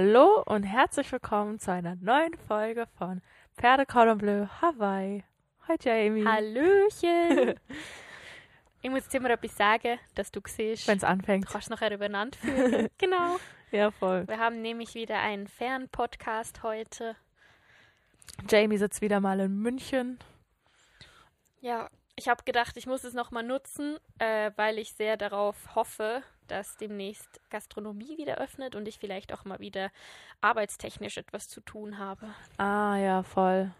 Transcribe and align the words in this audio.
Hallo 0.00 0.44
und 0.46 0.62
herzlich 0.62 1.10
willkommen 1.10 1.58
zu 1.58 1.72
einer 1.72 1.96
neuen 1.96 2.32
Folge 2.46 2.86
von 2.98 3.20
Pferde 3.56 3.84
Cordon 3.84 4.16
Bleu 4.16 4.46
Hawaii. 4.62 5.24
Hi 5.66 5.76
Jamie. 5.82 6.24
Hallöchen! 6.24 7.58
ich 8.82 8.90
muss 8.90 9.08
dir 9.08 9.20
mal 9.20 9.32
etwas 9.32 9.56
sagen, 9.56 9.98
dass 10.14 10.30
du 10.30 10.40
siehst. 10.46 10.86
Wenn 10.86 10.98
es 10.98 11.02
anfängt. 11.02 11.48
Du 11.48 11.52
kannst 11.52 11.68
nachher 11.68 11.92
übereinander 11.92 12.38
führen. 12.38 12.88
genau. 12.98 13.38
Ja, 13.72 13.90
voll. 13.90 14.28
Wir 14.28 14.38
haben 14.38 14.62
nämlich 14.62 14.94
wieder 14.94 15.18
einen 15.18 15.48
Fernpodcast 15.48 16.62
heute. 16.62 17.16
Jamie 18.48 18.78
sitzt 18.78 19.02
wieder 19.02 19.18
mal 19.18 19.40
in 19.40 19.58
München. 19.58 20.20
Ja, 21.60 21.90
ich 22.14 22.28
habe 22.28 22.44
gedacht, 22.44 22.76
ich 22.76 22.86
muss 22.86 23.02
es 23.02 23.14
nochmal 23.14 23.42
nutzen, 23.42 23.98
äh, 24.20 24.52
weil 24.54 24.78
ich 24.78 24.92
sehr 24.92 25.16
darauf 25.16 25.74
hoffe, 25.74 26.22
dass 26.50 26.76
demnächst 26.76 27.40
Gastronomie 27.50 28.18
wieder 28.18 28.38
öffnet 28.38 28.74
und 28.74 28.88
ich 28.88 28.98
vielleicht 28.98 29.32
auch 29.32 29.44
mal 29.44 29.58
wieder 29.60 29.90
arbeitstechnisch 30.40 31.16
etwas 31.16 31.48
zu 31.48 31.60
tun 31.60 31.98
habe. 31.98 32.34
Ah, 32.56 32.96
ja, 32.96 33.22
voll. 33.22 33.72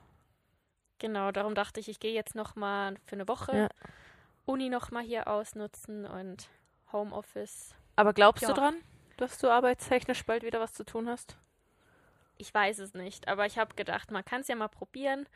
Genau, 0.99 1.31
darum 1.33 1.55
dachte 1.55 1.81
ich, 1.81 1.89
ich 1.89 2.01
gehe 2.01 2.13
jetzt 2.13 2.35
nochmal 2.35 2.97
für 3.07 3.15
eine 3.17 3.29
Woche 3.29 3.57
Ja. 3.57 3.69
Uni 4.47 4.69
nochmal 4.69 5.05
hier 5.05 5.29
ausnutzen 5.29 6.05
und 6.07 6.49
Homeoffice. 6.93 7.75
Aber 7.97 8.13
glaubst 8.13 8.43
Ja. 8.43 8.49
du 8.49 8.55
dran, 8.55 8.77
dass 9.17 9.39
du 9.39 9.49
arbeitstechnisch 9.51 10.25
bald 10.25 10.43
wieder 10.43 10.61
was 10.61 10.73
zu 10.73 10.85
tun 10.85 11.09
hast? 11.09 11.37
Ich 12.37 12.53
weiß 12.55 12.79
es 12.79 12.95
nicht, 12.95 13.29
aber 13.29 13.47
ich 13.47 13.59
habe 13.59 13.75
gedacht, 13.75 14.11
man 14.11 14.25
kann 14.25 14.41
es 14.43 14.49
ja 14.49 14.55
mal 14.55 14.69
probieren. 14.69 15.29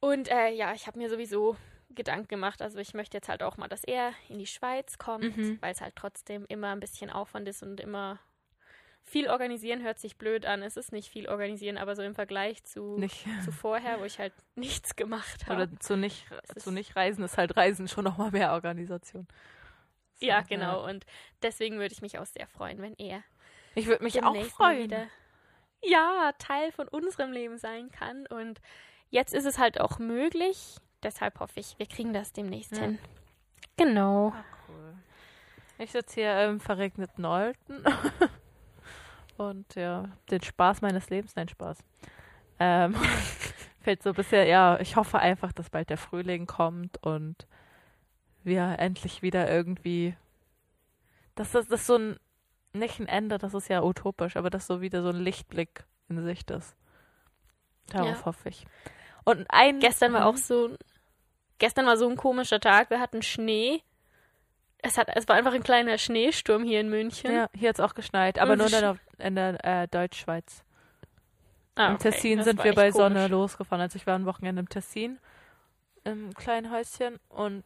Und 0.00 0.28
äh, 0.30 0.50
ja, 0.50 0.72
ich 0.74 0.86
habe 0.86 0.98
mir 0.98 1.08
sowieso 1.08 1.56
Gedanken 1.90 2.28
gemacht. 2.28 2.62
Also 2.62 2.78
ich 2.78 2.94
möchte 2.94 3.16
jetzt 3.16 3.28
halt 3.28 3.42
auch 3.42 3.56
mal, 3.56 3.68
dass 3.68 3.84
er 3.84 4.12
in 4.28 4.38
die 4.38 4.46
Schweiz 4.46 4.98
kommt, 4.98 5.36
Mhm. 5.36 5.58
weil 5.60 5.72
es 5.72 5.80
halt 5.80 5.94
trotzdem 5.96 6.44
immer 6.48 6.72
ein 6.72 6.80
bisschen 6.80 7.10
Aufwand 7.10 7.48
ist 7.48 7.62
und 7.62 7.80
immer 7.80 8.18
viel 9.08 9.28
organisieren 9.30 9.82
hört 9.84 10.00
sich 10.00 10.16
blöd 10.18 10.46
an. 10.46 10.62
Es 10.62 10.76
ist 10.76 10.90
nicht 10.92 11.08
viel 11.10 11.28
organisieren, 11.28 11.78
aber 11.78 11.94
so 11.94 12.02
im 12.02 12.16
Vergleich 12.16 12.64
zu, 12.64 12.96
Nicht. 12.98 13.24
zu 13.44 13.52
vorher, 13.52 14.00
wo 14.00 14.04
ich 14.04 14.18
halt 14.18 14.32
nichts 14.56 14.96
gemacht 14.96 15.46
habe. 15.46 15.62
Oder 15.62 15.80
zu 15.80 15.96
nicht, 15.96 16.26
zu 16.56 16.72
nicht 16.72 16.96
reisen 16.96 17.22
ist 17.24 17.38
halt 17.38 17.56
Reisen 17.56 17.86
schon 17.86 18.02
nochmal 18.04 18.32
mehr 18.32 18.52
Organisation. 18.52 19.28
So, 20.18 20.26
Ja, 20.26 20.40
genau. 20.40 20.84
Und 20.84 21.06
deswegen 21.42 21.78
würde 21.78 21.92
ich 21.94 22.02
mich 22.02 22.18
auch 22.18 22.26
sehr 22.26 22.48
freuen, 22.48 22.82
wenn 22.82 22.94
er 22.94 23.22
Ich 23.76 23.86
würde 23.86 24.02
mich 24.02 24.24
auch 24.24 24.34
freuen. 24.46 24.82
wieder 24.84 25.06
ja, 25.84 26.32
Teil 26.38 26.72
von 26.72 26.88
unserem 26.88 27.30
Leben 27.30 27.58
sein 27.58 27.90
kann. 27.92 28.26
Und 28.26 28.60
jetzt 29.10 29.34
ist 29.34 29.44
es 29.44 29.56
halt 29.58 29.80
auch 29.80 30.00
möglich. 30.00 30.78
Deshalb 31.06 31.38
hoffe 31.38 31.60
ich, 31.60 31.78
wir 31.78 31.86
kriegen 31.86 32.12
das 32.12 32.32
demnächst 32.32 32.72
Ja. 32.72 32.80
hin. 32.80 32.98
Genau. 33.76 34.32
Ah, 34.34 34.44
cool. 34.68 34.94
Ich 35.78 35.92
sitze 35.92 36.14
hier 36.16 36.44
im 36.46 36.58
verregneten 36.58 37.24
Olten 37.24 37.84
und 39.36 39.72
ja, 39.76 40.08
den 40.32 40.42
Spaß 40.42 40.80
meines 40.80 41.08
Lebens, 41.08 41.36
nein, 41.36 41.48
Spaß. 41.48 41.78
Ähm, 42.58 42.94
fällt 43.82 44.02
so 44.02 44.12
bisher, 44.14 44.46
ja, 44.46 44.80
ich 44.80 44.96
hoffe 44.96 45.20
einfach, 45.20 45.52
dass 45.52 45.70
bald 45.70 45.90
der 45.90 45.96
Frühling 45.96 46.46
kommt 46.46 47.00
und 47.04 47.46
wir 48.42 48.80
endlich 48.80 49.22
wieder 49.22 49.48
irgendwie, 49.48 50.16
dass 51.36 51.52
das, 51.52 51.68
das 51.68 51.86
so 51.86 51.98
ein, 51.98 52.16
nicht 52.72 52.98
ein 52.98 53.06
Ende, 53.06 53.38
das 53.38 53.54
ist 53.54 53.68
ja 53.68 53.80
utopisch, 53.80 54.36
aber 54.36 54.50
dass 54.50 54.66
so 54.66 54.80
wieder 54.80 55.02
so 55.02 55.10
ein 55.10 55.20
Lichtblick 55.20 55.84
in 56.08 56.24
Sicht 56.24 56.50
ist. 56.50 56.74
Darauf 57.92 58.18
Ja. 58.18 58.24
hoffe 58.24 58.48
ich. 58.48 58.66
Und 59.24 59.44
ein 59.48 59.80
Gestern 59.80 60.12
war 60.12 60.20
Mhm. 60.20 60.26
auch 60.28 60.36
so, 60.36 60.76
gestern 61.58 61.86
war 61.86 61.96
so 61.96 62.08
ein 62.08 62.16
komischer 62.16 62.60
Tag. 62.60 62.90
Wir 62.90 63.00
hatten 63.00 63.22
Schnee. 63.22 63.82
Es, 64.78 64.98
hat, 64.98 65.08
es 65.14 65.26
war 65.28 65.36
einfach 65.36 65.54
ein 65.54 65.62
kleiner 65.62 65.98
Schneesturm 65.98 66.62
hier 66.64 66.80
in 66.80 66.88
München. 66.88 67.32
Ja, 67.32 67.48
hier 67.54 67.70
hat 67.70 67.76
es 67.76 67.80
auch 67.80 67.94
geschneit, 67.94 68.38
aber 68.38 68.52
Und 68.52 68.58
nur 68.58 68.66
es 68.66 68.98
in 69.18 69.34
der, 69.34 69.64
äh, 69.64 69.88
Deutschschweiz. 69.88 70.62
Ah, 71.74 71.88
Im 71.88 71.94
okay. 71.94 72.10
Tessin 72.10 72.38
Das 72.38 72.46
sind 72.46 72.62
wir 72.62 72.74
bei 72.74 72.90
Sonne 72.90 73.16
komisch. 73.16 73.30
losgefahren. 73.30 73.82
Also 73.82 73.96
ich 73.96 74.06
war 74.06 74.14
ein 74.14 74.26
Wochenende 74.26 74.60
im 74.60 74.68
Tessin, 74.68 75.18
im 76.04 76.32
kleinen 76.34 76.70
Häuschen 76.70 77.18
und 77.28 77.64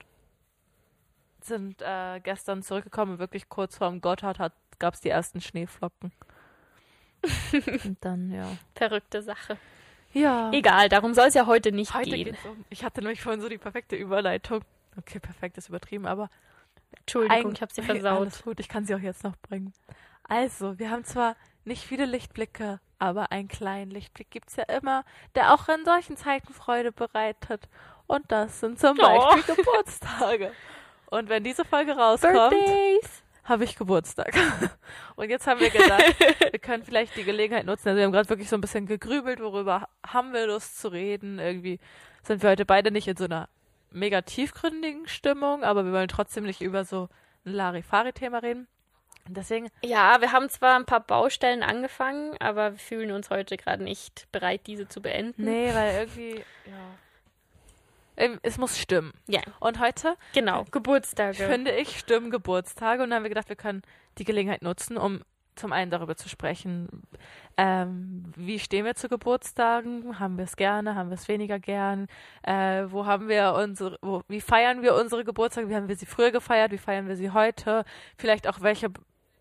sind 1.43 1.83
äh, 1.83 2.21
gestern 2.21 2.62
zurückgekommen. 2.62 3.19
Wirklich 3.19 3.49
kurz 3.49 3.77
vorm 3.77 4.01
Gotthard 4.01 4.53
gab 4.78 4.95
es 4.95 5.01
die 5.01 5.11
ersten 5.11 5.41
Schneeflocken. 5.41 6.12
und 7.84 7.99
dann, 8.01 8.31
ja. 8.33 8.47
Verrückte 8.75 9.22
Sache. 9.22 9.59
Ja. 10.12 10.50
Egal, 10.53 10.88
darum 10.88 11.15
soll 11.15 11.28
es 11.28 11.34
ja 11.34 11.47
heute 11.47 11.72
nicht 11.72 11.94
Heute 11.94 12.10
gehen. 12.10 12.37
um. 12.44 12.65
Ich 12.69 12.84
hatte 12.84 13.00
nämlich 13.00 13.22
vorhin 13.22 13.41
so 13.41 13.48
die 13.48 13.59
perfekte 13.59 13.97
Überleitung. 13.97 14.62
Okay, 14.98 15.21
perfekt 15.21 15.56
ist 15.59 15.69
übertrieben, 15.69 16.06
aber 16.06 16.28
Entschuldigung, 16.98 17.53
ich 17.53 17.62
habe 17.62 17.72
sie 17.72 17.82
versaut. 17.82 18.21
Alles 18.21 18.43
gut, 18.43 18.59
ich 18.60 18.69
kann 18.69 18.84
sie 18.87 18.94
auch 18.94 18.98
jetzt 19.00 19.22
noch 19.25 19.37
bringen. 19.37 19.72
Also, 20.25 20.78
wir 20.78 20.91
haben 20.91 21.04
zwar 21.04 21.37
nicht 21.65 21.84
viele 21.84 22.06
Lichtblicke, 22.06 22.81
aber 22.98 23.31
einen 23.32 23.48
kleinen 23.48 23.91
Lichtblick 23.91 24.31
gibt's 24.31 24.56
ja 24.56 24.65
immer, 24.65 25.04
der 25.34 25.54
auch 25.54 25.69
in 25.69 25.84
solchen 25.84 26.16
Zeiten 26.16 26.53
Freude 26.53 26.92
bereitet. 26.92 27.69
Und 28.06 28.31
das 28.32 28.60
sind 28.60 28.78
zum 28.81 28.98
Oh. 28.98 29.03
Beispiel 29.34 29.54
Geburtstage. 29.56 30.53
Und 31.06 31.28
wenn 31.28 31.44
diese 31.44 31.65
Folge 31.65 31.92
rauskommt, 31.97 32.50
Birthdays! 32.50 33.22
Habe 33.50 33.65
ich 33.65 33.77
Geburtstag. 33.77 34.34
Und 35.16 35.28
jetzt 35.28 35.47
haben 35.47 35.61
wir 35.61 35.69
gedacht, 35.71 36.19
wir 36.53 36.59
können 36.59 36.83
vielleicht 36.84 37.16
die 37.16 37.25
Gelegenheit 37.25 37.66
nutzen. 37.66 37.88
Also 37.88 37.99
wir 37.99 38.05
haben 38.05 38.12
gerade 38.12 38.28
wirklich 38.31 38.49
so 38.49 38.56
ein 38.56 38.61
bisschen 38.62 38.87
gegrübelt, 38.87 39.41
worüber 39.41 39.88
haben 40.06 40.33
wir 40.33 40.47
Lust 40.47 40.81
zu 40.81 40.88
reden. 40.88 41.38
Irgendwie 41.38 41.78
sind 42.22 42.43
wir 42.43 42.50
heute 42.50 42.65
beide 42.65 42.91
nicht 42.91 43.09
in 43.09 43.16
so 43.16 43.25
einer 43.25 43.49
mega 43.91 44.22
tiefgründigen 44.22 45.06
Stimmung, 45.09 45.65
aber 45.65 45.84
wir 45.84 45.93
wollen 45.93 46.09
trotzdem 46.09 46.44
nicht 46.44 46.60
über 46.62 46.84
so 46.84 47.09
ein 47.44 47.53
Larifari-Thema 47.53 48.39
reden. 48.39 48.69
Deswegen, 49.28 49.69
Ja, 49.83 50.21
wir 50.21 50.33
haben 50.33 50.49
zwar 50.49 50.77
ein 50.77 50.87
paar 50.87 51.00
Baustellen 51.00 51.62
angefangen, 51.62 52.37
aber 52.41 52.72
wir 52.72 52.78
fühlen 52.78 53.12
uns 53.12 53.31
heute 53.31 53.56
gerade 53.56 53.83
nicht 53.83 54.27
bereit, 54.33 54.66
diese 54.66 54.89
zu 54.89 55.03
beenden. 55.03 55.44
nee, 55.44 55.71
weil 55.75 55.94
irgendwie, 56.00 56.37
ja. 56.66 56.99
Ähm, 58.21 58.39
Es 58.43 58.59
muss 58.59 58.79
stimmen. 58.79 59.13
Ja, 59.27 59.41
Und 59.61 59.81
heute, 59.81 60.17
genau. 60.33 60.65
Geburtstage. 60.71 61.35
finde 61.47 61.73
ich, 61.73 61.99
stimmen 61.99 62.31
Geburtstage. 62.31 63.03
Und 63.03 63.11
dann 63.11 63.17
haben 63.17 63.23
wir 63.25 63.31
gedacht, 63.31 63.49
wir 63.49 63.57
können 63.57 63.83
die 64.19 64.25
Gelegenheit 64.25 64.63
nutzen, 64.63 64.97
um 64.97 65.21
zum 65.57 65.73
einen 65.73 65.91
darüber 65.91 66.17
zu 66.17 66.29
sprechen, 66.29 67.03
ähm, 67.57 68.25
wie 68.37 68.59
stehen 68.59 68.85
wir 68.85 68.95
zu 68.95 69.09
Geburtstagen? 69.09 70.19
Haben 70.19 70.39
wir 70.39 70.45
es 70.45 70.57
gerne? 70.57 70.95
Haben 70.95 71.11
wir 71.11 71.15
es 71.15 71.29
weniger 71.29 71.59
gern? 71.59 72.07
Äh, 72.43 72.85
wo 72.89 73.05
haben 73.05 73.29
wir 73.29 73.55
unsere, 73.55 73.99
wo, 74.01 74.23
wie 74.29 74.41
feiern 74.41 74.83
wir 74.83 74.95
unsere 74.95 75.25
Geburtstage? 75.25 75.69
Wie 75.69 75.77
haben 75.77 75.89
wir 75.89 75.97
sie 75.97 76.07
früher 76.07 76.31
gefeiert? 76.31 76.73
Wie 76.73 76.79
feiern 76.79 77.09
wir 77.09 77.17
sie 77.17 77.31
heute? 77.31 77.85
Vielleicht 78.17 78.47
auch, 78.49 78.61
welche 78.63 78.89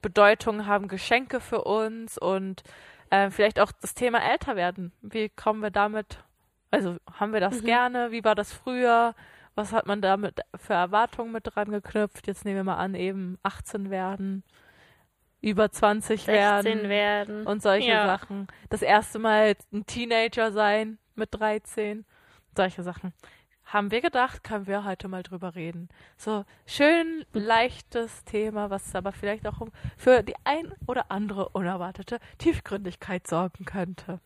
Bedeutung 0.01 0.65
haben 0.65 0.87
Geschenke 0.87 1.39
für 1.39 1.63
uns? 1.63 2.17
Und 2.17 2.63
äh, 3.09 3.29
vielleicht 3.29 3.59
auch 3.59 3.71
das 3.81 3.93
Thema 3.93 4.19
älter 4.19 4.55
werden. 4.55 4.91
Wie 5.01 5.29
kommen 5.29 5.61
wir 5.61 5.71
damit? 5.71 6.23
Also 6.71 6.97
haben 7.19 7.33
wir 7.33 7.39
das 7.39 7.61
Mhm. 7.61 7.65
gerne? 7.65 8.11
Wie 8.11 8.23
war 8.23 8.35
das 8.35 8.53
früher? 8.53 9.15
Was 9.55 9.73
hat 9.73 9.87
man 9.87 10.01
damit 10.01 10.41
für 10.55 10.73
Erwartungen 10.73 11.31
mit 11.31 11.43
dran 11.53 11.69
geknüpft? 11.71 12.27
Jetzt 12.27 12.45
nehmen 12.45 12.57
wir 12.57 12.63
mal 12.63 12.77
an, 12.77 12.95
eben 12.95 13.37
18 13.43 13.89
werden, 13.89 14.43
über 15.41 15.71
20 15.71 16.21
16 16.23 16.33
werden 16.35 16.89
werden. 16.89 17.47
und 17.47 17.61
solche 17.61 17.89
Ja. 17.89 18.05
Sachen. 18.05 18.47
Das 18.69 18.81
erste 18.81 19.19
Mal 19.19 19.55
ein 19.73 19.85
Teenager 19.85 20.51
sein 20.51 20.97
mit 21.15 21.29
13, 21.33 22.05
solche 22.55 22.83
Sachen. 22.83 23.13
Haben 23.65 23.91
wir 23.91 24.01
gedacht, 24.01 24.43
können 24.43 24.65
wir 24.65 24.83
heute 24.83 25.07
mal 25.07 25.21
drüber 25.23 25.53
reden. 25.55 25.89
So 26.17 26.43
schön 26.65 27.23
leichtes 27.33 28.23
Thema, 28.25 28.69
was 28.71 28.95
aber 28.95 29.11
vielleicht 29.11 29.45
auch 29.45 29.59
für 29.97 30.23
die 30.23 30.33
ein 30.43 30.73
oder 30.87 31.11
andere 31.11 31.49
unerwartete 31.49 32.19
Tiefgründigkeit 32.39 33.27
sorgen 33.27 33.65
könnte. 33.65 34.19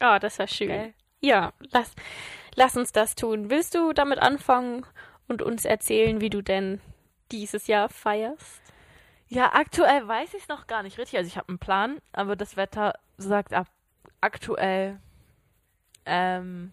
Oh, 0.00 0.16
das 0.18 0.38
war 0.38 0.46
schön. 0.46 0.68
Gell? 0.68 0.94
Ja, 1.20 1.52
lass, 1.72 1.92
lass 2.54 2.76
uns 2.76 2.92
das 2.92 3.14
tun. 3.14 3.50
Willst 3.50 3.74
du 3.74 3.92
damit 3.92 4.18
anfangen 4.18 4.86
und 5.28 5.42
uns 5.42 5.64
erzählen, 5.64 6.20
wie 6.20 6.30
du 6.30 6.42
denn 6.42 6.80
dieses 7.30 7.66
Jahr 7.66 7.88
feierst? 7.88 8.62
Ja, 9.28 9.52
aktuell 9.54 10.06
weiß 10.08 10.34
ich 10.34 10.42
es 10.42 10.48
noch 10.48 10.66
gar 10.66 10.82
nicht 10.82 10.98
richtig. 10.98 11.18
Also 11.18 11.28
ich 11.28 11.36
habe 11.36 11.48
einen 11.48 11.58
Plan, 11.58 12.00
aber 12.12 12.36
das 12.36 12.56
Wetter 12.56 12.94
sagt 13.16 13.52
ab 13.54 13.68
aktuell, 14.20 14.98
ähm, 16.04 16.72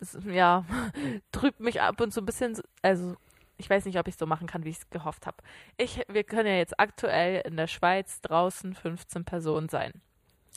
es, 0.00 0.18
ja, 0.26 0.64
trübt 1.32 1.60
mich 1.60 1.80
ab 1.80 2.00
und 2.00 2.12
zu 2.12 2.20
ein 2.20 2.26
bisschen. 2.26 2.60
Also 2.82 3.16
ich 3.58 3.68
weiß 3.68 3.86
nicht, 3.86 3.98
ob 3.98 4.06
ich 4.08 4.14
es 4.14 4.18
so 4.18 4.26
machen 4.26 4.46
kann, 4.46 4.64
wie 4.64 4.70
ich 4.70 4.78
es 4.78 4.90
gehofft 4.90 5.26
habe. 5.26 5.38
Wir 6.08 6.24
können 6.24 6.46
ja 6.48 6.56
jetzt 6.56 6.78
aktuell 6.78 7.42
in 7.46 7.56
der 7.56 7.66
Schweiz 7.66 8.20
draußen 8.20 8.74
15 8.74 9.24
Personen 9.24 9.68
sein. 9.68 9.92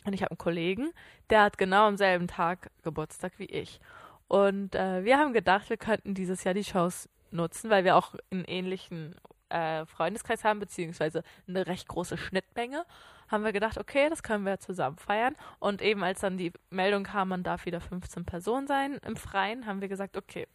Und 0.05 0.13
ich 0.13 0.21
habe 0.21 0.31
einen 0.31 0.37
Kollegen, 0.37 0.91
der 1.29 1.43
hat 1.43 1.57
genau 1.57 1.87
am 1.87 1.97
selben 1.97 2.27
Tag 2.27 2.71
Geburtstag 2.83 3.33
wie 3.37 3.45
ich. 3.45 3.79
Und 4.27 4.75
äh, 4.75 5.03
wir 5.03 5.17
haben 5.17 5.33
gedacht, 5.33 5.69
wir 5.69 5.77
könnten 5.77 6.13
dieses 6.13 6.43
Jahr 6.43 6.53
die 6.53 6.63
Shows 6.63 7.09
nutzen, 7.31 7.69
weil 7.69 7.83
wir 7.83 7.95
auch 7.95 8.15
einen 8.31 8.45
ähnlichen 8.45 9.15
äh, 9.49 9.85
Freundeskreis 9.85 10.43
haben, 10.43 10.59
beziehungsweise 10.59 11.23
eine 11.47 11.67
recht 11.67 11.87
große 11.87 12.17
Schnittmenge, 12.17 12.85
haben 13.27 13.43
wir 13.43 13.51
gedacht, 13.51 13.77
okay, 13.77 14.09
das 14.09 14.23
können 14.23 14.45
wir 14.45 14.59
zusammen 14.59 14.97
feiern. 14.97 15.35
Und 15.59 15.81
eben 15.81 16.03
als 16.03 16.21
dann 16.21 16.37
die 16.37 16.53
Meldung 16.69 17.03
kam, 17.03 17.29
man 17.29 17.43
darf 17.43 17.65
wieder 17.65 17.81
15 17.81 18.25
Personen 18.25 18.67
sein 18.67 18.99
im 19.05 19.15
Freien, 19.15 19.65
haben 19.65 19.81
wir 19.81 19.87
gesagt, 19.87 20.17
okay, 20.17 20.47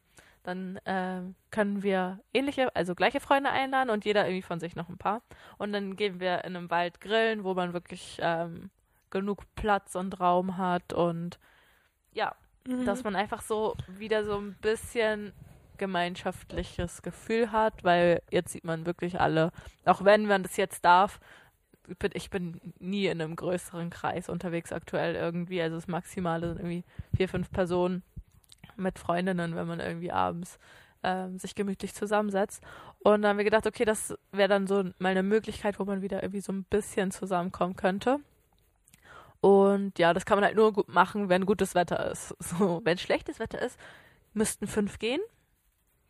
dann 0.43 0.77
äh, 0.85 1.23
können 1.51 1.83
wir 1.83 2.21
ähnliche, 2.33 2.75
also 2.77 2.95
gleiche 2.95 3.21
Freunde 3.21 3.51
einladen 3.51 3.91
und 3.91 4.05
jeder 4.05 4.27
irgendwie 4.27 4.43
von 4.43 4.61
sich 4.61 4.77
noch 4.77 4.89
ein 4.89 4.99
paar. 4.99 5.23
Und 5.59 5.73
dann 5.73 5.97
gehen 5.97 6.21
wir 6.21 6.45
in 6.45 6.57
einem 6.57 6.71
Wald 6.71 7.01
grillen, 7.01 7.45
wo 7.45 7.55
man 7.55 7.73
wirklich 7.73 8.19
ähm, 8.21 8.71
genug 9.15 9.45
Platz 9.55 9.95
und 9.95 10.21
Raum 10.21 10.59
hat 10.59 10.93
und 10.93 11.39
ja, 12.13 12.35
mhm. 12.67 12.85
dass 12.85 13.05
man 13.05 13.17
einfach 13.17 13.41
so 13.41 13.77
wieder 13.87 14.25
so 14.25 14.37
ein 14.37 14.55
bisschen 14.61 15.33
gemeinschaftliches 15.79 17.03
Gefühl 17.03 17.53
hat, 17.53 17.85
weil 17.85 18.23
jetzt 18.31 18.53
sieht 18.53 18.65
man 18.65 18.87
wirklich 18.87 19.21
alle, 19.21 19.53
auch 19.85 20.05
wenn 20.05 20.27
man 20.27 20.43
das 20.43 20.57
jetzt 20.57 20.85
darf, 20.85 21.21
ich 22.15 22.31
bin 22.31 22.61
nie 22.79 23.07
in 23.07 23.21
einem 23.21 23.37
größeren 23.37 23.91
Kreis 23.91 24.29
unterwegs 24.29 24.73
aktuell 24.73 25.15
irgendwie, 25.15 25.63
also 25.63 25.77
das 25.77 25.87
Maximale 25.87 26.49
sind 26.49 26.59
irgendwie 26.59 26.85
vier, 27.17 27.29
fünf 27.29 27.51
Personen 27.51 28.03
mit 28.77 28.99
Freundinnen, 28.99 29.55
wenn 29.55 29.67
man 29.67 29.81
irgendwie 29.81 30.11
abends 30.11 30.59
ähm, 31.05 31.39
sich 31.39 31.55
gemütlich 31.55 31.95
zusammensetzt. 31.95 32.63
Und 33.01 33.23
dann 33.23 33.31
haben 33.31 33.39
wir 33.39 33.45
gedacht, 33.45 33.67
okay, 33.67 33.85
das 33.85 34.17
wäre 34.33 34.49
dann 34.49 34.67
so 34.67 34.83
mal 34.99 35.11
eine 35.11 35.23
Möglichkeit, 35.23 35.79
wo 35.79 35.85
man 35.85 36.03
wieder 36.03 36.23
irgendwie 36.23 36.41
so 36.41 36.53
ein 36.53 36.65
bisschen 36.65 37.11
zusammenkommen 37.11 37.77
könnte. 37.77 38.19
Und 39.45 39.99
ja, 39.99 40.15
das 40.15 40.25
kann 40.25 40.39
man 40.39 40.45
halt 40.47 40.57
nur 40.57 40.73
gut 40.73 40.89
machen, 40.89 41.29
wenn 41.29 41.45
gutes 41.45 41.75
Wetter 41.75 42.11
ist. 42.11 42.35
So, 42.41 42.81
wenn 42.83 42.97
schlechtes 42.97 43.39
Wetter 43.39 43.61
ist, 43.61 43.79
müssten 44.33 44.67
fünf 44.67 44.99
gehen. 44.99 45.21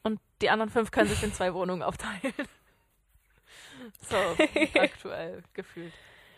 Und 0.04 0.20
die 0.40 0.50
anderen 0.50 0.70
fünf 0.70 0.92
können 0.92 1.08
sich 1.08 1.20
in 1.24 1.32
zwei 1.32 1.52
Wohnungen 1.54 1.82
aufteilen. 1.82 2.32
so, 4.02 4.16
aktuell 4.78 5.42
gefühlt. 5.52 5.92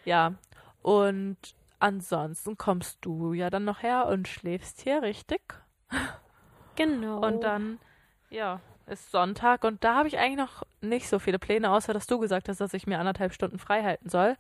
Ja. 0.07 0.37
Und 0.81 1.37
ansonsten 1.81 2.57
kommst 2.57 2.97
du 3.03 3.35
ja 3.35 3.51
dann 3.51 3.67
noch 3.67 3.83
her 3.83 4.07
und 4.07 4.27
schläfst 4.27 4.81
hier, 4.81 5.03
richtig? 5.03 5.43
Genau. 6.77 7.19
Und 7.19 7.43
dann, 7.43 7.79
ja, 8.31 8.63
ist 8.87 9.11
Sonntag 9.11 9.65
und 9.65 9.85
da 9.85 9.97
habe 9.97 10.09
ich 10.09 10.17
eigentlich 10.17 10.39
noch 10.39 10.63
nicht 10.81 11.11
so 11.11 11.19
viele 11.19 11.39
Pläne, 11.39 11.73
außer 11.73 11.93
dass 11.93 12.07
du 12.07 12.19
gesagt 12.19 12.49
hast, 12.49 12.63
dass 12.63 12.73
ich 12.73 12.87
mir 12.87 12.99
anderthalb 13.01 13.35
Stunden 13.35 13.59
frei 13.59 13.83
halten 13.83 14.09
soll. 14.09 14.39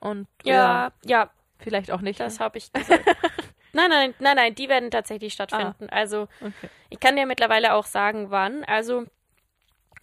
Und 0.00 0.26
ja, 0.42 0.92
ja, 1.04 1.30
vielleicht 1.58 1.90
auch 1.90 2.00
nicht. 2.00 2.20
Das 2.20 2.40
habe 2.40 2.58
ich 2.58 2.72
gesagt. 2.72 3.04
nein, 3.72 3.90
nein, 3.90 4.14
nein, 4.18 4.36
nein, 4.36 4.54
die 4.54 4.68
werden 4.68 4.90
tatsächlich 4.90 5.32
stattfinden. 5.32 5.88
Ah, 5.90 5.96
also 5.96 6.22
okay. 6.40 6.70
ich 6.88 6.98
kann 7.00 7.16
dir 7.16 7.26
mittlerweile 7.26 7.74
auch 7.74 7.86
sagen, 7.86 8.30
wann. 8.30 8.64
Also 8.64 9.04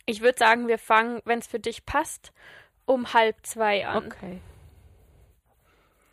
ich 0.06 0.22
würde 0.22 0.38
sagen, 0.38 0.68
wir 0.68 0.78
fangen, 0.78 1.22
wenn 1.26 1.40
es 1.40 1.48
für 1.48 1.60
dich 1.60 1.86
passt, 1.86 2.32
um 2.86 3.14
halb 3.14 3.36
zwei 3.46 3.86
an. 3.88 4.06
Okay. 4.06 4.42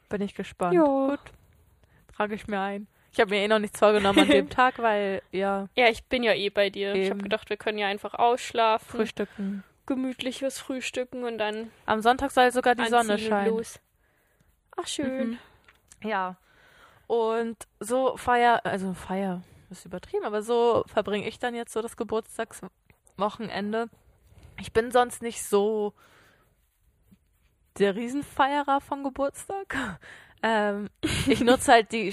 Bin 0.08 0.22
ich 0.22 0.34
gespannt. 0.34 0.76
Gut. 0.76 1.20
Trage 2.16 2.34
ich 2.34 2.46
mir 2.46 2.60
ein. 2.60 2.86
Ich 3.12 3.20
habe 3.20 3.30
mir 3.30 3.42
eh 3.42 3.48
noch 3.48 3.60
nichts 3.60 3.78
vorgenommen 3.78 4.18
an 4.18 4.28
dem 4.28 4.50
Tag, 4.50 4.80
weil, 4.80 5.22
ja. 5.30 5.68
Ja, 5.76 5.88
ich 5.88 6.04
bin 6.04 6.24
ja 6.24 6.34
eh 6.34 6.50
bei 6.50 6.70
dir. 6.70 6.94
Eben. 6.94 7.02
Ich 7.02 7.10
habe 7.10 7.22
gedacht, 7.22 7.48
wir 7.48 7.56
können 7.56 7.78
ja 7.78 7.86
einfach 7.86 8.14
ausschlafen. 8.14 8.90
Frühstücken. 8.90 9.62
Gemütlich 9.86 10.42
was 10.42 10.58
frühstücken 10.58 11.24
und 11.24 11.38
dann. 11.38 11.70
Am 11.86 12.00
Sonntag 12.00 12.30
soll 12.30 12.50
sogar 12.52 12.74
die 12.74 12.86
Sonne 12.86 13.18
scheinen. 13.18 13.56
Los. 13.56 13.80
Ach, 14.76 14.86
schön. 14.86 15.30
Mhm. 15.30 15.38
Ja. 16.08 16.36
Und 17.06 17.56
so 17.80 18.16
feier, 18.16 18.64
also 18.64 18.94
feier, 18.94 19.42
ist 19.70 19.84
übertrieben, 19.84 20.24
aber 20.24 20.42
so 20.42 20.84
verbringe 20.86 21.28
ich 21.28 21.38
dann 21.38 21.54
jetzt 21.54 21.72
so 21.72 21.82
das 21.82 21.96
Geburtstagswochenende. 21.96 23.88
Ich 24.60 24.72
bin 24.72 24.90
sonst 24.90 25.20
nicht 25.20 25.44
so 25.44 25.92
der 27.78 27.94
Riesenfeierer 27.94 28.80
von 28.80 29.04
Geburtstag. 29.04 29.98
Ähm, 30.46 30.90
ich 31.26 31.40
nutze 31.40 31.72
halt 31.72 31.90
die, 31.92 32.12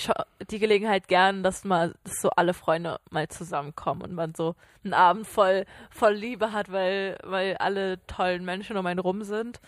die 0.50 0.60
Gelegenheit 0.60 1.10
gern, 1.10 1.44
dass 1.44 1.66
mal 1.66 1.94
dass 2.06 2.22
so 2.22 2.30
alle 2.30 2.54
Freunde 2.54 3.00
mal 3.10 3.28
zusammenkommen 3.28 4.01
und 4.04 4.13
man 4.13 4.33
so 4.33 4.56
einen 4.86 4.94
Abend 4.94 5.28
voll, 5.28 5.66
voll 5.89 6.13
Liebe 6.13 6.54
hat, 6.54 6.72
weil, 6.72 7.19
weil 7.24 7.57
alle 7.57 8.04
tollen 8.07 8.45
Menschen 8.45 8.78
um 8.78 8.86
einen 8.86 9.01
rum 9.01 9.24
sind. 9.24 9.60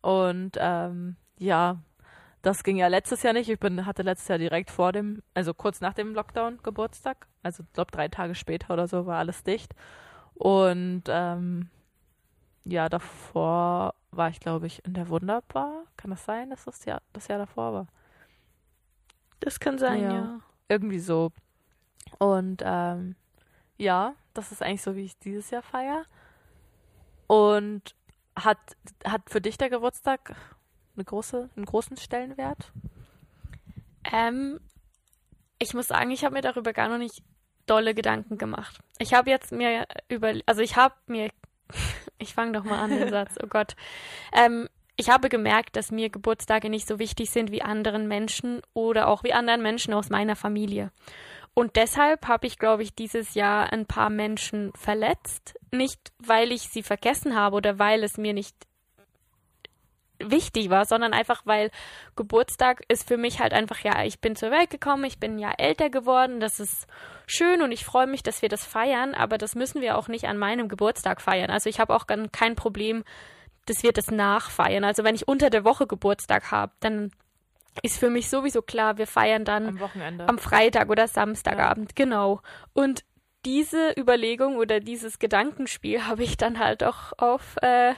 Und 0.00 0.52
ähm, 0.58 1.16
ja, 1.38 1.76
das 2.40 2.64
ging 2.64 2.78
ja 2.78 2.86
letztes 2.86 3.22
Jahr 3.22 3.34
nicht. 3.34 3.50
Ich 3.50 3.60
bin, 3.60 3.84
hatte 3.84 4.02
letztes 4.02 4.28
Jahr 4.28 4.38
direkt 4.38 4.70
vor 4.70 4.92
dem, 4.92 5.22
also 5.34 5.52
kurz 5.52 5.82
nach 5.82 5.92
dem 5.92 6.14
Lockdown 6.14 6.60
Geburtstag. 6.62 7.26
Also 7.42 7.64
ich 7.64 7.72
glaube 7.74 7.90
drei 7.92 8.08
Tage 8.08 8.34
später 8.34 8.72
oder 8.72 8.88
so 8.88 9.04
war 9.04 9.18
alles 9.18 9.42
dicht. 9.44 9.74
Und 10.34 11.02
ähm, 11.08 11.68
ja, 12.64 12.88
davor 12.88 13.94
war 14.10 14.30
ich, 14.30 14.40
glaube 14.40 14.66
ich, 14.68 14.82
in 14.86 14.94
der 14.94 15.10
Wunderbar. 15.10 15.84
Kann 15.98 16.10
das 16.10 16.24
sein, 16.24 16.48
dass 16.48 16.64
das 16.64 16.84
Jahr, 16.86 17.02
das 17.12 17.28
Jahr 17.28 17.38
davor 17.38 17.72
war? 17.74 17.86
Das 19.40 19.60
kann 19.60 19.78
sein, 19.78 20.02
ja. 20.02 20.12
ja. 20.12 20.40
Irgendwie 20.68 20.98
so. 20.98 21.30
Und 22.18 22.62
ähm, 22.64 23.16
ja, 23.76 24.14
das 24.34 24.52
ist 24.52 24.62
eigentlich 24.62 24.82
so, 24.82 24.96
wie 24.96 25.04
ich 25.04 25.18
dieses 25.18 25.50
Jahr 25.50 25.62
feiere. 25.62 26.04
Und 27.26 27.94
hat, 28.36 28.58
hat 29.04 29.22
für 29.28 29.40
dich 29.40 29.58
der 29.58 29.70
Geburtstag 29.70 30.34
eine 30.94 31.04
große, 31.04 31.50
einen 31.56 31.64
großen 31.64 31.96
Stellenwert? 31.96 32.72
Ähm, 34.12 34.60
ich 35.58 35.74
muss 35.74 35.88
sagen, 35.88 36.10
ich 36.10 36.24
habe 36.24 36.34
mir 36.34 36.42
darüber 36.42 36.72
gar 36.72 36.88
noch 36.88 36.98
nicht 36.98 37.22
dolle 37.66 37.94
Gedanken 37.94 38.38
gemacht. 38.38 38.78
Ich 38.98 39.14
habe 39.14 39.30
jetzt 39.30 39.52
mir 39.52 39.86
über, 40.08 40.34
also 40.46 40.62
ich 40.62 40.76
habe 40.76 40.94
mir, 41.06 41.30
ich 42.18 42.34
fange 42.34 42.52
doch 42.52 42.64
mal 42.64 42.78
an 42.78 42.90
den 42.90 43.10
Satz, 43.10 43.36
oh 43.42 43.46
Gott. 43.46 43.74
Ähm, 44.32 44.68
ich 44.96 45.10
habe 45.10 45.28
gemerkt, 45.28 45.76
dass 45.76 45.90
mir 45.90 46.08
Geburtstage 46.08 46.70
nicht 46.70 46.88
so 46.88 46.98
wichtig 46.98 47.30
sind 47.30 47.50
wie 47.50 47.62
anderen 47.62 48.08
Menschen 48.08 48.62
oder 48.72 49.08
auch 49.08 49.24
wie 49.24 49.32
anderen 49.32 49.62
Menschen 49.62 49.92
aus 49.92 50.08
meiner 50.08 50.36
Familie. 50.36 50.90
Und 51.54 51.76
deshalb 51.76 52.28
habe 52.28 52.46
ich, 52.46 52.58
glaube 52.58 52.82
ich, 52.82 52.94
dieses 52.94 53.34
Jahr 53.34 53.72
ein 53.72 53.86
paar 53.86 54.10
Menschen 54.10 54.72
verletzt. 54.74 55.58
Nicht, 55.70 56.12
weil 56.18 56.52
ich 56.52 56.68
sie 56.68 56.82
vergessen 56.82 57.34
habe 57.34 57.56
oder 57.56 57.78
weil 57.78 58.04
es 58.04 58.18
mir 58.18 58.34
nicht 58.34 58.54
wichtig 60.18 60.70
war, 60.70 60.84
sondern 60.86 61.12
einfach, 61.12 61.42
weil 61.44 61.70
Geburtstag 62.14 62.82
ist 62.88 63.06
für 63.06 63.16
mich 63.16 63.40
halt 63.40 63.52
einfach, 63.52 63.80
ja, 63.80 64.02
ich 64.04 64.20
bin 64.20 64.36
zur 64.36 64.50
Welt 64.50 64.70
gekommen, 64.70 65.04
ich 65.04 65.18
bin 65.18 65.38
ja 65.38 65.52
älter 65.56 65.90
geworden, 65.90 66.40
das 66.40 66.58
ist 66.58 66.86
schön 67.26 67.62
und 67.62 67.72
ich 67.72 67.84
freue 67.84 68.06
mich, 68.06 68.22
dass 68.22 68.40
wir 68.40 68.48
das 68.48 68.64
feiern, 68.64 69.14
aber 69.14 69.36
das 69.36 69.54
müssen 69.54 69.82
wir 69.82 69.98
auch 69.98 70.08
nicht 70.08 70.26
an 70.26 70.38
meinem 70.38 70.68
Geburtstag 70.68 71.20
feiern. 71.20 71.50
Also 71.50 71.68
ich 71.68 71.80
habe 71.80 71.94
auch 71.94 72.06
kein 72.06 72.54
Problem 72.54 73.04
dass 73.66 73.82
wir 73.82 73.92
das 73.92 74.10
nachfeiern. 74.10 74.84
Also 74.84 75.04
wenn 75.04 75.14
ich 75.14 75.28
unter 75.28 75.50
der 75.50 75.64
Woche 75.64 75.86
Geburtstag 75.86 76.50
habe, 76.50 76.72
dann 76.80 77.10
ist 77.82 77.98
für 77.98 78.10
mich 78.10 78.30
sowieso 78.30 78.62
klar, 78.62 78.98
wir 78.98 79.06
feiern 79.06 79.44
dann 79.44 79.66
am 79.66 79.80
Wochenende. 79.80 80.28
Am 80.28 80.38
Freitag 80.38 80.88
oder 80.88 81.08
Samstagabend, 81.08 81.90
ja. 81.90 82.04
genau. 82.04 82.40
Und 82.72 83.04
diese 83.44 83.92
Überlegung 83.96 84.56
oder 84.56 84.80
dieses 84.80 85.18
Gedankenspiel 85.18 86.06
habe 86.06 86.24
ich 86.24 86.36
dann 86.36 86.58
halt 86.58 86.82
auch 86.82 87.12
auf 87.18 87.56
äh, 87.62 87.94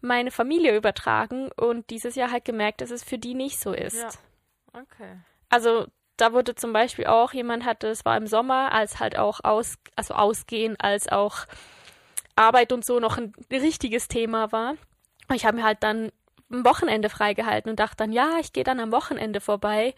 meine 0.00 0.30
Familie 0.30 0.76
übertragen 0.76 1.50
und 1.52 1.88
dieses 1.90 2.16
Jahr 2.16 2.30
halt 2.30 2.44
gemerkt, 2.44 2.80
dass 2.80 2.90
es 2.90 3.04
für 3.04 3.18
die 3.18 3.34
nicht 3.34 3.60
so 3.60 3.72
ist. 3.72 3.96
Ja. 3.96 4.08
Okay. 4.72 5.20
Also 5.48 5.86
da 6.16 6.32
wurde 6.32 6.54
zum 6.54 6.72
Beispiel 6.72 7.06
auch, 7.06 7.32
jemand 7.32 7.64
hatte, 7.64 7.88
es 7.88 8.04
war 8.04 8.16
im 8.16 8.26
Sommer, 8.26 8.72
als 8.72 9.00
halt 9.00 9.16
auch 9.18 9.40
aus, 9.42 9.76
also 9.96 10.14
ausgehen, 10.14 10.76
als 10.78 11.08
auch 11.08 11.46
Arbeit 12.36 12.72
und 12.72 12.84
so 12.84 13.00
noch 13.00 13.16
ein 13.16 13.32
richtiges 13.50 14.06
Thema 14.08 14.52
war 14.52 14.74
ich 15.36 15.44
habe 15.44 15.58
mir 15.58 15.64
halt 15.64 15.82
dann 15.82 16.10
ein 16.50 16.64
Wochenende 16.64 17.08
freigehalten 17.08 17.70
und 17.70 17.80
dachte 17.80 17.96
dann, 17.98 18.12
ja, 18.12 18.38
ich 18.40 18.52
gehe 18.52 18.64
dann 18.64 18.80
am 18.80 18.92
Wochenende 18.92 19.40
vorbei. 19.40 19.94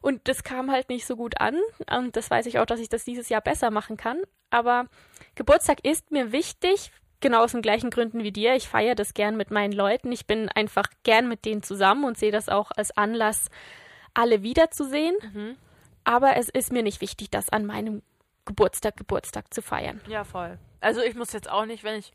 Und 0.00 0.28
das 0.28 0.44
kam 0.44 0.70
halt 0.70 0.88
nicht 0.88 1.06
so 1.06 1.16
gut 1.16 1.40
an. 1.40 1.56
Und 1.90 2.16
das 2.16 2.30
weiß 2.30 2.46
ich 2.46 2.58
auch, 2.58 2.66
dass 2.66 2.80
ich 2.80 2.88
das 2.88 3.04
dieses 3.04 3.28
Jahr 3.28 3.40
besser 3.40 3.70
machen 3.70 3.96
kann. 3.96 4.22
Aber 4.50 4.86
Geburtstag 5.34 5.84
ist 5.84 6.12
mir 6.12 6.30
wichtig, 6.32 6.92
genau 7.20 7.42
aus 7.42 7.52
den 7.52 7.62
gleichen 7.62 7.90
Gründen 7.90 8.22
wie 8.22 8.32
dir. 8.32 8.54
Ich 8.54 8.68
feiere 8.68 8.94
das 8.94 9.14
gern 9.14 9.36
mit 9.36 9.50
meinen 9.50 9.72
Leuten. 9.72 10.12
Ich 10.12 10.26
bin 10.26 10.48
einfach 10.48 10.88
gern 11.02 11.28
mit 11.28 11.44
denen 11.44 11.62
zusammen 11.62 12.04
und 12.04 12.16
sehe 12.16 12.32
das 12.32 12.48
auch 12.48 12.70
als 12.70 12.96
Anlass, 12.96 13.50
alle 14.14 14.42
wiederzusehen. 14.42 15.16
Mhm. 15.32 15.56
Aber 16.04 16.36
es 16.36 16.48
ist 16.48 16.72
mir 16.72 16.82
nicht 16.82 17.00
wichtig, 17.00 17.30
das 17.30 17.50
an 17.50 17.66
meinem 17.66 18.02
Geburtstag, 18.44 18.96
Geburtstag 18.96 19.52
zu 19.52 19.62
feiern. 19.62 20.00
Ja, 20.06 20.24
voll. 20.24 20.58
Also 20.80 21.02
ich 21.02 21.14
muss 21.14 21.32
jetzt 21.32 21.50
auch 21.50 21.66
nicht, 21.66 21.84
wenn 21.84 21.98
ich 21.98 22.12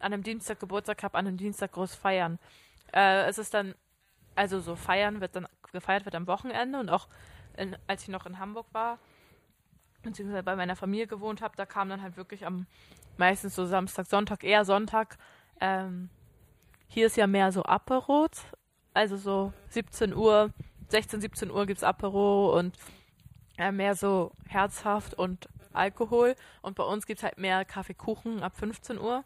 an 0.00 0.12
einem 0.12 0.22
Dienstag 0.22 0.60
Geburtstag 0.60 1.02
habe, 1.02 1.16
an 1.18 1.26
einem 1.26 1.36
Dienstag 1.36 1.72
groß 1.72 1.94
feiern. 1.94 2.38
Äh, 2.92 3.24
es 3.26 3.38
ist 3.38 3.54
dann, 3.54 3.74
also 4.34 4.60
so 4.60 4.76
feiern 4.76 5.20
wird 5.20 5.36
dann, 5.36 5.46
gefeiert 5.72 6.04
wird 6.04 6.14
am 6.14 6.26
Wochenende 6.26 6.78
und 6.78 6.88
auch 6.88 7.08
in, 7.56 7.76
als 7.86 8.02
ich 8.02 8.08
noch 8.08 8.26
in 8.26 8.38
Hamburg 8.38 8.66
war, 8.72 8.98
beziehungsweise 10.02 10.42
bei 10.42 10.56
meiner 10.56 10.76
Familie 10.76 11.06
gewohnt 11.06 11.40
habe, 11.40 11.56
da 11.56 11.66
kam 11.66 11.88
dann 11.88 12.02
halt 12.02 12.16
wirklich 12.16 12.44
am 12.46 12.66
meistens 13.16 13.54
so 13.54 13.64
Samstag, 13.64 14.06
Sonntag, 14.06 14.44
eher 14.44 14.64
Sonntag. 14.64 15.16
Ähm, 15.60 16.10
hier 16.88 17.06
ist 17.06 17.16
ja 17.16 17.26
mehr 17.26 17.52
so 17.52 17.62
Aperot, 17.64 18.32
also 18.92 19.16
so 19.16 19.52
17 19.70 20.14
Uhr, 20.14 20.50
16, 20.88 21.20
17 21.20 21.50
Uhr 21.50 21.66
gibt 21.66 21.78
es 21.78 21.84
Apero 21.84 22.56
und 22.56 22.76
äh, 23.58 23.72
mehr 23.72 23.94
so 23.94 24.32
herzhaft 24.48 25.14
und 25.14 25.48
Alkohol. 25.72 26.36
Und 26.62 26.76
bei 26.76 26.84
uns 26.84 27.06
gibt 27.06 27.18
es 27.18 27.24
halt 27.24 27.38
mehr 27.38 27.64
Kaffeekuchen 27.64 28.42
ab 28.42 28.56
15 28.56 28.98
Uhr. 28.98 29.24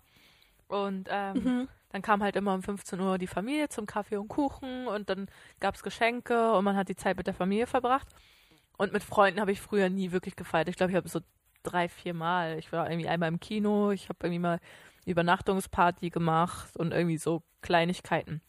Und 0.69 1.09
ähm, 1.11 1.37
mhm. 1.43 1.69
dann 1.91 2.03
kam 2.03 2.23
halt 2.23 2.37
immer 2.37 2.55
um 2.55 2.63
15 2.63 3.01
Uhr 3.01 3.19
die 3.19 3.27
Familie 3.27 3.69
zum 3.69 3.87
Kaffee 3.87 4.17
und 4.17 4.29
Kuchen 4.29 4.87
und 4.87 5.09
dann 5.09 5.27
gab 5.61 5.75
es 5.75 5.83
Geschenke 5.83 6.53
und 6.53 6.65
man 6.65 6.77
hat 6.77 6.89
die 6.89 6.97
Zeit 6.97 7.17
mit 7.17 7.27
der 7.27 7.35
Familie 7.35 7.67
verbracht. 7.67 8.09
Und 8.77 8.93
mit 8.93 9.03
Freunden 9.03 9.41
habe 9.41 9.51
ich 9.51 9.61
früher 9.61 9.89
nie 9.89 10.13
wirklich 10.13 10.37
gefeiert. 10.37 10.69
Ich 10.69 10.77
glaube, 10.77 10.93
ich 10.93 10.97
habe 10.97 11.09
so 11.09 11.21
drei, 11.65 11.89
vier 11.89 12.15
Mal. 12.15 12.59
Ich 12.59 12.71
war 12.71 12.89
irgendwie 12.89 13.09
einmal 13.09 13.29
im 13.29 13.41
Kino, 13.41 13.91
ich 13.91 14.09
habe 14.09 14.19
irgendwie 14.23 14.39
mal 14.39 14.61
Übernachtungsparty 15.05 16.11
gemacht 16.11 16.77
und 16.77 16.93
irgendwie 16.93 17.19
so 17.19 17.43
Kleinigkeiten. 17.63 18.41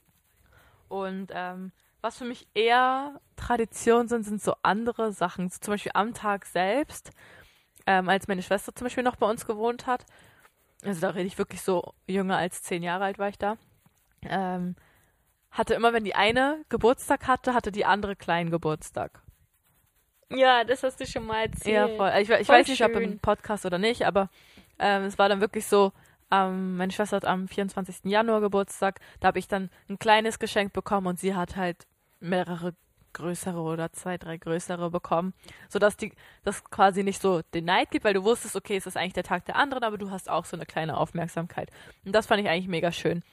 Und 0.88 1.32
ähm, 1.34 1.72
was 2.02 2.18
für 2.18 2.26
mich 2.26 2.48
eher 2.54 3.20
Tradition 3.36 4.08
sind, 4.08 4.24
sind 4.24 4.42
so 4.42 4.56
andere 4.62 5.12
Sachen. 5.12 5.50
zum 5.50 5.74
Beispiel 5.74 5.92
am 5.96 6.14
Tag 6.14 6.46
selbst, 6.46 7.12
ähm, 7.86 8.10
als 8.10 8.28
meine 8.28 8.44
Schwester 8.44 8.74
zum 8.74 8.86
Beispiel 8.86 9.04
noch 9.04 9.16
bei 9.16 9.30
uns 9.30 9.46
gewohnt 9.46 9.88
hat. 9.88 10.06
Also 10.84 11.02
da 11.02 11.10
rede 11.10 11.28
ich 11.28 11.38
wirklich 11.38 11.62
so 11.62 11.94
jünger 12.08 12.38
als 12.38 12.64
zehn 12.64 12.84
Jahre 12.84 13.06
alt 13.06 13.20
war 13.20 13.30
ich 13.30 13.38
da. 13.38 13.58
Ähm, 14.24 14.76
hatte 15.52 15.74
immer, 15.74 15.94
wenn 15.94 16.04
die 16.04 16.16
eine 16.16 16.64
Geburtstag 16.70 17.28
hatte, 17.28 17.54
hatte 17.54 17.72
die 17.72 17.86
andere 17.86 18.16
kleinen 18.16 18.52
Geburtstag. 18.52 19.22
Ja, 20.32 20.64
das 20.64 20.84
hast 20.84 21.00
du 21.00 21.06
schon 21.08 21.26
mal 21.26 21.46
erzählt. 21.46 21.90
Ja, 21.90 21.96
voll. 21.96 22.12
Ich, 22.22 22.30
ich 22.30 22.48
Voll 22.48 22.56
weiß 22.60 22.68
nicht, 22.68 22.84
ob 22.84 22.94
schön. 22.94 23.04
im 23.04 23.20
Podcast 23.20 23.66
oder 23.66 23.80
nicht, 23.80 24.06
aber 24.06 24.30
ähm, 24.78 25.04
es 25.04 25.18
war 25.18 25.28
dann 25.28 25.42
wirklich 25.42 25.66
so, 25.66 25.92
ähm, 26.32 26.78
meine 26.78 26.92
Schwester 26.92 27.18
hat 27.18 27.26
am 27.26 27.48
24. 27.48 28.06
Januar 28.06 28.40
Geburtstag, 28.40 29.00
da 29.20 29.30
habe 29.30 29.40
ich 29.40 29.48
dann 29.48 29.70
ein 29.90 29.98
kleines 29.98 30.38
Geschenk 30.38 30.72
bekommen 30.72 31.08
und 31.08 31.20
sie 31.20 31.36
hat 31.36 31.56
halt 31.56 31.88
mehrere 32.20 32.76
größere 33.14 33.60
oder 33.60 33.92
zwei, 33.92 34.18
drei 34.18 34.38
größere 34.38 34.90
bekommen, 34.90 35.34
sodass 35.68 35.98
die 35.98 36.14
das 36.44 36.64
quasi 36.66 37.04
nicht 37.04 37.22
so 37.22 37.42
den 37.54 37.66
Neid 37.66 37.92
gibt, 37.92 38.06
weil 38.06 38.14
du 38.14 38.24
wusstest, 38.24 38.56
okay, 38.56 38.78
es 38.78 38.86
ist 38.88 38.98
eigentlich 38.98 39.14
der 39.14 39.24
Tag 39.24 39.46
der 39.46 39.56
anderen, 39.56 39.84
aber 39.84 39.98
du 39.98 40.12
hast 40.12 40.30
auch 40.30 40.46
so 40.46 40.56
eine 40.56 40.66
kleine 40.66 40.98
Aufmerksamkeit. 40.98 41.70
Und 42.06 42.14
das 42.14 42.28
fand 42.28 42.42
ich 42.42 42.50
eigentlich 42.50 42.68
mega 42.68 42.92
schön. 42.92 43.24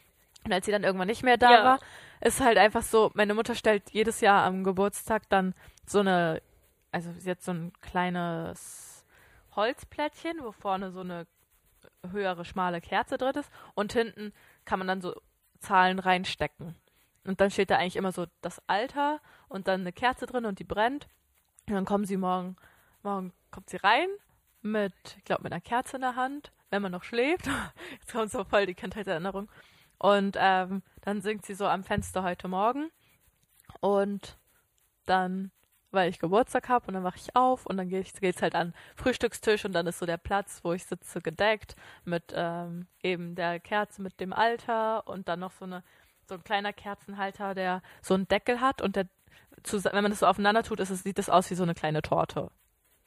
Und 0.45 0.53
als 0.53 0.67
sie 0.67 0.73
dann 0.73 0.85
irgendwann 0.85 1.09
nicht 1.09 1.23
mehr 1.23 1.37
da 1.37 1.51
Ja. 1.51 1.65
war, 1.65 1.79
ist 2.21 2.41
halt 2.41 2.59
einfach 2.59 2.83
so, 2.83 3.11
meine 3.15 3.35
Mutter 3.35 3.55
stellt 3.55 3.91
jedes 3.91 4.21
Jahr 4.21 4.45
am 4.45 4.65
Geburtstag 4.65 5.29
dann 5.29 5.55
so 5.87 6.01
eine, 6.01 6.41
also 6.93 7.11
sie 7.19 7.31
hat 7.31 7.43
so 7.43 7.53
ein 7.53 7.73
kleines 7.81 9.05
Holzplättchen, 9.57 10.39
wo 10.43 10.53
vorne 10.53 10.93
so 10.93 11.01
eine 11.01 11.27
höhere, 12.11 12.45
schmale 12.45 12.81
Kerze 12.81 13.19
drin 13.19 13.35
ist 13.35 13.51
und 13.75 13.93
hinten 13.93 14.33
kann 14.65 14.79
man 14.79 14.87
dann 14.89 15.01
so 15.01 15.15
Zahlen 15.59 15.99
reinstecken. 15.99 16.77
Und 17.27 17.41
dann 17.41 17.51
steht 17.51 17.71
da 17.71 17.77
eigentlich 17.77 17.97
immer 17.97 18.13
so 18.13 18.27
das 18.41 18.63
Alter 18.69 19.21
und 19.49 19.69
dann 19.69 19.81
eine 19.81 19.93
Kerze 19.93 20.27
drin 20.27 20.47
und 20.47 20.59
die 20.59 20.65
brennt. 20.65 21.09
Und 21.67 21.75
dann 21.75 21.85
kommen 21.85 22.05
sie 22.05 22.17
morgen, 22.17 22.57
morgen 23.03 23.33
kommt 23.51 23.69
sie 23.69 23.79
rein 23.79 24.09
mit, 24.63 24.95
ich 25.17 25.25
glaube, 25.25 25.43
mit 25.43 25.53
einer 25.53 25.61
Kerze 25.61 25.97
in 25.97 26.03
der 26.03 26.17
Hand, 26.17 26.53
wenn 26.71 26.83
man 26.83 26.93
noch 26.93 27.05
schläft. 27.05 27.47
Jetzt 28.01 28.13
kommt 28.13 28.31
so 28.31 28.45
voll 28.45 28.67
die 28.67 28.75
Kindheitserinnerung. 28.75 29.51
Und 29.99 30.37
ähm, 30.39 30.83
dann 31.03 31.21
singt 31.21 31.45
sie 31.45 31.55
so 31.55 31.67
am 31.67 31.83
Fenster 31.83 32.23
heute 32.23 32.49
Morgen. 32.49 32.91
Und 33.81 34.39
dann, 35.07 35.51
weil 35.91 36.11
ich 36.11 36.21
Geburtstag 36.21 36.69
habe, 36.69 36.87
und 36.87 36.95
dann 36.95 37.05
wache 37.05 37.19
ich 37.19 37.35
auf 37.35 37.67
und 37.67 37.77
dann 37.77 37.91
ich, 37.91 38.13
geht's 38.15 38.43
halt 38.43 38.55
an 38.55 38.75
Frühstückstisch 38.95 39.65
und 39.65 39.73
dann 39.73 39.87
ist 39.87 39.99
so 39.99 40.07
der 40.07 40.19
Platz, 40.19 40.61
wo 40.63 40.73
ich 40.73 40.85
sitze, 40.85 41.21
gedeckt 41.21 41.75
mit 42.05 42.33
ähm, 42.35 42.87
eben 43.03 43.35
der 43.35 43.59
Kerze 43.59 44.03
mit 44.03 44.21
dem 44.21 44.33
Alter 44.33 45.07
und 45.09 45.29
dann 45.29 45.41
noch 45.41 45.53
so 45.53 45.65
eine 45.65 45.83
so 46.27 46.35
ein 46.35 46.45
kleiner 46.45 46.73
Kerzenhalter, 46.73 47.55
der 47.55 47.83
so 48.03 48.15
einen 48.15 48.29
Deckel 48.29 48.61
hat 48.61 48.83
und 48.83 48.97
der 48.97 49.07
wenn 49.73 50.03
man 50.03 50.11
das 50.11 50.21
so 50.21 50.27
aufeinander 50.27 50.63
tut, 50.63 50.81
es, 50.81 50.89
sieht 50.89 51.19
das 51.19 51.31
aus 51.31 51.51
wie 51.51 51.55
so 51.55 51.63
eine 51.63 51.75
kleine 51.75 52.03
Torte, 52.03 52.51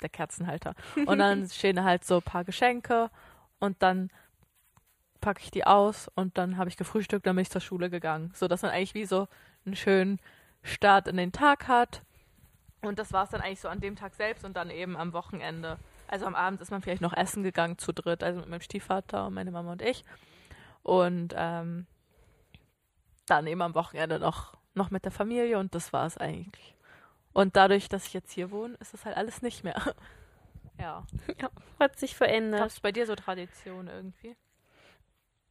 der 0.01 0.09
Kerzenhalter. 0.09 0.73
Und 1.05 1.19
dann 1.19 1.47
stehen 1.49 1.75
da 1.75 1.83
halt 1.83 2.03
so 2.03 2.15
ein 2.17 2.21
paar 2.21 2.43
Geschenke 2.43 3.09
und 3.59 3.81
dann 3.81 4.09
packe 5.21 5.41
ich 5.41 5.51
die 5.51 5.65
aus 5.65 6.09
und 6.15 6.37
dann 6.37 6.57
habe 6.57 6.69
ich 6.69 6.77
gefrühstückt, 6.77 7.25
dann 7.25 7.35
bin 7.35 7.43
ich 7.43 7.49
zur 7.49 7.61
Schule 7.61 7.89
gegangen. 7.89 8.31
So 8.33 8.47
dass 8.47 8.61
man 8.61 8.71
eigentlich 8.71 8.93
wie 8.93 9.05
so 9.05 9.27
einen 9.65 9.75
schönen 9.75 10.19
Start 10.63 11.07
in 11.07 11.17
den 11.17 11.31
Tag 11.31 11.67
hat. 11.67 12.01
Und 12.81 12.99
das 12.99 13.11
war 13.11 13.25
es 13.25 13.29
dann 13.29 13.41
eigentlich 13.41 13.59
so 13.59 13.67
an 13.67 13.81
dem 13.81 13.95
Tag 13.95 14.15
selbst 14.15 14.45
und 14.45 14.55
dann 14.55 14.69
eben 14.69 14.95
am 14.95 15.13
Wochenende. 15.13 15.77
Also 16.07 16.25
am 16.25 16.35
Abend 16.35 16.61
ist 16.61 16.71
man 16.71 16.81
vielleicht 16.81 17.01
noch 17.01 17.15
essen 17.15 17.43
gegangen 17.43 17.77
zu 17.77 17.91
dritt, 17.91 18.23
also 18.23 18.39
mit 18.39 18.49
meinem 18.49 18.61
Stiefvater 18.61 19.27
und 19.27 19.33
meine 19.33 19.51
Mama 19.51 19.73
und 19.73 19.81
ich. 19.81 20.03
Und 20.81 21.33
ähm, 21.37 21.85
dann 23.29 23.47
eben 23.47 23.61
am 23.61 23.75
Wochenende 23.75 24.19
noch, 24.19 24.57
noch 24.73 24.91
mit 24.91 25.05
der 25.05 25.11
Familie 25.11 25.59
und 25.59 25.75
das 25.75 25.93
war 25.93 26.05
es 26.05 26.17
eigentlich. 26.17 26.75
Und 27.33 27.55
dadurch, 27.55 27.89
dass 27.89 28.07
ich 28.07 28.13
jetzt 28.13 28.31
hier 28.31 28.51
wohne, 28.51 28.75
ist 28.79 28.93
das 28.93 29.05
halt 29.05 29.17
alles 29.17 29.41
nicht 29.41 29.63
mehr. 29.63 29.95
ja. 30.79 31.05
Hat 31.79 31.99
sich 31.99 32.15
verändert. 32.15 32.61
Gab 32.61 32.69
es 32.69 32.79
bei 32.79 32.91
dir 32.91 33.05
so 33.05 33.15
Tradition 33.15 33.87
irgendwie? 33.87 34.35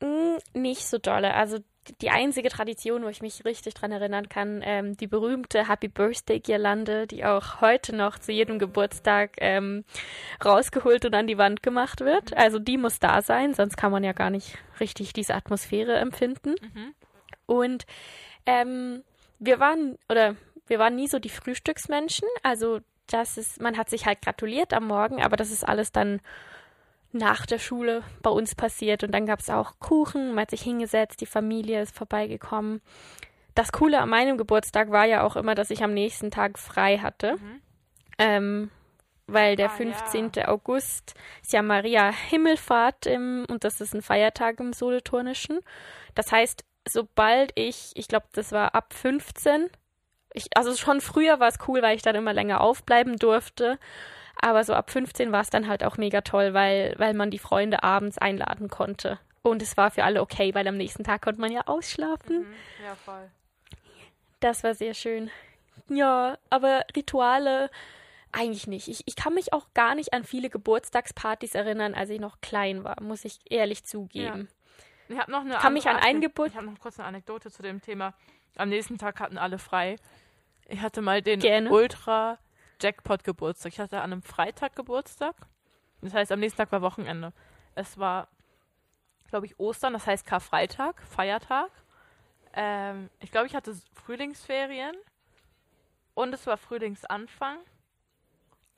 Mm, 0.01 0.39
nicht 0.55 0.87
so 0.87 0.99
dolle. 0.99 1.35
Also 1.35 1.59
die 2.01 2.11
einzige 2.11 2.51
Tradition, 2.51 3.03
wo 3.03 3.09
ich 3.09 3.23
mich 3.23 3.45
richtig 3.45 3.75
dran 3.75 3.93
erinnern 3.93 4.29
kann, 4.29 4.61
ähm, 4.63 4.97
die 4.97 5.07
berühmte 5.07 5.69
Happy 5.69 5.89
Birthday 5.89 6.41
Girlande, 6.41 7.07
die 7.07 7.25
auch 7.25 7.61
heute 7.61 7.97
noch 7.97 8.19
zu 8.19 8.31
jedem 8.33 8.59
Geburtstag 8.59 9.37
ähm, 9.39 9.85
rausgeholt 10.45 11.05
und 11.07 11.15
an 11.15 11.27
die 11.27 11.39
Wand 11.39 11.63
gemacht 11.63 12.01
wird. 12.01 12.37
Also 12.37 12.59
die 12.59 12.77
muss 12.77 13.01
da 13.01 13.23
sein, 13.23 13.55
sonst 13.55 13.77
kann 13.77 13.91
man 13.91 14.05
ja 14.05 14.13
gar 14.13 14.31
nicht 14.31 14.59
richtig 14.81 15.13
diese 15.13 15.35
Atmosphäre 15.35 15.97
empfinden. 15.97 16.55
Mhm. 16.61 16.95
Und 17.49 17.87
ähm, 18.47 19.03
wir 19.39 19.59
waren, 19.59 19.99
oder 20.09 20.37
wir 20.67 20.79
waren 20.79 20.95
nie 20.95 21.09
so 21.09 21.19
die 21.19 21.31
Frühstücksmenschen. 21.31 22.29
Also 22.43 22.81
das 23.07 23.39
ist, 23.39 23.61
man 23.61 23.77
hat 23.77 23.89
sich 23.89 24.07
halt 24.07 24.23
gratuliert 24.23 24.75
am 24.75 24.87
Morgen, 24.87 25.23
aber 25.23 25.37
das 25.37 25.51
ist 25.51 25.67
alles 25.67 25.91
dann 25.91 26.21
nach 27.11 27.47
der 27.47 27.59
Schule 27.59 28.03
bei 28.23 28.31
uns 28.31 28.55
passiert. 28.55 29.03
Und 29.03 29.13
dann 29.13 29.27
gab 29.27 29.41
es 29.41 29.49
auch 29.49 29.79
Kuchen, 29.81 30.35
man 30.35 30.43
hat 30.43 30.51
sich 30.51 30.63
hingesetzt, 30.63 31.21
die 31.21 31.27
Familie 31.27 31.81
ist 31.81 31.97
vorbeigekommen. 31.97 32.83
Das 33.55 33.73
Coole 33.73 33.99
an 33.99 34.11
meinem 34.11 34.37
Geburtstag 34.37 34.91
war 34.91 35.07
ja 35.07 35.23
auch 35.23 35.37
immer, 35.37 35.55
dass 35.55 35.71
ich 35.71 35.83
am 35.83 35.95
nächsten 35.95 36.31
Tag 36.31 36.59
frei 36.59 36.99
hatte. 36.99 37.37
Mhm. 37.37 37.61
Ähm, 38.19 38.71
weil 39.27 39.57
der 39.57 39.67
Ah, 39.67 39.77
15. 39.77 40.45
August 40.47 41.15
ist 41.43 41.53
ja 41.53 41.63
Maria 41.63 42.11
Himmelfahrt 42.11 43.07
im, 43.07 43.47
und 43.49 43.63
das 43.63 43.81
ist 43.81 43.95
ein 43.95 44.03
Feiertag 44.03 44.59
im 44.59 44.73
Solothurnischen. 44.73 45.61
Das 46.15 46.33
heißt, 46.33 46.65
sobald 46.91 47.53
ich, 47.55 47.93
ich 47.95 48.09
glaube, 48.09 48.27
das 48.33 48.53
war 48.53 48.75
ab 48.75 48.93
15, 48.95 49.71
ich, 50.35 50.47
also 50.57 50.75
schon 50.77 51.01
früher 51.01 51.41
war 51.41 51.49
es 51.49 51.59
cool, 51.67 51.83
weil 51.83 51.97
ich 51.97 52.03
dann 52.03 52.15
immer 52.15 52.33
länger 52.33 52.61
aufbleiben 52.61 53.17
durfte. 53.17 53.79
Aber 54.41 54.63
so 54.63 54.75
ab 54.75 54.91
15 54.91 55.33
war 55.33 55.41
es 55.41 55.51
dann 55.51 55.67
halt 55.67 55.83
auch 55.83 55.97
mega 55.97 56.21
toll, 56.21 56.55
weil, 56.55 56.95
weil 56.99 57.15
man 57.15 57.31
die 57.31 57.41
Freunde 57.41 57.83
abends 57.83 58.19
einladen 58.19 58.69
konnte. 58.69 59.19
Und 59.43 59.63
es 59.63 59.77
war 59.77 59.91
für 59.91 60.05
alle 60.05 60.21
okay, 60.21 60.55
weil 60.55 60.69
am 60.69 60.77
nächsten 60.77 61.05
Tag 61.05 61.23
konnte 61.23 61.41
man 61.41 61.51
ja 61.51 61.63
ausschlafen. 61.67 62.41
Mhm. 62.41 62.55
Ja, 62.85 62.95
voll. 62.95 63.31
Das 64.41 64.63
war 64.63 64.75
sehr 64.75 64.95
schön. 64.95 65.31
Ja, 65.89 66.39
aber 66.51 66.85
Rituale 66.95 67.71
eigentlich 68.31 68.67
nicht. 68.67 68.89
Ich, 68.89 69.03
ich 69.07 69.17
kann 69.17 69.35
mich 69.35 69.53
auch 69.53 69.67
gar 69.75 69.95
nicht 69.95 70.13
an 70.13 70.23
viele 70.23 70.51
Geburtstagspartys 70.51 71.55
erinnern, 71.55 71.95
als 71.95 72.11
ich 72.11 72.21
noch 72.21 72.41
klein 72.41 72.85
war, 72.85 73.01
muss 73.03 73.25
ich 73.25 73.41
ehrlich 73.51 73.85
zugeben. 73.85 74.49
Ich 75.09 75.19
habe 75.19 75.31
noch 75.33 75.41
eine 75.41 75.57
Kann 75.57 75.73
mich 75.73 75.89
an 75.89 75.97
einen 75.97 76.17
Ane- 76.19 76.21
Geburt- 76.29 76.51
Ich 76.51 76.57
habe 76.57 76.67
noch 76.67 76.79
kurz 76.79 76.99
eine 76.99 77.09
Anekdote 77.09 77.51
zu 77.51 77.63
dem 77.63 77.81
Thema. 77.81 78.15
Am 78.57 78.69
nächsten 78.69 78.99
Tag 78.99 79.21
hatten 79.21 79.39
alle 79.39 79.59
frei. 79.59 79.97
Ich 80.67 80.81
hatte 80.81 81.01
mal 81.01 81.23
den 81.23 81.41
Gerne. 81.41 81.71
Ultra 81.71 82.39
Jackpot 82.81 83.25
Geburtstag. 83.25 83.73
Ich 83.73 83.81
hatte 83.81 84.01
an 84.01 84.13
einem 84.13 84.23
Freitag 84.23 84.77
Geburtstag. 84.77 85.35
Das 86.03 86.13
heißt, 86.15 86.31
am 86.31 86.41
nächsten 86.41 86.59
Tag 86.59 86.71
war 86.73 86.83
Wochenende. 86.83 87.33
Es 87.75 87.99
war, 87.99 88.29
glaube 89.29 89.47
ich, 89.47 89.59
Ostern, 89.59 89.93
das 89.95 90.07
heißt 90.07 90.27
Karfreitag, 90.27 91.03
Feiertag. 91.03 91.71
Ähm, 92.55 93.09
ich 93.21 93.31
glaube, 93.31 93.47
ich 93.47 93.55
hatte 93.55 93.75
Frühlingsferien 93.95 94.95
und 96.15 96.33
es 96.35 96.47
war 96.47 96.57
Frühlingsanfang. 96.57 97.59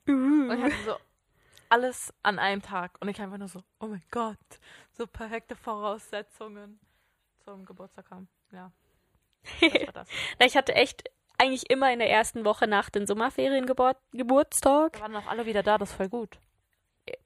Und 0.07 0.51
ich 0.51 0.63
hatte 0.63 0.83
so 0.85 0.95
alles 1.71 2.13
an 2.21 2.39
einem 2.39 2.61
Tag. 2.61 2.97
Und 2.99 3.07
ich 3.09 3.21
einfach 3.21 3.37
nur 3.37 3.47
so, 3.47 3.63
oh 3.79 3.87
mein 3.87 4.03
Gott, 4.11 4.37
so 4.91 5.07
perfekte 5.07 5.55
Voraussetzungen 5.55 6.79
zum 7.43 7.65
Geburtstag 7.65 8.09
haben. 8.11 8.27
Ja. 8.51 8.71
War 9.93 10.05
Ich 10.45 10.57
hatte 10.57 10.75
echt 10.75 11.09
eigentlich 11.37 11.69
immer 11.69 11.91
in 11.91 11.99
der 11.99 12.09
ersten 12.09 12.45
Woche 12.45 12.67
nach 12.67 12.89
den 12.89 13.07
Sommerferien 13.07 13.65
Geburt 13.65 13.97
Geburtstag. 14.11 14.93
Da 14.93 15.01
waren 15.01 15.15
auch 15.15 15.27
alle 15.27 15.45
wieder 15.45 15.63
da, 15.63 15.77
das 15.77 15.93
voll 15.93 16.09
gut. 16.09 16.37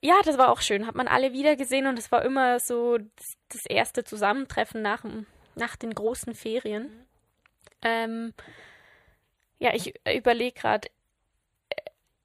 Ja, 0.01 0.21
das 0.23 0.37
war 0.37 0.49
auch 0.49 0.61
schön. 0.61 0.87
Hat 0.87 0.95
man 0.95 1.07
alle 1.07 1.33
wieder 1.33 1.55
gesehen 1.55 1.87
und 1.87 1.99
es 1.99 2.11
war 2.11 2.23
immer 2.23 2.59
so 2.59 2.97
das, 2.97 3.37
das 3.49 3.65
erste 3.65 4.03
Zusammentreffen 4.03 4.81
nach, 4.81 5.03
nach 5.55 5.75
den 5.75 5.93
großen 5.93 6.33
Ferien. 6.33 7.05
Ähm, 7.81 8.33
ja, 9.59 9.73
ich 9.73 9.93
überlege 10.07 10.59
gerade, 10.59 10.87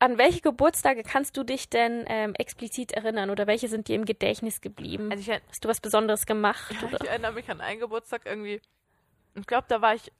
an 0.00 0.16
welche 0.16 0.40
Geburtstage 0.40 1.02
kannst 1.02 1.37
du 1.37 1.45
dich 1.45 1.69
denn 1.69 2.04
ähm, 2.09 2.35
explizit 2.35 2.92
erinnern 2.92 3.28
oder 3.30 3.47
welche 3.47 3.69
sind 3.69 3.87
dir 3.87 3.95
im 3.97 4.07
Gedächtnis 4.07 4.61
geblieben? 4.62 5.11
Also 5.12 5.30
ich, 5.30 5.40
Hast 5.49 5.64
du 5.64 5.69
was 5.69 5.80
Besonderes 5.80 6.26
gemacht? 6.26 6.71
ich 6.71 6.83
Oder? 6.83 7.07
erinnere 7.07 7.33
mich 7.33 7.49
an 7.50 7.61
einen 7.61 7.80
Geburtstag 7.80 8.23
irgendwie. 8.25 8.61
Ich 9.35 9.47
glaube, 9.47 9.66
da 9.69 9.80
war 9.83 9.95
ich. 9.95 10.11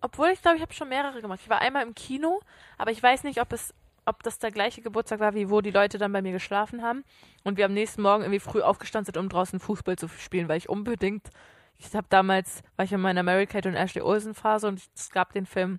Obwohl 0.00 0.30
ich 0.30 0.42
glaube, 0.42 0.56
ich 0.56 0.62
habe 0.62 0.72
schon 0.72 0.88
mehrere 0.88 1.22
gemacht. 1.22 1.40
Ich 1.42 1.48
war 1.48 1.60
einmal 1.60 1.84
im 1.84 1.94
Kino, 1.94 2.40
aber 2.76 2.90
ich 2.90 3.00
weiß 3.00 3.22
nicht, 3.22 3.40
ob 3.40 3.52
es, 3.52 3.72
ob 4.04 4.24
das 4.24 4.40
der 4.40 4.50
gleiche 4.50 4.82
Geburtstag 4.82 5.20
war, 5.20 5.34
wie 5.34 5.48
wo 5.48 5.60
die 5.60 5.70
Leute 5.70 5.96
dann 5.96 6.12
bei 6.12 6.22
mir 6.22 6.32
geschlafen 6.32 6.82
haben 6.82 7.04
und 7.44 7.56
wir 7.56 7.66
am 7.66 7.72
nächsten 7.72 8.02
Morgen 8.02 8.24
irgendwie 8.24 8.40
früh 8.40 8.62
aufgestanden 8.62 9.06
sind, 9.14 9.16
um 9.16 9.28
draußen 9.28 9.60
Fußball 9.60 9.96
zu 9.96 10.08
spielen, 10.08 10.48
weil 10.48 10.58
ich 10.58 10.68
unbedingt. 10.68 11.30
Ich 11.78 11.94
habe 11.94 12.06
damals 12.10 12.62
war 12.76 12.84
ich 12.84 12.92
in 12.92 13.00
meiner 13.00 13.22
Mary 13.22 13.46
Kate 13.46 13.68
und 13.68 13.76
Ashley 13.76 14.02
Olsen 14.02 14.34
Phase 14.34 14.66
und 14.66 14.82
es 14.94 15.10
gab 15.10 15.32
den 15.32 15.46
Film 15.46 15.78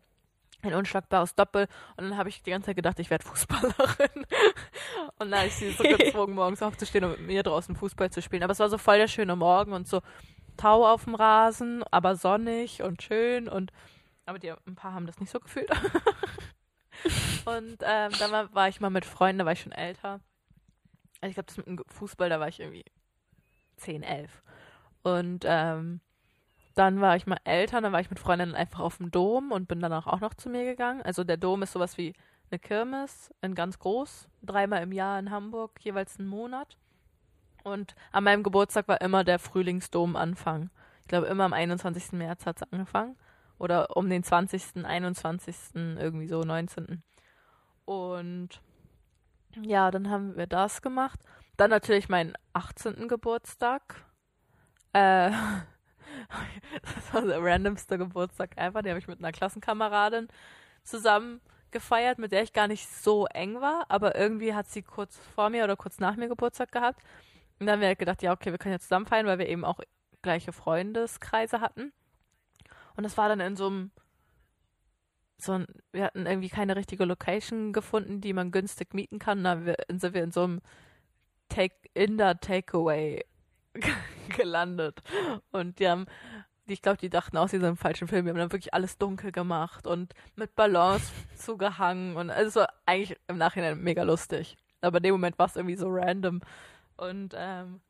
ein 0.63 0.73
unschlagbares 0.73 1.35
Doppel. 1.35 1.67
Und 1.97 2.09
dann 2.09 2.17
habe 2.17 2.29
ich 2.29 2.41
die 2.41 2.51
ganze 2.51 2.67
Zeit 2.67 2.75
gedacht, 2.75 2.99
ich 2.99 3.09
werde 3.09 3.25
Fußballerin. 3.25 3.73
und 5.19 5.31
dann 5.31 5.39
habe 5.39 5.47
ich 5.47 5.55
sie 5.55 5.71
so 5.71 5.83
gezwungen, 5.97 6.35
morgens 6.35 6.61
aufzustehen 6.61 7.05
und 7.05 7.11
mit 7.11 7.27
mir 7.27 7.43
draußen 7.43 7.75
Fußball 7.75 8.09
zu 8.09 8.21
spielen. 8.21 8.43
Aber 8.43 8.53
es 8.53 8.59
war 8.59 8.69
so 8.69 8.77
voll 8.77 8.97
der 8.97 9.07
schöne 9.07 9.35
Morgen 9.35 9.73
und 9.73 9.87
so 9.87 10.01
Tau 10.55 10.87
auf 10.87 11.05
dem 11.05 11.15
Rasen, 11.15 11.83
aber 11.91 12.15
sonnig 12.15 12.83
und 12.83 13.01
schön. 13.01 13.47
Und 13.47 13.71
aber 14.25 14.39
die, 14.39 14.51
ein 14.51 14.75
paar 14.75 14.93
haben 14.93 15.07
das 15.07 15.19
nicht 15.19 15.31
so 15.31 15.39
gefühlt. 15.39 15.69
und 17.45 17.77
ähm, 17.81 18.11
dann 18.19 18.31
war, 18.31 18.53
war, 18.53 18.69
ich 18.69 18.79
mal 18.79 18.89
mit 18.89 19.05
Freunden, 19.05 19.39
da 19.39 19.45
war 19.45 19.53
ich 19.53 19.61
schon 19.61 19.71
älter. 19.71 20.21
Also 21.21 21.29
ich 21.29 21.33
glaube, 21.33 21.47
das 21.47 21.57
mit 21.57 21.67
dem 21.67 21.81
Fußball, 21.87 22.29
da 22.29 22.39
war 22.39 22.47
ich 22.47 22.59
irgendwie 22.59 22.85
10, 23.77 24.03
11. 24.03 24.43
Und 25.01 25.43
ähm, 25.45 26.01
dann 26.75 27.01
war 27.01 27.15
ich 27.15 27.27
mal 27.27 27.39
älter, 27.43 27.81
dann 27.81 27.93
war 27.93 27.99
ich 27.99 28.09
mit 28.09 28.19
Freundinnen 28.19 28.55
einfach 28.55 28.79
auf 28.79 28.97
dem 28.97 29.11
Dom 29.11 29.51
und 29.51 29.67
bin 29.67 29.79
danach 29.79 30.07
auch 30.07 30.19
noch 30.19 30.33
zu 30.33 30.49
mir 30.49 30.65
gegangen. 30.65 31.01
Also 31.01 31.23
der 31.23 31.37
Dom 31.37 31.61
ist 31.61 31.73
sowas 31.73 31.97
wie 31.97 32.13
eine 32.49 32.59
Kirmes, 32.59 33.33
in 33.41 33.55
ganz 33.55 33.79
groß, 33.79 34.27
dreimal 34.41 34.83
im 34.83 34.91
Jahr 34.91 35.19
in 35.19 35.31
Hamburg, 35.31 35.79
jeweils 35.81 36.19
einen 36.19 36.27
Monat. 36.27 36.77
Und 37.63 37.95
an 38.11 38.23
meinem 38.23 38.43
Geburtstag 38.43 38.87
war 38.87 39.01
immer 39.01 39.23
der 39.23 39.39
Frühlingsdom 39.39 40.15
Anfang. 40.15 40.69
Ich 41.01 41.07
glaube, 41.07 41.27
immer 41.27 41.45
am 41.45 41.53
21. 41.53 42.13
März 42.13 42.45
hat 42.45 42.57
es 42.57 42.71
angefangen. 42.71 43.17
Oder 43.57 43.95
um 43.95 44.09
den 44.09 44.23
20., 44.23 44.85
21., 44.85 45.55
irgendwie 45.75 46.27
so 46.27 46.41
19. 46.41 47.01
Und 47.85 48.61
ja, 49.61 49.91
dann 49.91 50.09
haben 50.09 50.35
wir 50.35 50.47
das 50.47 50.81
gemacht. 50.81 51.19
Dann 51.57 51.69
natürlich 51.69 52.09
meinen 52.09 52.33
18. 52.53 53.07
Geburtstag. 53.07 54.03
Äh, 54.93 55.31
das 56.95 57.13
war 57.13 57.21
der 57.21 57.43
randomste 57.43 57.97
Geburtstag 57.97 58.57
ever. 58.57 58.81
Den 58.81 58.91
habe 58.91 58.99
ich 58.99 59.07
mit 59.07 59.19
einer 59.19 59.31
Klassenkameradin 59.31 60.27
zusammen 60.83 61.41
gefeiert, 61.71 62.19
mit 62.19 62.31
der 62.31 62.43
ich 62.43 62.53
gar 62.53 62.67
nicht 62.67 62.87
so 62.87 63.25
eng 63.27 63.59
war, 63.59 63.85
aber 63.89 64.15
irgendwie 64.15 64.53
hat 64.53 64.67
sie 64.67 64.83
kurz 64.83 65.17
vor 65.35 65.49
mir 65.49 65.63
oder 65.63 65.75
kurz 65.75 65.99
nach 65.99 66.15
mir 66.15 66.27
Geburtstag 66.27 66.71
gehabt. 66.71 67.01
Und 67.59 67.65
dann 67.65 67.73
haben 67.73 67.81
wir 67.81 67.87
halt 67.87 67.99
gedacht, 67.99 68.21
ja, 68.21 68.31
okay, 68.31 68.51
wir 68.51 68.57
können 68.57 68.73
jetzt 68.73 68.83
zusammen 68.83 69.05
feiern, 69.05 69.25
weil 69.25 69.39
wir 69.39 69.49
eben 69.49 69.65
auch 69.65 69.79
gleiche 70.21 70.53
Freundeskreise 70.53 71.61
hatten. 71.61 71.91
Und 72.95 73.03
das 73.03 73.17
war 73.17 73.27
dann 73.27 73.39
in 73.39 73.55
so 73.55 73.67
einem, 73.67 73.91
so 75.37 75.53
ein, 75.53 75.67
wir 75.91 76.05
hatten 76.05 76.25
irgendwie 76.25 76.49
keine 76.49 76.75
richtige 76.75 77.05
Location 77.05 77.73
gefunden, 77.73 78.21
die 78.21 78.33
man 78.33 78.51
günstig 78.51 78.93
mieten 78.93 79.19
kann. 79.19 79.39
Und 79.39 79.43
dann 79.43 79.99
sind 79.99 80.13
wir 80.13 80.23
in 80.23 80.31
so 80.31 80.43
einem 80.43 80.61
Take, 81.49 81.75
Inder 81.93 82.39
Takeaway 82.39 83.25
gelandet. 84.37 85.01
Und 85.51 85.79
die 85.79 85.87
haben, 85.87 86.05
ich 86.65 86.81
glaube, 86.81 86.97
die 86.97 87.09
dachten 87.09 87.37
aus 87.37 87.51
diesem 87.51 87.77
falschen 87.77 88.07
Film, 88.07 88.25
wir 88.25 88.31
haben 88.31 88.39
dann 88.39 88.51
wirklich 88.51 88.73
alles 88.73 88.97
dunkel 88.97 89.31
gemacht 89.31 89.87
und 89.87 90.13
mit 90.35 90.55
Ballons 90.55 91.11
zugehangen. 91.35 92.15
Und 92.15 92.29
also 92.29 92.47
es 92.47 92.55
war 92.55 92.73
eigentlich 92.85 93.17
im 93.27 93.37
Nachhinein 93.37 93.81
mega 93.81 94.03
lustig. 94.03 94.57
Aber 94.81 94.97
in 94.97 95.03
dem 95.03 95.13
Moment 95.13 95.39
war 95.39 95.47
es 95.47 95.55
irgendwie 95.55 95.75
so 95.75 95.87
random. 95.89 96.41
Und 96.97 97.33
ähm, 97.37 97.81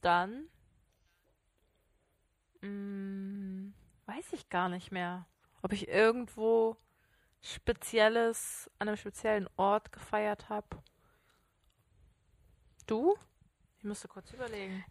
dann 0.00 0.48
mh, 2.60 2.68
mm, 2.68 3.74
weiß 4.06 4.32
ich 4.32 4.48
gar 4.48 4.68
nicht 4.68 4.92
mehr, 4.92 5.26
ob 5.62 5.72
ich 5.72 5.88
irgendwo 5.88 6.76
Spezielles 7.42 8.70
an 8.78 8.88
einem 8.88 8.96
speziellen 8.96 9.48
Ort 9.56 9.92
gefeiert 9.92 10.48
habe. 10.48 10.82
Du? 12.86 13.16
Ich 13.78 13.84
musste 13.84 14.08
kurz 14.08 14.32
überlegen. 14.32 14.84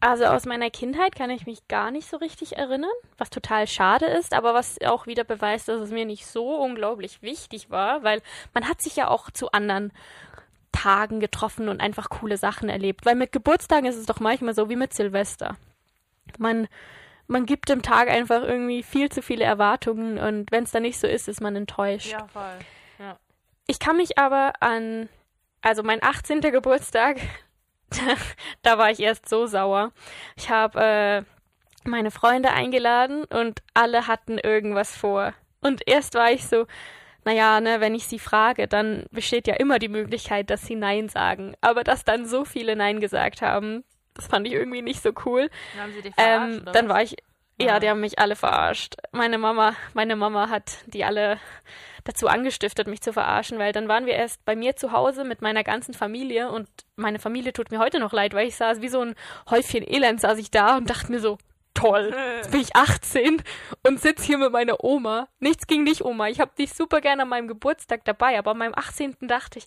Also 0.00 0.26
aus 0.26 0.46
meiner 0.46 0.70
Kindheit 0.70 1.16
kann 1.16 1.30
ich 1.30 1.46
mich 1.46 1.66
gar 1.66 1.90
nicht 1.90 2.08
so 2.08 2.18
richtig 2.18 2.56
erinnern, 2.56 2.90
was 3.16 3.30
total 3.30 3.66
schade 3.66 4.06
ist, 4.06 4.32
aber 4.32 4.54
was 4.54 4.80
auch 4.82 5.06
wieder 5.06 5.24
beweist, 5.24 5.66
dass 5.66 5.80
es 5.80 5.90
mir 5.90 6.04
nicht 6.04 6.24
so 6.26 6.54
unglaublich 6.56 7.20
wichtig 7.20 7.70
war, 7.70 8.04
weil 8.04 8.22
man 8.54 8.68
hat 8.68 8.80
sich 8.80 8.94
ja 8.94 9.08
auch 9.08 9.30
zu 9.30 9.50
anderen 9.50 9.92
Tagen 10.70 11.18
getroffen 11.18 11.68
und 11.68 11.80
einfach 11.80 12.10
coole 12.10 12.36
Sachen 12.36 12.68
erlebt. 12.68 13.06
Weil 13.06 13.16
mit 13.16 13.32
Geburtstagen 13.32 13.86
ist 13.86 13.96
es 13.96 14.06
doch 14.06 14.20
manchmal 14.20 14.54
so 14.54 14.68
wie 14.68 14.76
mit 14.76 14.94
Silvester. 14.94 15.56
Man, 16.38 16.68
man 17.26 17.44
gibt 17.44 17.68
dem 17.68 17.82
Tag 17.82 18.08
einfach 18.08 18.42
irgendwie 18.42 18.84
viel 18.84 19.10
zu 19.10 19.20
viele 19.20 19.44
Erwartungen 19.44 20.18
und 20.18 20.52
wenn 20.52 20.62
es 20.62 20.70
dann 20.70 20.82
nicht 20.82 21.00
so 21.00 21.08
ist, 21.08 21.26
ist 21.26 21.40
man 21.40 21.56
enttäuscht. 21.56 22.12
Ja, 22.12 22.28
voll. 22.28 22.58
Ja. 23.00 23.18
Ich 23.66 23.80
kann 23.80 23.96
mich 23.96 24.16
aber 24.16 24.52
an, 24.60 25.08
also 25.60 25.82
mein 25.82 26.02
18. 26.04 26.40
Geburtstag, 26.40 27.18
da 28.62 28.78
war 28.78 28.90
ich 28.90 29.00
erst 29.00 29.28
so 29.28 29.46
sauer. 29.46 29.92
Ich 30.36 30.50
habe 30.50 30.80
äh, 30.80 31.22
meine 31.88 32.10
Freunde 32.10 32.50
eingeladen 32.50 33.24
und 33.24 33.62
alle 33.74 34.06
hatten 34.06 34.38
irgendwas 34.38 34.96
vor. 34.96 35.34
Und 35.60 35.82
erst 35.86 36.14
war 36.14 36.30
ich 36.30 36.46
so, 36.46 36.66
naja, 37.24 37.60
ne, 37.60 37.80
wenn 37.80 37.94
ich 37.94 38.06
sie 38.06 38.18
frage, 38.18 38.68
dann 38.68 39.06
besteht 39.10 39.46
ja 39.46 39.54
immer 39.54 39.78
die 39.78 39.88
Möglichkeit, 39.88 40.50
dass 40.50 40.66
sie 40.66 40.76
Nein 40.76 41.08
sagen. 41.08 41.54
Aber 41.60 41.84
dass 41.84 42.04
dann 42.04 42.26
so 42.26 42.44
viele 42.44 42.76
Nein 42.76 43.00
gesagt 43.00 43.42
haben, 43.42 43.84
das 44.14 44.26
fand 44.26 44.46
ich 44.46 44.52
irgendwie 44.52 44.82
nicht 44.82 45.02
so 45.02 45.12
cool. 45.24 45.50
Dann 46.16 46.52
ähm, 46.52 46.62
dann 46.72 46.88
war 46.88 47.02
ich, 47.02 47.16
ja, 47.60 47.80
die 47.80 47.88
haben 47.88 48.00
mich 48.00 48.18
alle 48.18 48.36
verarscht. 48.36 48.94
Meine 49.12 49.38
Mama, 49.38 49.74
meine 49.94 50.16
Mama 50.16 50.48
hat 50.48 50.78
die 50.86 51.04
alle 51.04 51.38
dazu 52.04 52.28
angestiftet, 52.28 52.86
mich 52.86 53.02
zu 53.02 53.12
verarschen, 53.12 53.58
weil 53.58 53.72
dann 53.72 53.88
waren 53.88 54.06
wir 54.06 54.14
erst 54.14 54.44
bei 54.44 54.56
mir 54.56 54.76
zu 54.76 54.92
Hause 54.92 55.24
mit 55.24 55.42
meiner 55.42 55.64
ganzen 55.64 55.92
Familie 55.92 56.50
und 56.50 56.68
meine 56.96 57.18
Familie 57.18 57.52
tut 57.52 57.70
mir 57.70 57.78
heute 57.78 57.98
noch 57.98 58.12
leid, 58.12 58.32
weil 58.32 58.48
ich 58.48 58.56
saß 58.56 58.80
wie 58.80 58.88
so 58.88 59.00
ein 59.00 59.14
Häufchen 59.50 59.86
Elend, 59.86 60.20
saß 60.20 60.38
ich 60.38 60.50
da 60.50 60.76
und 60.76 60.88
dachte 60.88 61.12
mir 61.12 61.20
so, 61.20 61.36
toll, 61.74 62.14
jetzt 62.36 62.50
bin 62.50 62.60
ich 62.60 62.74
18 62.74 63.42
und 63.86 64.00
sitze 64.00 64.24
hier 64.24 64.38
mit 64.38 64.52
meiner 64.52 64.82
Oma. 64.82 65.28
Nichts 65.38 65.66
gegen 65.66 65.84
dich, 65.84 66.04
Oma. 66.04 66.28
Ich 66.28 66.40
habe 66.40 66.52
dich 66.56 66.72
super 66.74 67.00
gerne 67.00 67.22
an 67.22 67.28
meinem 67.28 67.48
Geburtstag 67.48 68.04
dabei, 68.04 68.38
aber 68.38 68.52
an 68.52 68.58
meinem 68.58 68.74
18. 68.74 69.16
dachte 69.22 69.58
ich, 69.58 69.66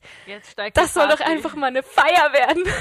das 0.73 0.93
soll 0.93 1.07
doch 1.07 1.21
einfach 1.21 1.55
mal 1.55 1.67
eine 1.67 1.83
Feier 1.83 2.33
werden. 2.33 2.63
Ja. 2.65 2.73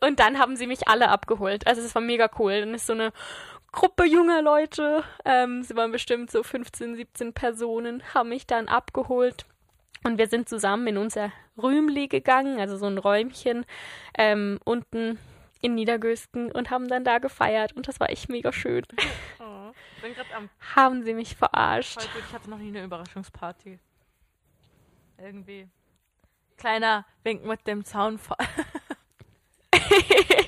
und 0.08 0.20
dann 0.20 0.38
haben 0.38 0.56
sie 0.56 0.66
mich 0.66 0.88
alle 0.88 1.08
abgeholt. 1.08 1.66
Also 1.66 1.82
es 1.82 1.94
war 1.94 2.02
mega 2.02 2.28
cool. 2.38 2.60
Dann 2.60 2.74
ist 2.74 2.86
so 2.86 2.92
eine 2.92 3.12
Gruppe 3.76 4.06
junger 4.06 4.40
Leute, 4.40 5.04
ähm, 5.26 5.62
sie 5.62 5.76
waren 5.76 5.92
bestimmt 5.92 6.30
so 6.30 6.42
15, 6.42 6.96
17 6.96 7.34
Personen, 7.34 8.02
haben 8.14 8.30
mich 8.30 8.46
dann 8.46 8.68
abgeholt. 8.68 9.44
Und 10.02 10.16
wir 10.16 10.28
sind 10.28 10.48
zusammen 10.48 10.86
in 10.86 10.96
unser 10.96 11.30
Rühmli 11.62 12.08
gegangen, 12.08 12.58
also 12.58 12.78
so 12.78 12.86
ein 12.86 12.96
Räumchen 12.96 13.66
ähm, 14.16 14.58
unten 14.64 15.18
in 15.60 15.74
Niedergösken 15.74 16.50
und 16.52 16.70
haben 16.70 16.88
dann 16.88 17.04
da 17.04 17.18
gefeiert 17.18 17.74
und 17.74 17.86
das 17.86 18.00
war 18.00 18.08
echt 18.08 18.30
mega 18.30 18.50
schön. 18.50 18.86
Oh, 19.40 19.72
bin 20.00 20.14
am 20.34 20.48
haben 20.74 21.02
sie 21.04 21.12
mich 21.12 21.36
verarscht. 21.36 22.00
Voll 22.00 22.12
gut, 22.14 22.22
ich 22.28 22.34
hatte 22.34 22.48
noch 22.48 22.58
nie 22.58 22.68
eine 22.68 22.82
Überraschungsparty. 22.82 23.78
Irgendwie. 25.18 25.68
Kleiner 26.56 27.04
Wink 27.24 27.44
mit 27.44 27.66
dem 27.66 27.84
Zaunfall. 27.84 28.38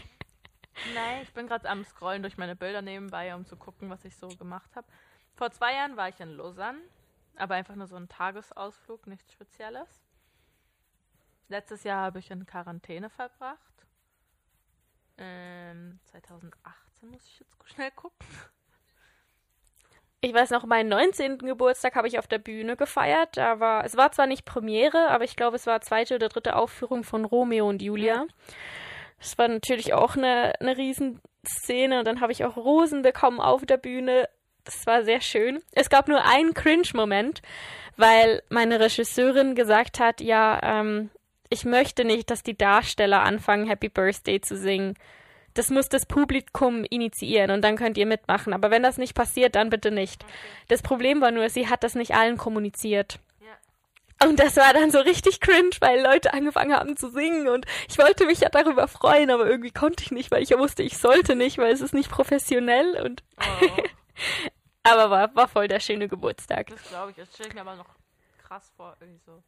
Bin 1.39 1.47
gerade 1.47 1.69
am 1.69 1.85
Scrollen 1.85 2.23
durch 2.23 2.37
meine 2.37 2.57
Bilder 2.57 2.83
nebenbei, 2.83 3.33
um 3.33 3.47
zu 3.47 3.55
gucken, 3.55 3.91
was 3.91 4.05
ich 4.05 4.17
so 4.17 4.27
gemacht 4.27 4.75
habe. 4.75 4.89
Vor 5.37 5.53
zwei 5.53 5.73
Jahren 5.73 5.97
war 5.97 6.09
ich 6.09 6.19
in 6.19 6.37
Lausanne, 6.37 6.81
aber 7.37 7.55
einfach 7.55 7.77
nur 7.77 7.87
so 7.87 7.95
ein 7.95 8.09
Tagesausflug, 8.09 9.07
nichts 9.07 9.33
Spezielles. 9.33 10.03
Letztes 11.47 11.85
Jahr 11.85 12.03
habe 12.03 12.19
ich 12.19 12.33
in 12.33 12.45
Quarantäne 12.45 13.09
verbracht. 13.09 13.87
Ähm, 15.17 16.01
2018 16.07 17.09
muss 17.09 17.25
ich 17.25 17.39
jetzt 17.39 17.55
schnell 17.67 17.93
gucken. 17.93 18.27
Ich 20.21 20.35
weiß 20.35 20.51
noch, 20.51 20.67
meinen 20.67 20.89
19. 20.89 21.39
Geburtstag 21.39 21.95
habe 21.95 22.09
ich 22.09 22.19
auf 22.19 22.27
der 22.27 22.39
Bühne 22.39 22.77
gefeiert. 22.77 23.37
War, 23.37 23.85
es 23.85 23.97
war 23.97 24.11
zwar 24.11 24.27
nicht 24.27 24.45
Premiere, 24.45 25.09
aber 25.11 25.23
ich 25.23 25.37
glaube, 25.37 25.55
es 25.55 25.69
war 25.69 25.81
zweite 25.83 26.17
oder 26.17 26.31
dritte 26.31 26.57
Aufführung 26.57 27.05
von 27.05 27.25
Romeo 27.25 27.69
und 27.69 27.81
Julia. 27.81 28.27
Das 29.19 29.37
war 29.39 29.49
natürlich 29.49 29.95
auch 29.95 30.17
eine, 30.17 30.53
eine 30.61 30.77
Riesenszene. 30.77 32.01
Und 32.01 32.07
dann 32.07 32.21
habe 32.21 32.33
ich 32.33 32.45
auch 32.45 32.57
Rosen 32.57 33.03
bekommen 33.03 33.41
auf 33.41 33.67
der 33.67 33.77
Bühne. 33.77 34.29
Das 34.65 34.87
war 34.87 35.05
sehr 35.05 35.21
schön. 35.21 35.61
Es 35.73 35.91
gab 35.91 36.09
nur 36.09 36.25
einen 36.25 36.55
Cringe-Moment, 36.55 37.43
weil 37.97 38.43
meine 38.49 38.81
Regisseurin 38.81 39.55
gesagt 39.55 39.99
hat, 39.99 40.21
ja, 40.21 40.61
ähm, 40.63 41.11
ich 41.51 41.65
möchte 41.65 42.05
nicht, 42.05 42.31
dass 42.31 42.43
die 42.43 42.57
Darsteller 42.57 43.23
anfangen, 43.23 43.67
Happy 43.67 43.89
Birthday 43.89 44.41
zu 44.41 44.57
singen. 44.57 44.95
Das 45.55 45.71
muss 45.71 45.89
das 45.89 46.07
Publikum 46.07 46.85
initiieren 46.85 47.51
und 47.51 47.63
dann 47.63 47.77
könnt 47.77 47.99
ihr 47.99 48.07
mitmachen. 48.07 48.53
Aber 48.53 48.71
wenn 48.71 48.83
das 48.83 48.99
nicht 48.99 49.15
passiert, 49.15 49.57
dann 49.57 49.71
bitte 49.71 49.91
nicht. 49.91 50.23
Okay. 50.23 50.33
Das 50.69 50.83
Problem 50.83 51.21
war 51.21 51.31
nur, 51.31 51.49
sie 51.49 51.69
hat 51.69 51.83
das 51.83 51.95
nicht 51.95 52.15
allen 52.15 52.37
kommuniziert. 52.37 53.19
Und 54.25 54.41
das 54.41 54.57
war 54.57 54.73
dann 54.73 54.91
so 54.91 54.99
richtig 54.99 55.41
cringe, 55.41 55.71
weil 55.81 56.03
Leute 56.03 56.33
angefangen 56.33 56.75
haben 56.75 56.97
zu 56.97 57.09
singen 57.11 57.47
und 57.47 57.67
ich 57.89 57.99
wollte 57.99 58.27
mich 58.27 58.41
ja 58.41 58.49
darüber 58.49 58.89
freuen, 58.89 59.31
aber 59.31 59.47
irgendwie 59.47 59.71
konnte 59.71 60.03
ich 60.03 60.11
nicht, 60.11 60.33
weil 60.33 60.43
ich 60.43 60.51
ja 60.51 60.59
wusste, 60.59 60.83
ich 60.83 60.99
sollte 60.99 61.37
nicht, 61.37 61.59
weil 61.59 61.73
es 61.73 61.81
ist 61.81 61.95
nicht 61.95 62.11
professionell 62.11 63.01
und 63.01 63.23
oh. 63.41 63.83
aber 64.83 65.11
war, 65.11 65.37
war 65.37 65.47
voll 65.47 65.69
der 65.69 65.79
schöne 65.79 66.09
Geburtstag. 66.09 66.67
Das 66.67 66.83
glaube 66.89 67.13
ich, 67.13 67.17
das 67.17 67.33
stelle 67.33 67.51
ich 67.51 67.55
mir 67.55 67.61
aber 67.61 67.77
noch 67.77 67.95
krass 68.39 68.73
vor, 68.77 68.97
irgendwie 69.01 69.21
so 69.25 69.41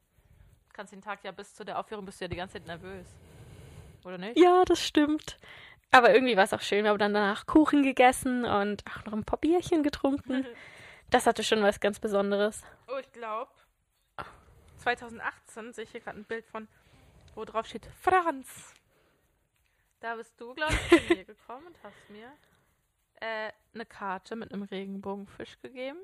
kannst 0.80 0.94
den 0.94 1.02
Tag 1.02 1.22
ja 1.24 1.30
bis 1.30 1.54
zu 1.54 1.62
der 1.62 1.78
Aufführung 1.78 2.06
bist 2.06 2.20
du 2.20 2.24
ja 2.24 2.28
die 2.28 2.36
ganze 2.36 2.54
Zeit 2.54 2.66
nervös. 2.66 3.06
Oder 4.02 4.16
nicht? 4.16 4.38
Ja, 4.38 4.64
das 4.64 4.82
stimmt. 4.82 5.36
Aber 5.90 6.14
irgendwie 6.14 6.34
war 6.38 6.44
es 6.44 6.54
auch 6.54 6.62
schön. 6.62 6.84
Wir 6.84 6.90
haben 6.90 6.98
dann 6.98 7.12
danach 7.12 7.44
Kuchen 7.44 7.82
gegessen 7.82 8.46
und 8.46 8.82
auch 8.86 9.04
noch 9.04 9.12
ein 9.12 9.24
paar 9.24 9.38
Bierchen 9.38 9.82
getrunken. 9.82 10.46
Das 11.10 11.26
hatte 11.26 11.42
schon 11.42 11.60
was 11.60 11.80
ganz 11.80 11.98
Besonderes. 11.98 12.62
Oh, 12.86 12.96
ich 13.00 13.10
glaube, 13.10 13.50
2018 14.80 15.72
sehe 15.72 15.84
ich 15.84 15.90
hier 15.90 16.00
gerade 16.00 16.18
ein 16.18 16.24
Bild 16.24 16.46
von, 16.46 16.68
wo 17.34 17.44
drauf 17.44 17.66
steht 17.66 17.86
Franz. 18.00 18.74
Da 20.00 20.16
bist 20.16 20.40
du, 20.40 20.54
glaube 20.54 20.72
ich, 20.74 20.88
zu 21.08 21.14
mir 21.14 21.24
gekommen 21.24 21.66
und 21.66 21.82
hast 21.82 22.10
mir 22.10 22.32
äh, 23.20 23.52
eine 23.74 23.84
Karte 23.86 24.34
mit 24.36 24.52
einem 24.52 24.62
Regenbogenfisch 24.62 25.60
gegeben. 25.60 25.98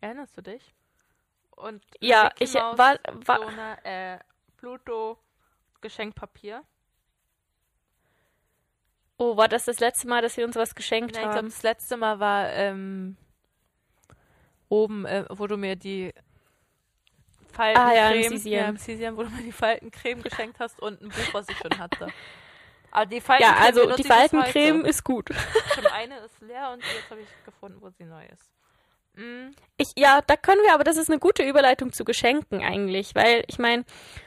Erinnerst 0.00 0.36
du 0.36 0.42
dich? 0.42 0.74
Und 1.50 1.84
Ja, 2.00 2.24
Mickey 2.24 2.44
ich 2.44 2.54
war, 2.54 2.78
war 2.78 3.38
so 3.38 3.46
eine 3.46 3.84
äh, 3.84 4.18
Pluto 4.56 5.18
Geschenkpapier. 5.80 6.64
Oh, 9.16 9.36
war 9.36 9.48
das 9.48 9.64
das 9.64 9.78
letzte 9.80 10.08
Mal, 10.08 10.22
dass 10.22 10.36
wir 10.36 10.44
uns 10.44 10.56
was 10.56 10.74
geschenkt 10.74 11.14
Ja, 11.14 11.22
ich 11.22 11.22
glaube, 11.22 11.38
haben? 11.38 11.48
das 11.48 11.62
letzte 11.62 11.96
Mal 11.96 12.18
war 12.18 12.48
ähm, 12.50 13.16
oben, 14.68 15.04
äh, 15.06 15.24
wo 15.30 15.46
du 15.46 15.56
mir 15.56 15.76
die 15.76 16.12
Faltencreme, 17.54 17.88
Ah, 17.88 17.94
ja, 17.94 18.10
ja, 18.44 18.68
im 18.68 18.76
Sisian, 18.76 19.16
wo 19.16 19.22
du 19.22 19.30
mir 19.30 19.42
die 19.42 19.52
Faltencreme 19.52 20.22
geschenkt 20.22 20.58
hast 20.60 20.80
und 20.80 21.00
ein 21.00 21.08
Buch, 21.08 21.32
was 21.34 21.48
ich 21.48 21.56
schon 21.58 21.78
hatte. 21.78 22.08
Aber 22.90 23.06
die 23.06 23.16
Ja, 23.16 23.20
Faltencreme 23.22 23.64
also 23.66 23.80
benutze 23.82 24.02
die 24.02 24.08
Faltencreme 24.08 24.84
ist 24.84 25.04
gut. 25.04 25.28
Schon 25.74 25.86
eine 25.86 26.18
ist 26.18 26.40
leer 26.40 26.70
und 26.72 26.82
jetzt 26.82 27.10
habe 27.10 27.20
ich 27.20 27.28
gefunden, 27.44 27.78
wo 27.80 27.90
sie 27.90 28.04
neu 28.04 28.24
ist. 28.32 28.50
Mm, 29.16 29.50
Ich, 29.76 29.88
ja, 29.96 30.20
da 30.26 30.36
können 30.36 30.62
wir, 30.62 30.74
aber 30.74 30.84
das 30.84 30.96
ist 30.96 31.08
eine 31.10 31.18
gute 31.18 31.42
Überleitung 31.42 31.92
zu 31.92 32.04
Geschenken 32.04 32.62
eigentlich, 32.62 33.14
weil 33.14 33.44
ich 33.48 33.58
meine, 33.58 33.84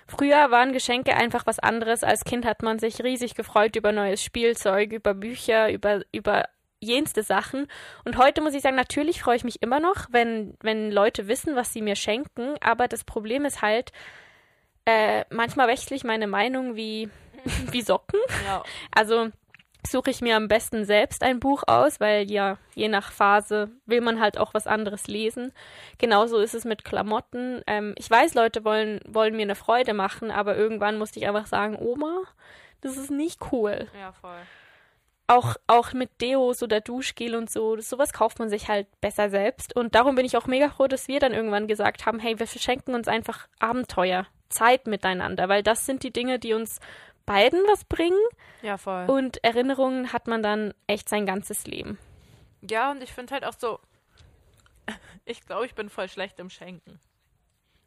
früher 0.07 0.51
waren 0.51 0.73
Geschenke 0.73 1.15
einfach 1.15 1.45
was 1.45 1.59
anderes. 1.59 2.03
Als 2.03 2.23
Kind 2.25 2.45
hat 2.45 2.61
man 2.61 2.79
sich 2.79 3.01
riesig 3.03 3.35
gefreut 3.35 3.75
über 3.75 3.91
neues 3.93 4.21
Spielzeug, 4.23 4.91
über 4.93 5.13
Bücher, 5.13 5.71
über, 5.71 6.01
über 6.11 6.45
jenste 6.79 7.23
Sachen. 7.23 7.67
Und 8.05 8.17
heute 8.17 8.41
muss 8.41 8.53
ich 8.53 8.61
sagen, 8.61 8.75
natürlich 8.75 9.21
freue 9.21 9.35
ich 9.35 9.43
mich 9.43 9.61
immer 9.61 9.79
noch, 9.79 10.07
wenn, 10.11 10.55
wenn 10.61 10.91
Leute 10.91 11.27
wissen, 11.27 11.55
was 11.55 11.73
sie 11.73 11.81
mir 11.81 11.95
schenken. 11.95 12.55
Aber 12.61 12.87
das 12.87 13.03
Problem 13.03 13.45
ist 13.45 13.61
halt, 13.61 13.91
äh, 14.85 15.25
manchmal 15.29 15.67
wechsle 15.67 15.95
ich 15.95 16.03
meine 16.03 16.27
Meinung 16.27 16.75
wie, 16.75 17.09
wie 17.71 17.81
Socken. 17.81 18.19
ja, 18.45 18.63
Also 18.91 19.29
suche 19.85 20.09
ich 20.11 20.21
mir 20.21 20.35
am 20.35 20.47
besten 20.47 20.85
selbst 20.85 21.23
ein 21.23 21.39
Buch 21.39 21.63
aus, 21.65 21.99
weil 21.99 22.29
ja, 22.29 22.57
je 22.75 22.89
nach 22.89 23.11
Phase 23.11 23.71
will 23.85 24.01
man 24.01 24.19
halt 24.19 24.37
auch 24.37 24.53
was 24.53 24.67
anderes 24.67 25.07
lesen. 25.07 25.53
Genauso 25.97 26.39
ist 26.39 26.53
es 26.53 26.65
mit 26.65 26.83
Klamotten. 26.83 27.61
Ähm, 27.67 27.95
ich 27.97 28.09
weiß, 28.09 28.33
Leute 28.33 28.65
wollen, 28.65 28.99
wollen 29.07 29.35
mir 29.35 29.43
eine 29.43 29.55
Freude 29.55 29.93
machen, 29.93 30.29
aber 30.31 30.57
irgendwann 30.57 30.97
musste 30.97 31.19
ich 31.19 31.27
einfach 31.27 31.47
sagen, 31.47 31.77
Oma, 31.77 32.23
das 32.81 32.97
ist 32.97 33.11
nicht 33.11 33.39
cool. 33.51 33.87
ja, 33.99 34.11
voll. 34.11 34.39
Auch, 35.27 35.57
auch 35.67 35.91
mit 35.91 36.21
Deos 36.21 36.63
oder 36.63 36.79
Duschgel 36.79 37.35
und 37.35 37.51
so, 37.51 37.79
sowas 37.81 38.13
kauft 38.13 38.39
man 38.39 38.49
sich 38.49 38.69
halt 38.69 38.87
besser 39.01 39.29
selbst. 39.29 39.75
Und 39.75 39.93
darum 39.93 40.15
bin 40.15 40.25
ich 40.25 40.37
auch 40.37 40.47
mega 40.47 40.69
froh, 40.69 40.87
dass 40.87 41.09
wir 41.09 41.19
dann 41.19 41.33
irgendwann 41.33 41.67
gesagt 41.67 42.05
haben, 42.05 42.19
hey, 42.19 42.39
wir 42.39 42.47
verschenken 42.47 42.95
uns 42.95 43.09
einfach 43.09 43.47
Abenteuer, 43.59 44.25
Zeit 44.49 44.87
miteinander, 44.87 45.49
weil 45.49 45.63
das 45.63 45.85
sind 45.85 46.03
die 46.03 46.11
Dinge, 46.11 46.39
die 46.39 46.53
uns 46.53 46.79
beiden 47.25 47.59
was 47.67 47.83
bringen. 47.83 48.17
Ja, 48.61 48.77
voll. 48.77 49.05
Und 49.07 49.43
Erinnerungen 49.43 50.13
hat 50.13 50.27
man 50.27 50.41
dann 50.41 50.73
echt 50.87 51.09
sein 51.09 51.25
ganzes 51.25 51.67
Leben. 51.67 51.99
Ja, 52.61 52.91
und 52.91 53.03
ich 53.03 53.13
finde 53.13 53.33
halt 53.33 53.45
auch 53.45 53.53
so, 53.57 53.79
ich 55.25 55.45
glaube, 55.45 55.65
ich 55.65 55.75
bin 55.75 55.89
voll 55.89 56.09
schlecht 56.09 56.39
im 56.39 56.49
Schenken. 56.49 56.99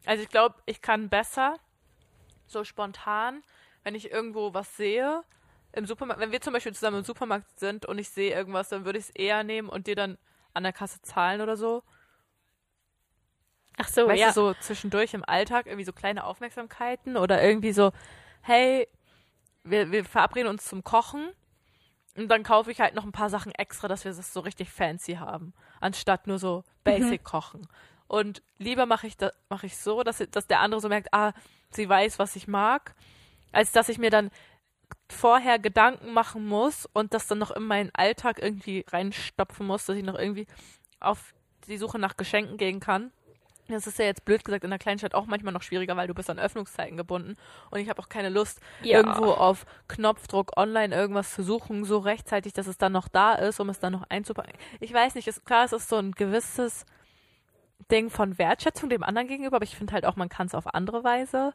Also 0.05 0.23
ich 0.23 0.29
glaube, 0.29 0.55
ich 0.65 0.81
kann 0.81 1.09
besser 1.09 1.55
so 2.47 2.63
spontan, 2.63 3.43
wenn 3.83 3.95
ich 3.95 4.11
irgendwo 4.11 4.53
was 4.53 4.77
sehe, 4.77 5.23
im 5.73 5.85
Supermarkt, 5.85 6.21
wenn 6.21 6.31
wir 6.31 6.41
zum 6.41 6.53
Beispiel 6.53 6.73
zusammen 6.73 6.99
im 6.99 7.03
Supermarkt 7.03 7.59
sind 7.59 7.85
und 7.85 7.97
ich 7.97 8.09
sehe 8.09 8.33
irgendwas, 8.33 8.69
dann 8.69 8.85
würde 8.85 8.99
ich 8.99 9.05
es 9.05 9.11
eher 9.11 9.43
nehmen 9.43 9.69
und 9.69 9.87
dir 9.87 9.95
dann 9.95 10.17
an 10.53 10.63
der 10.63 10.73
Kasse 10.73 11.01
zahlen 11.01 11.41
oder 11.41 11.55
so. 11.55 11.83
Ach 13.77 13.87
so, 13.87 14.07
weißt 14.07 14.19
ja. 14.19 14.27
du, 14.27 14.33
so 14.33 14.53
zwischendurch 14.55 15.13
im 15.13 15.23
Alltag 15.23 15.65
irgendwie 15.65 15.85
so 15.85 15.93
kleine 15.93 16.25
Aufmerksamkeiten 16.25 17.17
oder 17.17 17.41
irgendwie 17.41 17.71
so, 17.71 17.91
hey, 18.41 18.87
wir, 19.63 19.91
wir 19.91 20.03
verabreden 20.05 20.49
uns 20.49 20.65
zum 20.65 20.83
Kochen 20.83 21.31
und 22.17 22.27
dann 22.27 22.43
kaufe 22.43 22.71
ich 22.71 22.81
halt 22.81 22.95
noch 22.95 23.05
ein 23.05 23.13
paar 23.13 23.29
Sachen 23.29 23.53
extra, 23.53 23.87
dass 23.87 24.03
wir 24.03 24.13
das 24.13 24.33
so 24.33 24.41
richtig 24.41 24.69
fancy 24.69 25.13
haben, 25.13 25.53
anstatt 25.79 26.27
nur 26.27 26.39
so 26.39 26.63
basic 26.83 27.23
kochen. 27.23 27.67
Und 28.07 28.41
lieber 28.57 28.85
mache 28.85 29.07
ich 29.07 29.15
das 29.15 29.31
mache 29.47 29.67
ich 29.67 29.77
so, 29.77 30.03
dass, 30.03 30.17
dass 30.31 30.47
der 30.47 30.59
andere 30.59 30.81
so 30.81 30.89
merkt, 30.89 31.13
ah, 31.13 31.31
sie 31.69 31.87
weiß, 31.87 32.19
was 32.19 32.35
ich 32.35 32.47
mag, 32.47 32.93
als 33.53 33.71
dass 33.71 33.87
ich 33.87 33.97
mir 33.97 34.09
dann 34.09 34.31
vorher 35.11 35.59
Gedanken 35.59 36.13
machen 36.13 36.47
muss 36.47 36.87
und 36.93 37.13
das 37.13 37.27
dann 37.27 37.37
noch 37.37 37.51
in 37.51 37.63
meinen 37.63 37.91
Alltag 37.93 38.39
irgendwie 38.41 38.85
reinstopfen 38.89 39.65
muss, 39.67 39.85
dass 39.85 39.95
ich 39.97 40.03
noch 40.03 40.17
irgendwie 40.17 40.47
auf 40.99 41.33
die 41.67 41.77
Suche 41.77 41.99
nach 41.99 42.17
Geschenken 42.17 42.57
gehen 42.57 42.79
kann. 42.79 43.11
Das 43.67 43.87
ist 43.87 43.99
ja 43.99 44.05
jetzt 44.05 44.25
blöd 44.25 44.43
gesagt 44.43 44.63
in 44.65 44.69
der 44.69 44.79
Kleinstadt 44.79 45.13
auch 45.13 45.27
manchmal 45.27 45.53
noch 45.53 45.61
schwieriger, 45.61 45.95
weil 45.95 46.07
du 46.07 46.13
bist 46.13 46.29
an 46.29 46.39
Öffnungszeiten 46.39 46.97
gebunden 46.97 47.37
und 47.69 47.79
ich 47.79 47.87
habe 47.89 48.01
auch 48.01 48.09
keine 48.09 48.27
Lust, 48.29 48.59
Ja. 48.81 48.97
irgendwo 48.97 49.31
auf 49.31 49.65
Knopfdruck 49.87 50.57
online 50.57 50.93
irgendwas 50.93 51.33
zu 51.33 51.43
suchen, 51.43 51.85
so 51.85 51.99
rechtzeitig, 51.99 52.51
dass 52.53 52.67
es 52.67 52.77
dann 52.77 52.91
noch 52.91 53.07
da 53.07 53.33
ist, 53.35 53.59
um 53.61 53.69
es 53.69 53.79
dann 53.79 53.93
noch 53.93 54.03
einzupacken. 54.09 54.53
Ich 54.81 54.91
weiß 54.91 55.15
nicht, 55.15 55.27
ist 55.27 55.45
klar, 55.45 55.63
es 55.63 55.71
ist 55.71 55.87
so 55.87 55.97
ein 55.97 56.11
gewisses 56.11 56.85
Ding 57.89 58.09
von 58.09 58.37
Wertschätzung 58.37 58.89
dem 58.89 59.03
anderen 59.03 59.27
gegenüber, 59.27 59.55
aber 59.57 59.63
ich 59.65 59.75
finde 59.75 59.93
halt 59.93 60.05
auch, 60.05 60.15
man 60.15 60.29
kann 60.29 60.47
es 60.47 60.55
auf 60.55 60.73
andere 60.73 61.03
Weise 61.03 61.53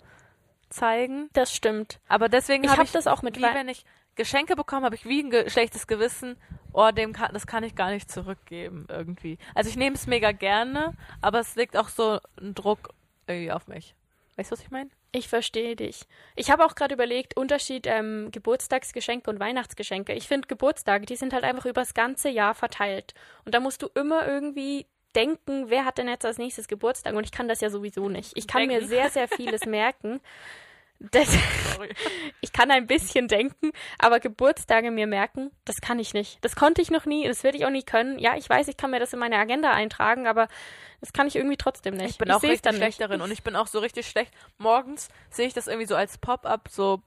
zeigen. 0.68 1.28
Das 1.32 1.52
stimmt. 1.54 2.00
Aber 2.08 2.28
deswegen 2.28 2.64
Ich 2.64 2.70
habe 2.70 2.80
hab 2.80 2.86
ich 2.86 2.92
das 2.92 3.06
auch 3.06 3.22
mit 3.22 3.36
wie 3.36 3.42
wenn 3.42 3.68
ich 3.68 3.84
Geschenke 4.16 4.56
bekomme, 4.56 4.86
habe 4.86 4.94
ich 4.94 5.04
wie 5.04 5.22
ein 5.22 5.30
ge 5.30 5.48
schlechtes 5.50 5.86
Gewissen. 5.86 6.36
Oh, 6.72 6.90
dem 6.90 7.12
kann, 7.12 7.32
das 7.32 7.46
kann 7.46 7.62
ich 7.64 7.74
gar 7.74 7.90
nicht 7.90 8.10
zurückgeben 8.10 8.86
irgendwie. 8.88 9.38
Also 9.54 9.70
ich 9.70 9.76
nehme 9.76 9.94
es 9.94 10.06
mega 10.06 10.32
gerne, 10.32 10.94
aber 11.20 11.40
es 11.40 11.54
liegt 11.54 11.76
auch 11.76 11.88
so 11.88 12.18
ein 12.40 12.54
Druck 12.54 12.90
irgendwie 13.26 13.52
auf 13.52 13.66
mich. 13.68 13.94
Weißt 14.36 14.50
du, 14.50 14.54
was 14.54 14.62
ich 14.62 14.70
meine? 14.70 14.90
Ich 15.12 15.28
verstehe 15.28 15.76
dich. 15.76 16.06
Ich 16.34 16.50
habe 16.50 16.64
auch 16.64 16.74
gerade 16.74 16.94
überlegt, 16.94 17.36
Unterschied 17.36 17.86
ähm, 17.86 18.28
Geburtstagsgeschenke 18.32 19.30
und 19.30 19.40
Weihnachtsgeschenke. 19.40 20.12
Ich 20.12 20.28
finde 20.28 20.48
Geburtstage, 20.48 21.06
die 21.06 21.16
sind 21.16 21.32
halt 21.32 21.44
einfach 21.44 21.64
übers 21.64 21.94
ganze 21.94 22.28
Jahr 22.28 22.54
verteilt. 22.54 23.14
Und 23.44 23.54
da 23.54 23.60
musst 23.60 23.82
du 23.82 23.88
immer 23.94 24.26
irgendwie 24.26 24.86
denken, 25.16 25.70
wer 25.70 25.84
hat 25.84 25.98
denn 25.98 26.08
jetzt 26.08 26.26
als 26.26 26.38
nächstes 26.38 26.68
Geburtstag? 26.68 27.14
Und 27.14 27.24
ich 27.24 27.32
kann 27.32 27.48
das 27.48 27.60
ja 27.60 27.70
sowieso 27.70 28.08
nicht. 28.08 28.32
Ich 28.36 28.46
kann 28.46 28.66
mir 28.66 28.78
Denken. 28.78 28.88
sehr, 28.88 29.10
sehr 29.10 29.28
vieles 29.28 29.62
merken. 29.66 30.20
Das, 30.98 31.28
ich 32.40 32.52
kann 32.52 32.70
ein 32.70 32.86
bisschen 32.86 33.28
denken, 33.28 33.72
aber 33.98 34.18
Geburtstage 34.18 34.90
mir 34.90 35.06
merken, 35.06 35.50
das 35.66 35.76
kann 35.82 35.98
ich 35.98 36.14
nicht. 36.14 36.42
Das 36.42 36.56
konnte 36.56 36.80
ich 36.80 36.90
noch 36.90 37.04
nie, 37.04 37.28
das 37.28 37.44
werde 37.44 37.58
ich 37.58 37.66
auch 37.66 37.70
nie 37.70 37.82
können. 37.82 38.18
Ja, 38.18 38.34
ich 38.36 38.48
weiß, 38.48 38.68
ich 38.68 38.78
kann 38.78 38.90
mir 38.90 38.98
das 38.98 39.12
in 39.12 39.18
meine 39.18 39.36
Agenda 39.36 39.72
eintragen, 39.72 40.26
aber 40.26 40.48
das 41.00 41.12
kann 41.12 41.26
ich 41.26 41.36
irgendwie 41.36 41.58
trotzdem 41.58 41.94
nicht. 41.94 42.12
Ich 42.12 42.18
bin 42.18 42.30
auch 42.30 42.40
seh's 42.40 42.50
richtig 42.50 42.76
schlecht 42.76 42.98
nicht. 42.98 43.00
darin 43.02 43.20
und 43.20 43.30
ich 43.30 43.42
bin 43.42 43.56
auch 43.56 43.66
so 43.66 43.80
richtig 43.80 44.08
schlecht. 44.08 44.32
Morgens 44.56 45.08
sehe 45.28 45.46
ich 45.46 45.52
das 45.52 45.66
irgendwie 45.66 45.86
so 45.86 45.96
als 45.96 46.16
Pop-up, 46.16 46.68
so 46.70 47.02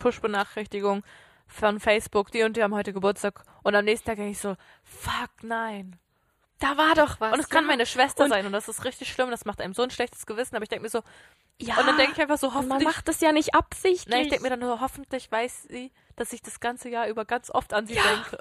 Push-Benachrichtigung 0.00 1.04
von 1.46 1.78
Facebook, 1.78 2.32
die 2.32 2.42
und 2.42 2.56
die 2.56 2.62
haben 2.64 2.74
heute 2.74 2.92
Geburtstag 2.92 3.44
und 3.62 3.74
am 3.76 3.84
nächsten 3.84 4.06
Tag 4.06 4.16
denke 4.16 4.32
ich 4.32 4.40
so, 4.40 4.56
fuck 4.82 5.30
nein. 5.42 5.96
Da 6.60 6.76
war 6.76 6.94
doch 6.94 7.20
was. 7.20 7.32
Und 7.32 7.40
es 7.40 7.48
kann 7.48 7.64
ja. 7.64 7.68
meine 7.68 7.86
Schwester 7.86 8.24
Und- 8.24 8.30
sein 8.30 8.44
und 8.46 8.52
das 8.52 8.68
ist 8.68 8.84
richtig 8.84 9.12
schlimm, 9.12 9.30
das 9.30 9.44
macht 9.44 9.60
einem 9.60 9.74
so 9.74 9.82
ein 9.82 9.90
schlechtes 9.90 10.26
Gewissen, 10.26 10.56
aber 10.56 10.64
ich 10.64 10.68
denke 10.68 10.82
mir 10.82 10.88
so, 10.90 11.02
Ja. 11.60 11.78
und 11.78 11.86
dann 11.86 11.96
denke 11.96 12.12
ich 12.14 12.20
einfach 12.20 12.38
so, 12.38 12.48
Und 12.48 12.54
man 12.54 12.64
hoffentlich, 12.70 12.88
macht 12.88 13.06
das 13.08 13.20
ja 13.20 13.30
nicht 13.32 13.54
absichtlich. 13.54 14.08
nein, 14.08 14.22
ich 14.22 14.28
denke 14.30 14.42
mir 14.42 14.50
dann 14.50 14.60
nur, 14.60 14.80
hoffentlich 14.80 15.30
weiß 15.30 15.64
sie, 15.64 15.92
dass 16.16 16.32
ich 16.32 16.42
das 16.42 16.58
ganze 16.60 16.88
Jahr 16.88 17.06
über 17.08 17.24
ganz 17.24 17.50
oft 17.50 17.72
an 17.72 17.86
sie 17.86 17.94
Ja. 17.94 18.02
denke. 18.02 18.38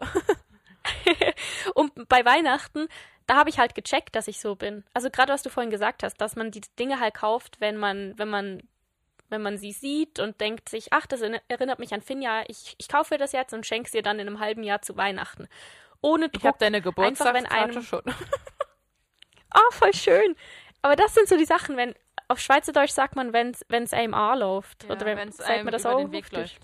Und 1.76 2.08
bei 2.10 2.24
Weihnachten, 2.26 2.88
da 3.26 3.36
habe 3.36 3.50
ich 3.50 3.60
halt 3.60 3.76
gecheckt, 3.76 4.16
dass 4.16 4.28
ich 4.28 4.40
so 4.40 4.56
bin. 4.56 4.84
Also 4.94 5.10
gerade 5.10 5.34
was 5.34 5.44
du 5.44 5.50
vorhin 5.50 5.70
gesagt 5.70 6.02
hast, 6.04 6.16
dass 6.22 6.36
man 6.36 6.52
die 6.52 6.62
Dinge 6.80 7.00
halt 7.00 7.14
kauft, 7.16 7.60
wenn 7.60 7.78
man, 7.78 8.18
wenn 8.18 8.30
man, 8.30 8.64
wenn 9.30 9.42
man 9.42 9.58
sie 9.58 9.74
sieht 9.74 10.20
und 10.20 10.40
denkt 10.40 10.70
sich, 10.70 10.94
ach, 10.94 11.06
das 11.06 11.22
erinnert 11.50 11.80
mich 11.80 11.94
an 11.94 12.02
Finja, 12.02 12.44
ich, 12.48 12.76
ich 12.78 12.88
kaufe 12.88 13.18
das 13.18 13.34
jetzt 13.34 13.54
und 13.54 13.66
schenke 13.66 13.90
sie 13.90 14.02
dann 14.02 14.20
in 14.20 14.28
einem 14.28 14.40
halben 14.40 14.64
Jahr 14.64 14.82
zu 14.82 14.96
Weihnachten. 14.96 15.48
Ohne 16.02 16.26
Ich 16.32 16.40
habe 16.42 16.50
Druck. 16.50 16.60
deine 16.60 16.82
Geburtstagskarte 16.82 17.52
einem- 17.52 17.82
schon. 17.84 18.02
Ah, 19.50 19.62
voll 19.72 19.94
schön. 19.94 20.36
Aber 20.82 20.96
das 20.96 21.14
sind 21.16 21.28
so 21.28 21.38
die 21.38 21.46
Sachen, 21.46 21.78
wenn, 21.78 21.96
auf 22.28 22.40
Schweizerdeutsch 22.40 22.92
sagt 22.92 23.16
man, 23.16 23.34
wenn 23.34 23.52
es 23.52 23.94
einem 23.94 24.14
anläuft. 24.14 24.86
Oder 24.90 25.06
wenn, 25.06 25.32
sagt 25.32 25.50
einem 25.50 25.66
man 25.66 25.72
das 25.72 25.84
über 25.84 25.96
auch 25.96 26.00
den 26.00 26.12
Weg 26.12 26.32
läuft. 26.32 26.60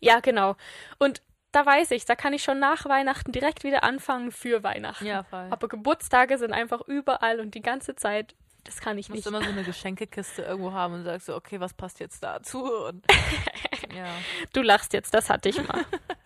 Ja, 0.00 0.20
genau. 0.20 0.56
Und 0.98 1.20
da 1.52 1.66
weiß 1.66 1.90
ich, 1.90 2.04
da 2.04 2.14
kann 2.14 2.32
ich 2.32 2.42
schon 2.44 2.60
nach 2.60 2.86
Weihnachten 2.86 3.32
direkt 3.32 3.64
wieder 3.64 3.82
anfangen 3.82 4.30
für 4.30 4.62
Weihnachten. 4.62 5.04
Ja, 5.04 5.24
voll. 5.24 5.48
Aber 5.50 5.68
Geburtstage 5.68 6.38
sind 6.38 6.52
einfach 6.52 6.80
überall 6.86 7.40
und 7.40 7.54
die 7.56 7.60
ganze 7.60 7.96
Zeit, 7.96 8.36
das 8.64 8.80
kann 8.80 8.96
ich 8.96 9.06
Ich 9.06 9.08
muss 9.10 9.16
nicht. 9.16 9.26
immer 9.26 9.42
so 9.42 9.50
eine 9.50 9.64
Geschenkekiste 9.64 10.42
irgendwo 10.42 10.72
haben 10.72 10.94
und 10.94 11.04
sagst 11.04 11.26
so, 11.26 11.34
okay, 11.34 11.58
was 11.60 11.74
passt 11.74 11.98
jetzt 11.98 12.22
dazu? 12.22 12.62
Und 12.64 13.04
ja. 13.94 14.06
Du 14.52 14.62
lachst 14.62 14.92
jetzt, 14.92 15.12
das 15.12 15.28
hatte 15.28 15.48
ich 15.48 15.56
mal. 15.66 15.84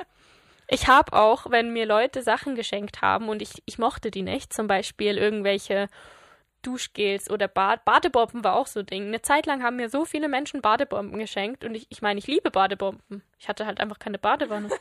Ich 0.75 0.89
habe 0.89 1.13
auch, 1.13 1.51
wenn 1.51 1.73
mir 1.73 1.87
Leute 1.87 2.23
Sachen 2.23 2.57
geschenkt 2.57 3.01
haben 3.01 3.29
und 3.29 3.41
ich, 3.41 3.63
ich 3.65 3.79
mochte 3.79 4.11
die 4.11 4.23
nicht, 4.23 4.53
zum 4.53 4.67
Beispiel 4.67 5.19
irgendwelche 5.19 5.89
Duschgels 6.63 7.31
oder 7.31 7.47
Bad 7.47 7.85
Badebomben 7.85 8.43
war 8.43 8.57
auch 8.57 8.67
so 8.67 8.81
ein 8.81 8.87
Ding. 8.87 9.07
Eine 9.07 9.23
Zeit 9.23 9.47
lang 9.47 9.63
haben 9.63 9.77
mir 9.77 9.89
so 9.89 10.05
viele 10.05 10.29
Menschen 10.29 10.63
Badebomben 10.63 11.19
geschenkt 11.19 11.65
und 11.65 11.75
ich, 11.75 11.87
ich 11.91 12.03
meine, 12.03 12.19
ich 12.19 12.27
liebe 12.27 12.51
Badebomben. 12.51 13.23
Ich 13.39 13.49
hatte 13.49 13.67
halt 13.67 13.79
einfach 13.81 13.99
keine 13.99 14.19
Badewanne. 14.19 14.69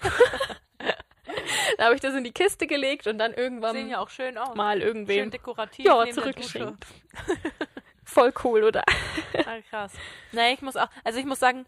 da 1.78 1.86
habe 1.86 1.96
ich 1.96 2.02
das 2.02 2.16
in 2.16 2.24
die 2.24 2.32
Kiste 2.32 2.68
gelegt 2.68 3.06
und 3.08 3.18
dann 3.18 3.34
irgendwann 3.34 3.76
Sehen 3.76 3.90
ja 3.90 4.00
auch 4.00 4.10
schön 4.10 4.38
aus. 4.38 4.56
mal 4.56 4.82
irgendwem 4.82 5.24
Schön 5.26 5.32
dekorativ. 5.32 5.86
ja, 5.86 6.10
zurückgeschenkt. 6.10 6.86
Voll 8.04 8.34
cool, 8.44 8.64
oder? 8.64 8.84
Ah, 9.46 9.60
krass. 9.70 9.94
Nee, 10.32 10.54
ich 10.54 10.62
muss 10.62 10.76
auch, 10.76 10.90
also 11.04 11.20
ich 11.20 11.26
muss 11.26 11.40
sagen, 11.40 11.66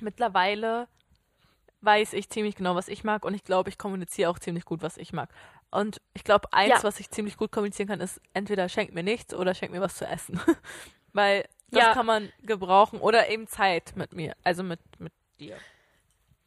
mittlerweile 0.00 0.88
weiß 1.80 2.12
ich 2.14 2.28
ziemlich 2.28 2.56
genau, 2.56 2.74
was 2.74 2.88
ich 2.88 3.04
mag 3.04 3.24
und 3.24 3.34
ich 3.34 3.44
glaube, 3.44 3.70
ich 3.70 3.78
kommuniziere 3.78 4.30
auch 4.30 4.38
ziemlich 4.38 4.64
gut, 4.64 4.82
was 4.82 4.96
ich 4.96 5.12
mag. 5.12 5.30
Und 5.70 6.00
ich 6.14 6.24
glaube, 6.24 6.52
eins, 6.52 6.70
Ja. 6.70 6.82
was 6.82 6.98
ich 6.98 7.10
ziemlich 7.10 7.36
gut 7.36 7.52
kommunizieren 7.52 7.88
kann, 7.88 8.00
ist 8.00 8.20
entweder 8.32 8.68
schenkt 8.68 8.94
mir 8.94 9.02
nichts 9.02 9.34
oder 9.34 9.54
schenkt 9.54 9.74
mir 9.74 9.80
was 9.80 9.96
zu 9.96 10.06
essen. 10.06 10.40
Weil 11.12 11.46
das 11.70 11.82
Ja. 11.82 11.92
kann 11.94 12.06
man 12.06 12.32
gebrauchen 12.42 13.00
oder 13.00 13.28
eben 13.28 13.46
Zeit 13.46 13.92
mit 13.94 14.12
mir, 14.12 14.34
also 14.44 14.62
mit, 14.62 14.80
mit 14.98 15.12
dir. 15.38 15.56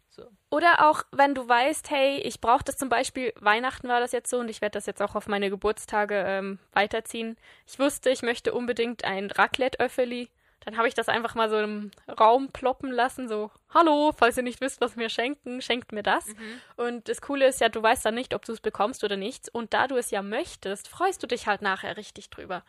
So. 0.10 0.24
Oder 0.50 0.90
auch, 0.90 1.04
wenn 1.12 1.34
du 1.36 1.48
weißt, 1.48 1.90
hey, 1.90 2.18
ich 2.18 2.42
brauche 2.42 2.64
das 2.66 2.76
zum 2.78 2.90
Beispiel, 2.90 3.32
Weihnachten 3.40 3.88
war 3.88 4.02
das 4.02 4.12
jetzt 4.12 4.30
so 4.30 4.40
und 4.40 4.50
ich 4.50 4.60
werde 4.60 4.74
das 4.74 4.86
jetzt 4.86 5.02
auch 5.02 5.16
auf 5.16 5.28
meine 5.28 5.50
Geburtstage 5.50 6.24
ähm, 6.28 6.60
weiterziehen. 6.74 7.38
Ich 7.66 7.80
wusste, 7.80 8.10
ich 8.10 8.22
möchte 8.22 8.54
unbedingt 8.54 9.06
ein 9.06 9.32
Raclette-Öffeli. 9.32 10.30
Dann 10.64 10.78
habe 10.78 10.88
ich 10.88 10.94
das 10.94 11.10
einfach 11.10 11.34
mal 11.34 11.50
so 11.50 11.58
im 11.58 11.92
Raum 12.20 12.50
ploppen 12.50 12.92
lassen, 12.92 13.28
so, 13.28 13.50
hallo, 13.74 14.14
falls 14.16 14.38
ihr 14.38 14.44
nicht 14.44 14.62
wisst, 14.62 14.80
was 14.80 14.96
wir 14.96 15.10
schenken, 15.10 15.62
schenkt 15.62 15.92
mir 15.92 16.04
das. 16.04 16.28
Und 16.76 17.10
das 17.10 17.22
Coole 17.22 17.48
ist 17.48 17.62
ja, 17.62 17.70
du 17.70 17.82
weißt 17.82 18.06
dann 18.06 18.16
nicht, 18.16 18.36
ob 18.36 18.46
du 18.46 18.54
es 18.54 18.62
bekommst 18.62 19.04
oder 19.04 19.18
nicht. 19.18 19.50
Und 19.50 19.74
da 19.74 19.88
du 19.88 19.98
es 19.98 20.12
ja 20.12 20.22
möchtest, 20.22 20.88
freust 20.88 21.24
du 21.24 21.28
dich 21.28 21.48
halt 21.48 21.62
nachher 21.62 21.98
richtig 21.98 22.30
drüber. 22.30 22.64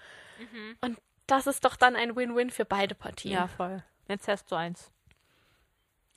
Und 0.81 0.99
das 1.27 1.47
ist 1.47 1.65
doch 1.65 1.77
dann 1.77 1.97
ein 1.97 2.17
Win-Win 2.17 2.51
für 2.51 2.65
beide 2.65 2.95
Partien. 2.95 3.35
Ja, 3.35 3.47
voll. 3.47 3.83
Jetzt 4.09 4.29
hast 4.29 4.51
du 4.51 4.57
eins. 4.57 4.91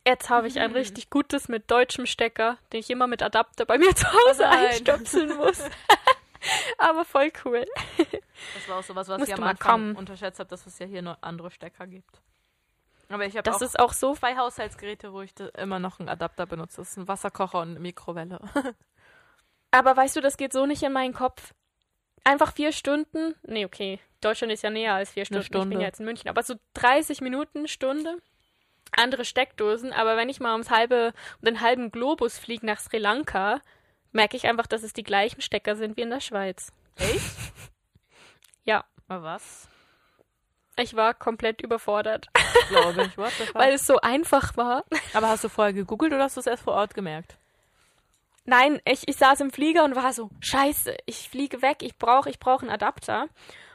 Jetzt 0.07 0.29
habe 0.29 0.47
ich 0.47 0.59
ein 0.59 0.71
richtig 0.73 1.09
gutes 1.09 1.47
mit 1.47 1.69
deutschem 1.69 2.05
Stecker, 2.05 2.57
den 2.71 2.79
ich 2.79 2.89
immer 2.89 3.07
mit 3.07 3.23
Adapter 3.23 3.65
bei 3.65 3.77
mir 3.77 3.95
zu 3.95 4.05
Hause 4.07 4.43
nein. 4.43 4.67
einstöpseln 4.67 5.35
muss. 5.37 5.59
Aber 6.77 7.05
voll 7.05 7.31
cool. 7.43 7.65
Das 8.53 8.69
war 8.69 8.79
auch 8.79 8.83
sowas, 8.83 9.07
was 9.07 9.19
Musste 9.19 9.33
ich 9.33 9.37
am 9.39 9.47
Anfang 9.47 9.95
unterschätzt 9.95 10.39
habe, 10.39 10.49
dass 10.49 10.65
es 10.65 10.77
ja 10.79 10.85
hier 10.85 11.01
noch 11.01 11.17
andere 11.21 11.51
Stecker 11.51 11.87
gibt. 11.87 12.21
Aber 13.09 13.25
ich 13.25 13.33
habe 13.35 13.43
Das 13.43 13.57
auch 13.57 13.61
ist 13.61 13.79
auch 13.79 13.93
so. 13.93 14.15
zwei 14.15 14.35
Haushaltsgeräte, 14.35 15.13
wo 15.13 15.21
ich 15.21 15.33
immer 15.57 15.79
noch 15.79 15.99
einen 15.99 16.09
Adapter 16.09 16.45
benutze. 16.45 16.77
Das 16.77 16.91
ist 16.91 16.97
ein 16.97 17.07
Wasserkocher 17.07 17.59
und 17.61 17.71
eine 17.71 17.79
Mikrowelle. 17.79 18.39
Aber 19.71 19.95
weißt 19.95 20.15
du, 20.15 20.21
das 20.21 20.37
geht 20.37 20.53
so 20.53 20.65
nicht 20.65 20.83
in 20.83 20.93
meinen 20.93 21.13
Kopf. 21.13 21.53
Einfach 22.23 22.53
vier 22.53 22.71
Stunden. 22.71 23.35
Nee, 23.43 23.65
okay. 23.65 23.99
Deutschland 24.21 24.51
ist 24.51 24.63
ja 24.63 24.71
näher 24.71 24.95
als 24.95 25.11
vier 25.11 25.25
Stunden. 25.25 25.43
Ich 25.43 25.51
bin 25.51 25.61
Stunde. 25.61 25.77
ja 25.77 25.83
jetzt 25.83 25.99
in 25.99 26.05
München. 26.05 26.29
Aber 26.29 26.41
so 26.41 26.55
30 26.73 27.21
Minuten, 27.21 27.67
Stunde. 27.67 28.17
Andere 28.97 29.25
Steckdosen. 29.25 29.93
Aber 29.93 30.17
wenn 30.17 30.29
ich 30.29 30.39
mal 30.39 30.53
ums 30.53 30.71
halbe, 30.71 31.13
um 31.41 31.45
den 31.45 31.61
halben 31.61 31.91
Globus 31.91 32.39
fliege 32.39 32.65
nach 32.65 32.79
Sri 32.79 32.97
Lanka, 32.97 33.61
merke 34.15 34.37
ich 34.37 34.47
einfach, 34.47 34.65
dass 34.65 34.81
es 34.81 34.93
die 34.93 35.03
gleichen 35.03 35.41
Stecker 35.41 35.75
sind 35.75 35.97
wie 35.97 36.01
in 36.01 36.09
der 36.09 36.21
Schweiz. 36.21 36.71
Echt? 36.95 37.21
Ja. 38.67 38.83
Aber 39.07 39.21
was? 39.21 39.69
Ich 40.75 40.95
war 40.95 41.13
komplett 41.13 41.61
überfordert, 41.61 42.29
Glaube 42.69 43.03
ich. 43.03 43.15
What 43.15 43.31
weil 43.53 43.73
es 43.73 43.85
so 43.85 44.01
einfach 44.01 44.57
war. 44.57 44.83
Aber 45.13 45.29
hast 45.29 45.43
du 45.43 45.49
vorher 45.49 45.71
gegoogelt 45.71 46.11
oder 46.13 46.23
hast 46.23 46.35
du 46.35 46.39
es 46.39 46.47
erst 46.47 46.63
vor 46.63 46.73
Ort 46.73 46.95
gemerkt? 46.95 47.37
Nein, 48.45 48.81
ich, 48.85 49.07
ich 49.07 49.17
saß 49.17 49.41
im 49.41 49.51
Flieger 49.51 49.83
und 49.83 49.95
war 49.95 50.11
so, 50.13 50.31
scheiße, 50.39 50.97
ich 51.05 51.29
fliege 51.29 51.61
weg, 51.61 51.83
ich 51.83 51.95
brauche 51.97 52.29
ich 52.29 52.39
brauch 52.39 52.61
einen 52.61 52.71
Adapter. 52.71 53.27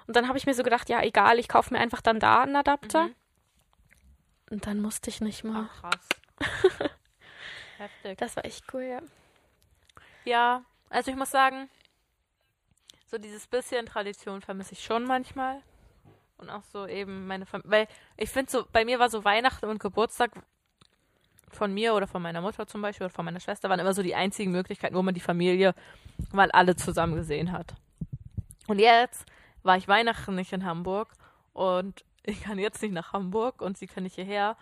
Und 0.09 0.17
dann 0.17 0.27
habe 0.27 0.39
ich 0.39 0.47
mir 0.47 0.55
so 0.55 0.65
gedacht, 0.65 0.89
ja, 0.89 1.01
egal, 1.03 1.39
ich 1.39 1.49
kaufe 1.49 1.73
mir 1.73 1.81
einfach 1.81 2.01
dann 2.01 2.19
da 2.19 2.43
einen 2.43 2.57
Adapter. 2.57 3.05
Mhm. 3.05 3.15
Und 4.51 4.67
dann 4.67 4.81
musste 4.81 5.09
ich 5.11 5.21
nicht 5.21 5.45
mal. 5.45 5.69
Ach, 5.71 5.81
krass. 5.81 6.09
Heftig. 7.79 8.19
Das 8.19 8.35
war 8.35 8.45
echt 8.45 8.65
cool, 8.75 8.83
ja. 8.83 9.01
Ja, 10.25 10.65
also 10.89 11.11
ich 11.11 11.17
muss 11.17 11.31
sagen, 11.31 11.69
so 13.07 13.19
dieses 13.19 13.47
bisschen 13.47 13.87
Tradition 13.87 14.41
vermisse 14.41 14.73
ich 14.73 14.85
schon 14.85 15.05
manchmal. 15.05 15.63
Und 16.39 16.49
auch 16.49 16.63
so 16.73 16.87
eben 16.87 17.27
meine 17.27 17.45
Familie. 17.45 17.71
Weil 17.71 17.89
ich 18.17 18.31
finde 18.31 18.51
so, 18.51 18.65
bei 18.73 18.85
mir 18.85 18.99
war 18.99 19.11
so 19.11 19.25
Weihnachten 19.25 19.67
und 19.67 19.79
Geburtstag 19.79 20.31
von 21.51 21.75
mir 21.75 21.95
oder 21.95 22.07
von 22.07 22.23
meiner 22.23 22.41
Mutter 22.41 22.67
zum 22.67 22.81
Beispiel 22.81 23.07
oder 23.07 23.15
von 23.15 23.25
meiner 23.25 23.41
Schwester 23.41 23.69
waren 23.69 23.81
immer 23.81 23.93
so 23.93 24.03
die 24.03 24.15
einzigen 24.15 24.53
Möglichkeiten, 24.53 24.95
wo 24.95 25.03
man 25.03 25.15
die 25.15 25.21
Familie 25.21 25.75
mal 26.33 26.51
alle 26.53 26.77
zusammen 26.77 27.17
gesehen 27.17 27.53
hat. 27.53 27.75
Und 28.69 28.79
jetzt 28.79 29.27
war 29.63 29.77
ich 29.77 29.89
Weihnachten 29.89 30.35
nicht 30.35 30.53
in 30.53 30.65
Hamburg 30.65 31.13
und 31.53 32.05
ich 32.23 32.43
kann 32.43 32.59
jetzt 32.59 32.81
nicht 32.83 32.93
nach 32.93 33.13
Hamburg 33.13 33.61
und 33.61 33.77
sie 33.77 33.87
können 33.87 34.05
nicht 34.05 34.15
hierher. 34.15 34.57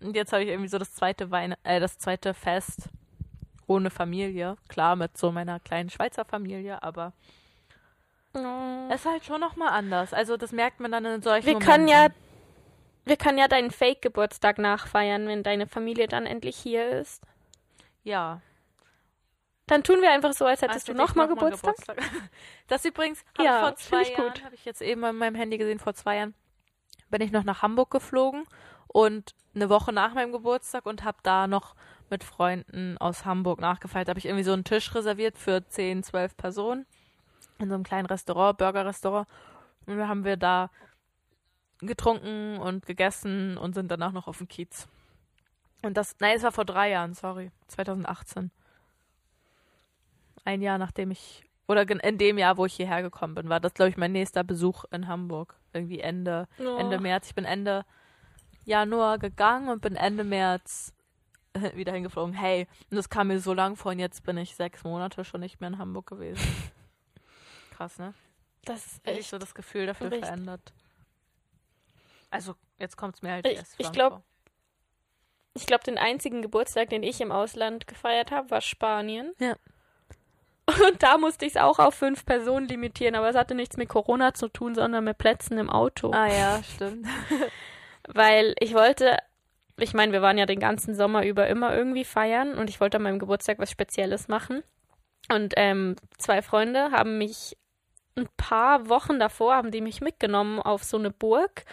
Und 0.00 0.14
jetzt 0.14 0.32
habe 0.32 0.42
ich 0.42 0.50
irgendwie 0.50 0.68
so 0.68 0.78
das 0.78 0.94
zweite 0.94 1.30
Weihn 1.30 1.54
äh, 1.64 1.80
das 1.80 1.98
zweite 1.98 2.34
Fest 2.34 2.90
ohne 3.66 3.90
Familie. 3.90 4.56
Klar, 4.68 4.96
mit 4.96 5.16
so 5.18 5.32
meiner 5.32 5.60
kleinen 5.60 5.90
Schweizer 5.90 6.24
Familie, 6.24 6.82
aber 6.82 7.12
es 8.88 9.00
ist 9.00 9.06
halt 9.06 9.24
schon 9.24 9.40
nochmal 9.40 9.68
anders. 9.70 10.12
Also 10.12 10.36
das 10.36 10.52
merkt 10.52 10.80
man 10.80 10.90
dann 10.90 11.04
in 11.04 11.22
solchen 11.22 11.46
Wir 11.46 11.54
Momenten. 11.54 11.72
können 11.72 11.88
ja, 11.88 12.08
wir 13.04 13.16
können 13.16 13.38
ja 13.38 13.48
deinen 13.48 13.70
Fake-Geburtstag 13.70 14.58
nachfeiern, 14.58 15.26
wenn 15.28 15.42
deine 15.42 15.66
Familie 15.66 16.08
dann 16.08 16.26
endlich 16.26 16.56
hier 16.56 16.88
ist. 16.90 17.22
Ja. 18.02 18.40
Dann 19.66 19.82
tun 19.82 20.02
wir 20.02 20.10
einfach 20.10 20.32
so, 20.32 20.44
als 20.44 20.62
hättest 20.62 20.74
Als 20.76 20.84
du 20.88 20.94
nochmal 20.94 21.28
noch 21.28 21.36
mal 21.36 21.50
Geburtstag. 21.50 21.96
Das 22.68 22.84
übrigens 22.84 23.24
habe 23.38 23.44
Ja, 23.44 23.56
ich 23.56 23.60
vor 23.68 23.76
zwei 23.76 24.02
ich 24.02 24.14
gut. 24.14 24.18
Jahren, 24.18 24.44
habe 24.44 24.54
ich 24.54 24.64
jetzt 24.64 24.82
eben 24.82 25.04
in 25.04 25.16
meinem 25.16 25.34
Handy 25.34 25.58
gesehen, 25.58 25.78
vor 25.78 25.94
zwei 25.94 26.16
Jahren 26.16 26.34
bin 27.10 27.20
ich 27.22 27.30
noch 27.32 27.44
nach 27.44 27.62
Hamburg 27.62 27.90
geflogen 27.90 28.44
und 28.88 29.34
eine 29.54 29.68
Woche 29.68 29.92
nach 29.92 30.14
meinem 30.14 30.32
Geburtstag 30.32 30.86
und 30.86 31.04
habe 31.04 31.18
da 31.22 31.46
noch 31.46 31.74
mit 32.14 32.22
Freunden 32.22 32.96
aus 32.98 33.24
Hamburg 33.24 33.60
nachgefeiert. 33.60 34.06
Da 34.06 34.10
habe 34.10 34.20
ich 34.20 34.26
irgendwie 34.26 34.44
so 34.44 34.52
einen 34.52 34.62
Tisch 34.62 34.94
reserviert 34.94 35.36
für 35.36 35.66
10, 35.66 36.04
12 36.04 36.36
Personen 36.36 36.86
in 37.58 37.68
so 37.68 37.74
einem 37.74 37.82
kleinen 37.82 38.06
Restaurant, 38.06 38.56
Burger-Restaurant. 38.56 39.26
Und 39.86 39.98
dann 39.98 40.08
haben 40.08 40.24
wir 40.24 40.36
da 40.36 40.70
getrunken 41.80 42.58
und 42.58 42.86
gegessen 42.86 43.58
und 43.58 43.74
sind 43.74 43.90
danach 43.90 44.12
noch 44.12 44.28
auf 44.28 44.38
dem 44.38 44.46
Kiez. 44.46 44.86
Und 45.82 45.96
das, 45.96 46.14
nein, 46.20 46.36
es 46.36 46.44
war 46.44 46.52
vor 46.52 46.64
drei 46.64 46.90
Jahren, 46.90 47.14
sorry, 47.14 47.50
2018. 47.66 48.52
Ein 50.44 50.62
Jahr 50.62 50.78
nachdem 50.78 51.10
ich, 51.10 51.44
oder 51.66 51.82
in 51.88 52.18
dem 52.18 52.38
Jahr, 52.38 52.56
wo 52.58 52.64
ich 52.64 52.74
hierher 52.74 53.02
gekommen 53.02 53.34
bin, 53.34 53.48
war 53.48 53.58
das, 53.58 53.74
glaube 53.74 53.90
ich, 53.90 53.96
mein 53.96 54.12
nächster 54.12 54.44
Besuch 54.44 54.84
in 54.92 55.08
Hamburg. 55.08 55.56
Irgendwie 55.72 55.98
Ende, 55.98 56.46
Oh. 56.60 56.76
Ende 56.78 57.00
März. 57.00 57.28
Ich 57.28 57.34
bin 57.34 57.44
Ende 57.44 57.84
Januar 58.64 59.18
gegangen 59.18 59.68
und 59.68 59.82
bin 59.82 59.96
Ende 59.96 60.22
März 60.22 60.93
wieder 61.74 61.92
hingeflogen. 61.92 62.34
Hey, 62.34 62.66
und 62.90 62.96
das 62.96 63.08
kam 63.08 63.28
mir 63.28 63.40
so 63.40 63.52
lang 63.54 63.76
vor 63.76 63.92
und 63.92 63.98
jetzt 63.98 64.24
bin 64.24 64.36
ich 64.36 64.54
sechs 64.56 64.84
Monate 64.84 65.24
schon 65.24 65.40
nicht 65.40 65.60
mehr 65.60 65.68
in 65.68 65.78
Hamburg 65.78 66.06
gewesen. 66.06 66.40
Krass, 67.76 67.98
ne? 67.98 68.14
Das 68.64 68.86
ist 68.86 69.06
Echt 69.06 69.18
echt. 69.20 69.30
so 69.30 69.38
das 69.38 69.54
Gefühl 69.54 69.86
dafür 69.86 70.10
Richtig. 70.10 70.26
verändert. 70.26 70.72
Also, 72.30 72.54
jetzt 72.78 72.96
kommt 72.96 73.16
es 73.16 73.22
mir 73.22 73.32
halt 73.32 73.46
Ich- 73.46 73.56
erst 73.58 73.74
ich 73.78 73.84
lang 73.86 73.92
glaub- 73.92 74.12
vor. 74.12 74.22
Ich 75.56 75.66
glaube, 75.66 75.84
den 75.84 75.98
einzigen 75.98 76.42
Geburtstag, 76.42 76.88
den 76.90 77.04
ich 77.04 77.20
im 77.20 77.30
Ausland 77.30 77.86
gefeiert 77.86 78.32
habe, 78.32 78.50
war 78.50 78.60
Spanien. 78.60 79.32
Ja. 79.38 79.54
Und 80.66 81.00
da 81.02 81.16
musste 81.18 81.44
ich 81.46 81.54
es 81.54 81.60
auch 81.62 81.78
auf 81.78 81.94
fünf 81.94 82.24
Personen 82.26 82.66
limitieren, 82.66 83.14
aber 83.14 83.28
es 83.28 83.36
hatte 83.36 83.54
nichts 83.54 83.76
mit 83.76 83.88
Corona 83.88 84.34
zu 84.34 84.48
tun, 84.48 84.74
sondern 84.74 85.04
mit 85.04 85.16
Plätzen 85.18 85.58
im 85.58 85.70
Auto. 85.70 86.10
Ah 86.12 86.26
ja, 86.26 86.60
stimmt. 86.64 87.06
Weil 88.08 88.56
ich 88.58 88.74
wollte, 88.74 89.16
ich 89.78 89.94
meine, 89.94 90.12
wir 90.12 90.22
waren 90.22 90.38
ja 90.38 90.46
den 90.46 90.60
ganzen 90.60 90.94
Sommer 90.94 91.24
über 91.24 91.46
immer 91.48 91.74
irgendwie 91.74 92.04
feiern 92.04 92.54
und 92.54 92.70
ich 92.70 92.80
wollte 92.80 92.98
an 92.98 93.02
meinem 93.02 93.18
Geburtstag 93.18 93.58
was 93.58 93.70
Spezielles 93.70 94.28
machen. 94.28 94.62
Und 95.32 95.54
ähm, 95.56 95.96
zwei 96.18 96.42
Freunde 96.42 96.90
haben 96.90 97.18
mich 97.18 97.56
ein 98.16 98.28
paar 98.36 98.88
Wochen 98.88 99.18
davor, 99.18 99.56
haben 99.56 99.70
die 99.70 99.80
mich 99.80 100.00
mitgenommen 100.00 100.60
auf 100.60 100.84
so 100.84 100.96
eine 100.96 101.10
Burg, 101.10 101.64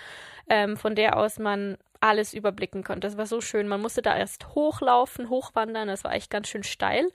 ähm, 0.50 0.78
von 0.78 0.96
der 0.96 1.18
aus 1.18 1.38
man 1.38 1.78
alles 2.00 2.34
überblicken 2.34 2.84
konnte. 2.84 3.08
Das 3.08 3.18
war 3.18 3.28
so 3.28 3.42
schön. 3.42 3.68
Man 3.68 3.82
musste 3.82 4.02
da 4.02 4.18
erst 4.18 4.56
hochlaufen, 4.56 5.30
hochwandern, 5.30 5.88
das 5.88 6.04
war 6.04 6.14
echt 6.14 6.32
ganz 6.32 6.48
schön 6.48 6.64
steil. 6.64 7.08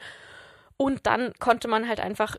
Und 0.77 1.07
dann 1.07 1.33
konnte 1.41 1.69
man 1.69 1.89
halt 1.89 2.01
einfach, 2.01 2.37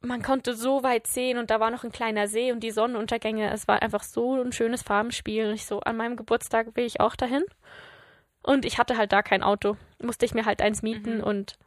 man 0.00 0.22
konnte 0.22 0.54
so 0.54 0.82
weit 0.82 1.06
sehen 1.06 1.38
und 1.38 1.50
da 1.50 1.58
war 1.60 1.70
noch 1.70 1.84
ein 1.84 1.92
kleiner 1.92 2.28
See 2.28 2.52
und 2.52 2.60
die 2.60 2.70
Sonnenuntergänge. 2.70 3.50
Es 3.50 3.66
war 3.66 3.82
einfach 3.82 4.02
so 4.02 4.40
ein 4.40 4.52
schönes 4.52 4.82
Farbenspiel. 4.82 5.48
Und 5.48 5.54
ich 5.54 5.66
so, 5.66 5.80
an 5.80 5.96
meinem 5.96 6.16
Geburtstag 6.16 6.76
will 6.76 6.84
ich 6.84 7.00
auch 7.00 7.16
dahin. 7.16 7.44
Und 8.42 8.64
ich 8.64 8.78
hatte 8.78 8.96
halt 8.96 9.12
da 9.12 9.22
kein 9.22 9.42
Auto. 9.42 9.76
Musste 10.00 10.24
ich 10.24 10.34
mir 10.34 10.44
halt 10.44 10.62
eins 10.62 10.82
mieten 10.82 11.18
Mhm. 11.18 11.24
und 11.24 11.58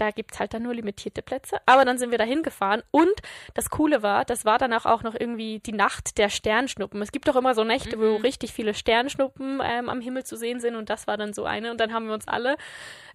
da 0.00 0.10
gibt's 0.10 0.38
halt 0.40 0.54
dann 0.54 0.62
nur 0.62 0.74
limitierte 0.74 1.20
Plätze. 1.22 1.58
Aber 1.66 1.84
dann 1.84 1.98
sind 1.98 2.10
wir 2.10 2.18
da 2.18 2.24
hingefahren 2.24 2.82
und 2.90 3.12
das 3.54 3.70
Coole 3.70 4.02
war, 4.02 4.24
das 4.24 4.44
war 4.44 4.58
danach 4.58 4.86
auch 4.86 5.02
noch 5.02 5.14
irgendwie 5.18 5.58
die 5.60 5.72
Nacht 5.72 6.18
der 6.18 6.28
Sternschnuppen. 6.30 7.00
Es 7.02 7.12
gibt 7.12 7.28
doch 7.28 7.36
immer 7.36 7.54
so 7.54 7.64
Nächte, 7.64 7.98
wo 7.98 8.16
Mhm. 8.18 8.22
richtig 8.22 8.52
viele 8.52 8.74
Sternschnuppen 8.74 9.60
ähm, 9.64 9.88
am 9.88 10.00
Himmel 10.00 10.24
zu 10.24 10.36
sehen 10.36 10.60
sind 10.60 10.76
und 10.76 10.88
das 10.90 11.06
war 11.06 11.16
dann 11.16 11.32
so 11.34 11.44
eine. 11.44 11.70
Und 11.70 11.78
dann 11.80 11.92
haben 11.92 12.06
wir 12.06 12.14
uns 12.14 12.26
alle 12.26 12.56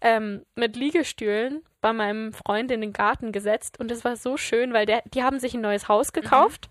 ähm, 0.02 0.44
mit 0.56 0.76
Liegestühlen 0.76 1.64
bei 1.82 1.94
meinem 1.94 2.34
Freund 2.34 2.72
in 2.72 2.82
den 2.82 2.94
Garten 2.94 3.32
gesetzt 3.32 3.80
und 3.80 3.90
das 3.92 4.04
war 4.06 4.16
so 4.16 4.38
schön, 4.38 4.74
weil 4.74 4.86
der, 4.86 5.02
die 5.14 5.24
haben 5.24 5.40
sich 5.40 5.54
ein 5.54 5.62
neues 5.62 5.88
Haus 5.88 6.14
gekauft. 6.14 6.70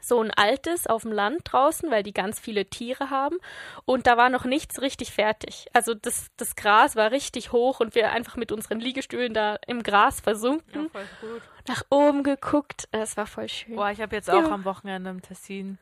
So 0.00 0.20
ein 0.20 0.30
altes 0.30 0.86
auf 0.86 1.02
dem 1.02 1.12
Land 1.12 1.40
draußen, 1.44 1.90
weil 1.90 2.02
die 2.02 2.12
ganz 2.12 2.38
viele 2.40 2.66
Tiere 2.66 3.10
haben. 3.10 3.36
Und 3.84 4.06
da 4.06 4.16
war 4.16 4.28
noch 4.30 4.44
nichts 4.44 4.80
richtig 4.80 5.12
fertig. 5.12 5.66
Also 5.72 5.94
das, 5.94 6.28
das 6.36 6.56
Gras 6.56 6.96
war 6.96 7.10
richtig 7.10 7.52
hoch 7.52 7.80
und 7.80 7.94
wir 7.94 8.10
einfach 8.12 8.36
mit 8.36 8.52
unseren 8.52 8.80
Liegestühlen 8.80 9.34
da 9.34 9.56
im 9.66 9.82
Gras 9.82 10.20
versunken. 10.20 10.84
Ja, 10.84 10.88
voll 10.90 11.06
gut. 11.20 11.42
Nach 11.68 11.82
oben 11.90 12.22
geguckt. 12.22 12.88
Das 12.92 13.16
war 13.16 13.26
voll 13.26 13.48
schön. 13.48 13.76
Boah, 13.76 13.90
ich 13.90 14.00
habe 14.00 14.14
jetzt 14.16 14.28
Ja. 14.28 14.34
auch 14.34 14.50
am 14.50 14.64
Wochenende 14.64 15.10
im 15.10 15.22
Tessin 15.22 15.78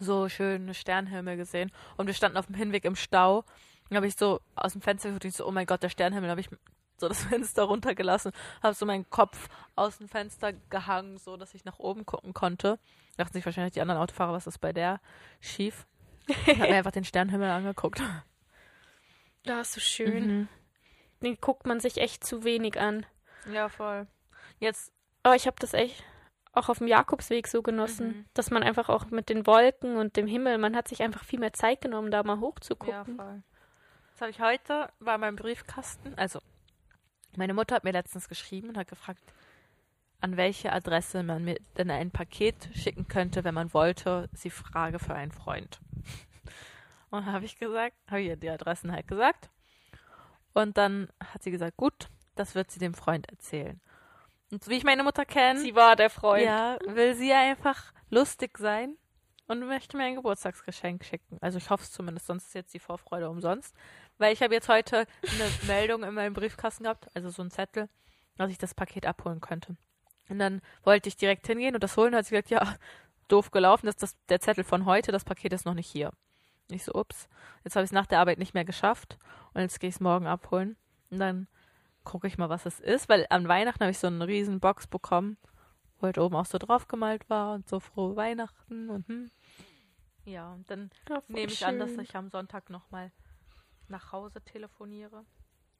so 0.00 0.28
schöne 0.28 0.74
Sternenhimmel 0.74 1.36
gesehen. 1.36 1.70
Und 1.96 2.06
wir 2.06 2.14
standen 2.14 2.36
auf 2.38 2.46
dem 2.46 2.54
Hinweg 2.56 2.84
im 2.84 2.96
Stau. 2.96 3.44
Dann 3.88 3.96
habe 3.96 4.06
ich 4.06 4.16
so 4.16 4.40
aus 4.56 4.72
dem 4.72 4.80
Fenster 4.80 5.08
geguckt 5.10 5.24
und 5.24 5.28
ich 5.28 5.36
so, 5.36 5.46
oh 5.46 5.52
mein 5.52 5.66
Gott, 5.66 5.82
der 5.82 5.90
Sternenhimmel. 5.90 6.28
Dann 6.28 6.38
habe 6.38 6.40
ich 6.40 6.48
so 6.98 7.08
das 7.08 7.24
Fenster 7.24 7.64
runtergelassen, 7.64 8.32
habe 8.62 8.74
so 8.74 8.86
meinen 8.86 9.08
Kopf 9.10 9.48
aus 9.76 9.98
dem 9.98 10.08
Fenster 10.08 10.52
gehangen, 10.70 11.18
so 11.18 11.36
dass 11.36 11.54
ich 11.54 11.64
nach 11.64 11.78
oben 11.78 12.06
gucken 12.06 12.32
konnte. 12.34 12.78
Dachten 13.16 13.32
sich 13.34 13.44
wahrscheinlich 13.44 13.74
die 13.74 13.80
anderen 13.80 14.00
Autofahrer, 14.00 14.32
was 14.32 14.46
ist 14.46 14.58
bei 14.58 14.72
der 14.72 15.00
schief. 15.40 15.86
Ich 16.28 16.46
habe 16.46 16.70
mir 16.70 16.76
einfach 16.76 16.92
den 16.92 17.04
Sternenhimmel 17.04 17.50
angeguckt. 17.50 18.00
Ja, 19.44 19.60
ist 19.60 19.72
so 19.72 19.80
schön. 19.80 20.26
Mhm. 20.26 20.48
Den 21.20 21.36
guckt 21.40 21.66
man 21.66 21.80
sich 21.80 21.98
echt 21.98 22.24
zu 22.24 22.44
wenig 22.44 22.80
an. 22.80 23.04
Ja, 23.52 23.68
voll. 23.68 24.06
Jetzt, 24.60 24.92
Aber 25.24 25.34
ich 25.34 25.46
habe 25.48 25.56
das 25.58 25.74
echt 25.74 26.04
auch 26.52 26.68
auf 26.68 26.78
dem 26.78 26.86
Jakobsweg 26.86 27.48
so 27.48 27.62
genossen, 27.62 28.06
Mhm. 28.08 28.24
dass 28.34 28.50
man 28.50 28.62
einfach 28.62 28.88
auch 28.88 29.06
mit 29.06 29.28
den 29.30 29.46
Wolken 29.46 29.96
und 29.96 30.16
dem 30.16 30.26
Himmel, 30.28 30.58
man 30.58 30.76
hat 30.76 30.86
sich 30.86 31.02
einfach 31.02 31.24
viel 31.24 31.40
mehr 31.40 31.52
Zeit 31.52 31.80
genommen, 31.80 32.10
da 32.12 32.22
mal 32.22 32.36
ja, 32.36 32.40
hochzugucken. 32.40 33.16
voll. 33.16 33.42
Das 34.12 34.20
habe 34.20 34.30
ich 34.30 34.40
heute 34.40 34.90
bei 35.00 35.18
meinem 35.18 35.34
Briefkasten. 35.36 36.14
Also, 36.16 36.38
meine 37.36 37.54
Mutter 37.54 37.74
hat 37.74 37.84
mir 37.84 37.92
letztens 37.92 38.28
geschrieben 38.28 38.68
und 38.70 38.76
hat 38.76 38.88
gefragt, 38.88 39.22
an 40.20 40.36
welche 40.36 40.72
Adresse 40.72 41.22
man 41.22 41.44
mir 41.44 41.58
denn 41.76 41.90
ein 41.90 42.10
Paket 42.10 42.68
schicken 42.74 43.08
könnte, 43.08 43.42
wenn 43.44 43.54
man 43.54 43.74
wollte. 43.74 44.28
Sie 44.32 44.50
frage 44.50 44.98
für 44.98 45.14
einen 45.14 45.32
Freund. 45.32 45.80
Und 47.10 47.26
habe 47.26 47.44
ich 47.44 47.58
gesagt, 47.58 47.94
habe 48.08 48.22
ihr 48.22 48.36
die 48.36 48.48
Adressen 48.48 48.90
halt 48.90 49.06
gesagt. 49.06 49.50
Und 50.54 50.78
dann 50.78 51.08
hat 51.20 51.42
sie 51.42 51.50
gesagt, 51.50 51.76
gut, 51.76 52.08
das 52.36 52.54
wird 52.54 52.70
sie 52.70 52.78
dem 52.78 52.94
Freund 52.94 53.28
erzählen. 53.30 53.80
Und 54.50 54.64
so 54.64 54.70
wie 54.70 54.76
ich 54.76 54.84
meine 54.84 55.02
Mutter 55.02 55.26
kenne, 55.26 55.60
Sie 55.60 55.74
war 55.74 55.94
der 55.94 56.08
Freund. 56.08 56.44
ja, 56.44 56.78
will 56.86 57.14
sie 57.14 57.32
einfach 57.32 57.92
lustig 58.08 58.56
sein 58.56 58.96
und 59.46 59.66
möchte 59.66 59.96
mir 59.98 60.04
ein 60.04 60.14
Geburtstagsgeschenk 60.14 61.04
schicken. 61.04 61.36
Also 61.42 61.58
ich 61.58 61.68
hoffe 61.68 61.84
es 61.84 61.92
zumindest, 61.92 62.26
sonst 62.26 62.46
ist 62.46 62.54
jetzt 62.54 62.74
die 62.74 62.78
Vorfreude 62.78 63.28
umsonst. 63.28 63.74
Weil 64.22 64.34
ich 64.34 64.40
habe 64.40 64.54
jetzt 64.54 64.68
heute 64.68 64.98
eine 65.20 65.50
Meldung 65.66 66.04
in 66.04 66.14
meinem 66.14 66.32
Briefkasten 66.32 66.84
gehabt, 66.84 67.08
also 67.12 67.28
so 67.28 67.42
ein 67.42 67.50
Zettel, 67.50 67.88
dass 68.36 68.52
ich 68.52 68.58
das 68.58 68.72
Paket 68.72 69.04
abholen 69.04 69.40
könnte. 69.40 69.76
Und 70.28 70.38
dann 70.38 70.60
wollte 70.84 71.08
ich 71.08 71.16
direkt 71.16 71.48
hingehen 71.48 71.74
und 71.74 71.82
das 71.82 71.96
holen. 71.96 72.14
Und 72.14 72.18
hat 72.18 72.26
sie 72.26 72.36
gesagt, 72.36 72.50
ja, 72.50 72.76
doof 73.26 73.50
gelaufen, 73.50 73.86
das 73.86 73.96
ist 73.96 74.02
das, 74.04 74.16
der 74.28 74.40
Zettel 74.40 74.62
von 74.62 74.86
heute, 74.86 75.10
das 75.10 75.24
Paket 75.24 75.52
ist 75.52 75.66
noch 75.66 75.74
nicht 75.74 75.88
hier. 75.88 76.12
Und 76.70 76.76
ich 76.76 76.84
so, 76.84 76.92
ups, 76.94 77.28
jetzt 77.64 77.74
habe 77.74 77.82
ich 77.82 77.88
es 77.88 77.92
nach 77.92 78.06
der 78.06 78.20
Arbeit 78.20 78.38
nicht 78.38 78.54
mehr 78.54 78.64
geschafft 78.64 79.18
und 79.54 79.60
jetzt 79.60 79.80
gehe 79.80 79.88
ich 79.88 79.96
es 79.96 80.00
morgen 80.00 80.28
abholen. 80.28 80.76
Und 81.10 81.18
dann 81.18 81.48
gucke 82.04 82.28
ich 82.28 82.38
mal, 82.38 82.48
was 82.48 82.64
es 82.64 82.78
ist, 82.78 83.08
weil 83.08 83.26
an 83.28 83.48
Weihnachten 83.48 83.80
habe 83.80 83.90
ich 83.90 83.98
so 83.98 84.06
eine 84.06 84.28
riesen 84.28 84.60
Box 84.60 84.86
bekommen, 84.86 85.36
wo 85.98 86.06
halt 86.06 86.18
oben 86.18 86.36
auch 86.36 86.46
so 86.46 86.58
drauf 86.58 86.86
gemalt 86.86 87.28
war 87.28 87.54
und 87.54 87.68
so 87.68 87.80
frohe 87.80 88.14
Weihnachten 88.14 88.88
und 88.88 89.08
hm. 89.08 89.30
Ja, 90.24 90.52
und 90.52 90.70
dann 90.70 90.90
Ja, 91.08 91.20
nehme 91.26 91.50
ich 91.50 91.66
an, 91.66 91.80
dass 91.80 91.90
schön. 91.90 92.00
ich 92.02 92.14
am 92.14 92.30
Sonntag 92.30 92.70
nochmal 92.70 93.10
nach 93.92 94.10
Hause 94.10 94.42
telefoniere. 94.42 95.24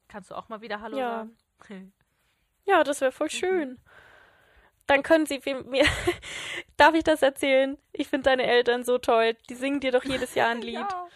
Kannst 0.07 0.31
du 0.31 0.35
auch 0.35 0.47
mal 0.47 0.61
wieder 0.61 0.79
Hallo 0.79 0.97
Ja. 0.97 1.27
sagen? 1.59 1.93
Ja, 2.65 2.85
das 2.85 3.01
wäre 3.01 3.11
voll 3.11 3.27
Mhm. 3.27 3.31
schön. 3.31 3.79
Dann 4.87 5.03
können 5.03 5.25
sie 5.25 5.41
mir. 5.65 5.83
Darf 6.77 6.93
ich 6.95 7.03
das 7.03 7.21
erzählen? 7.21 7.77
Ich 7.91 8.07
finde 8.07 8.29
deine 8.29 8.43
Eltern 8.43 8.85
so 8.85 8.97
toll. 8.97 9.35
Die 9.49 9.55
singen 9.55 9.81
dir 9.81 9.91
doch 9.91 10.05
jedes 10.05 10.33
Jahr 10.33 10.49
ein 10.49 10.61
Lied. 10.61 10.75
Ja. 10.75 11.07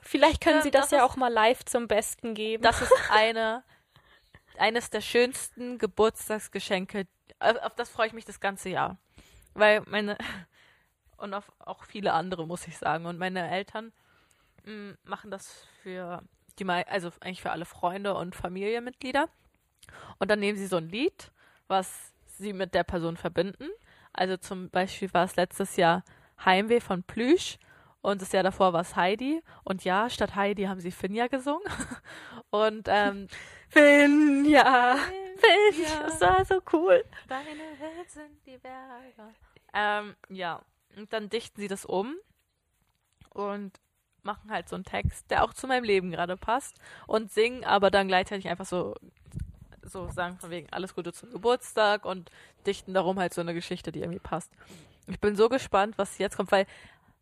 Vielleicht 0.00 0.42
können 0.42 0.56
Ja, 0.56 0.62
sie 0.62 0.70
das, 0.72 0.88
das 0.88 0.98
ja 0.98 1.04
auch 1.04 1.14
mal 1.14 1.32
live 1.32 1.64
zum 1.64 1.86
Besten 1.86 2.34
geben. 2.34 2.62
Das 2.64 2.80
ist 2.82 2.92
eine, 3.10 3.62
eines 4.56 4.90
der 4.90 5.00
schönsten 5.00 5.78
Geburtstagsgeschenke. 5.78 7.06
Auf, 7.38 7.74
das 7.76 7.88
freue 7.90 8.08
ich 8.08 8.12
mich 8.12 8.24
das 8.24 8.40
ganze 8.40 8.68
Jahr. 8.70 8.98
Weil 9.54 9.82
meine, 9.86 10.18
und 11.18 11.34
auf 11.34 11.52
auch 11.60 11.84
viele 11.84 12.12
andere, 12.14 12.46
muss 12.48 12.66
ich 12.66 12.78
sagen. 12.78 13.06
Und 13.06 13.18
meine 13.18 13.48
Eltern 13.48 13.92
machen 15.04 15.30
das 15.30 15.64
für 15.82 16.22
die, 16.58 16.64
mei- 16.64 16.86
also 16.88 17.10
eigentlich 17.20 17.42
für 17.42 17.50
alle 17.52 17.64
Freunde 17.64 18.14
und 18.14 18.34
Familienmitglieder. 18.34 19.28
Und 20.18 20.30
dann 20.30 20.40
nehmen 20.40 20.58
sie 20.58 20.66
so 20.66 20.76
ein 20.76 20.88
Lied, 20.88 21.30
was 21.68 22.12
sie 22.26 22.52
mit 22.52 22.74
der 22.74 22.84
Person 22.84 23.16
verbinden. 23.16 23.68
Also 24.12 24.36
zum 24.36 24.70
Beispiel 24.70 25.12
war 25.14 25.24
es 25.24 25.36
letztes 25.36 25.76
Jahr 25.76 26.04
Heimweh 26.44 26.80
von 26.80 27.02
Plüsch 27.02 27.58
und 28.00 28.22
das 28.22 28.32
Jahr 28.32 28.42
davor 28.42 28.72
war 28.72 28.80
es 28.82 28.96
Heidi. 28.96 29.42
Und 29.64 29.84
ja, 29.84 30.08
statt 30.10 30.34
Heidi 30.34 30.64
haben 30.64 30.80
sie 30.80 30.90
Finja 30.92 31.26
gesungen. 31.28 31.62
Und 32.50 32.86
ähm, 32.88 33.28
Finn, 33.68 34.46
ja. 34.46 34.96
Finn, 35.36 35.84
Ja. 35.84 36.02
das 36.04 36.20
war 36.22 36.44
so 36.46 36.62
cool. 36.72 37.04
Deine 37.28 37.50
Welt 37.78 38.08
sind 38.10 38.46
die 38.46 38.56
Berge. 38.56 39.34
Ähm, 39.74 40.16
ja. 40.30 40.62
Und 40.96 41.12
dann 41.12 41.28
dichten 41.28 41.60
sie 41.60 41.68
das 41.68 41.84
um 41.84 42.14
und 43.30 43.78
machen 44.28 44.50
halt 44.50 44.68
so 44.68 44.76
einen 44.76 44.84
Text, 44.84 45.30
der 45.30 45.42
auch 45.42 45.54
zu 45.54 45.66
meinem 45.66 45.84
Leben 45.84 46.10
gerade 46.10 46.36
passt 46.36 46.78
und 47.06 47.32
singen 47.32 47.64
aber 47.64 47.90
dann 47.90 48.08
gleichzeitig 48.08 48.48
einfach 48.48 48.66
so 48.66 48.94
so 49.82 50.10
sagen 50.10 50.36
von 50.38 50.50
wegen 50.50 50.68
alles 50.70 50.94
Gute 50.94 51.14
zum 51.14 51.32
Geburtstag 51.32 52.04
und 52.04 52.30
dichten 52.66 52.92
darum 52.92 53.18
halt 53.18 53.32
so 53.32 53.40
eine 53.40 53.54
Geschichte, 53.54 53.90
die 53.90 54.00
irgendwie 54.00 54.18
passt. 54.18 54.52
Ich 55.06 55.18
bin 55.18 55.34
so 55.34 55.48
gespannt, 55.48 55.96
was 55.96 56.18
jetzt 56.18 56.36
kommt, 56.36 56.52
weil 56.52 56.66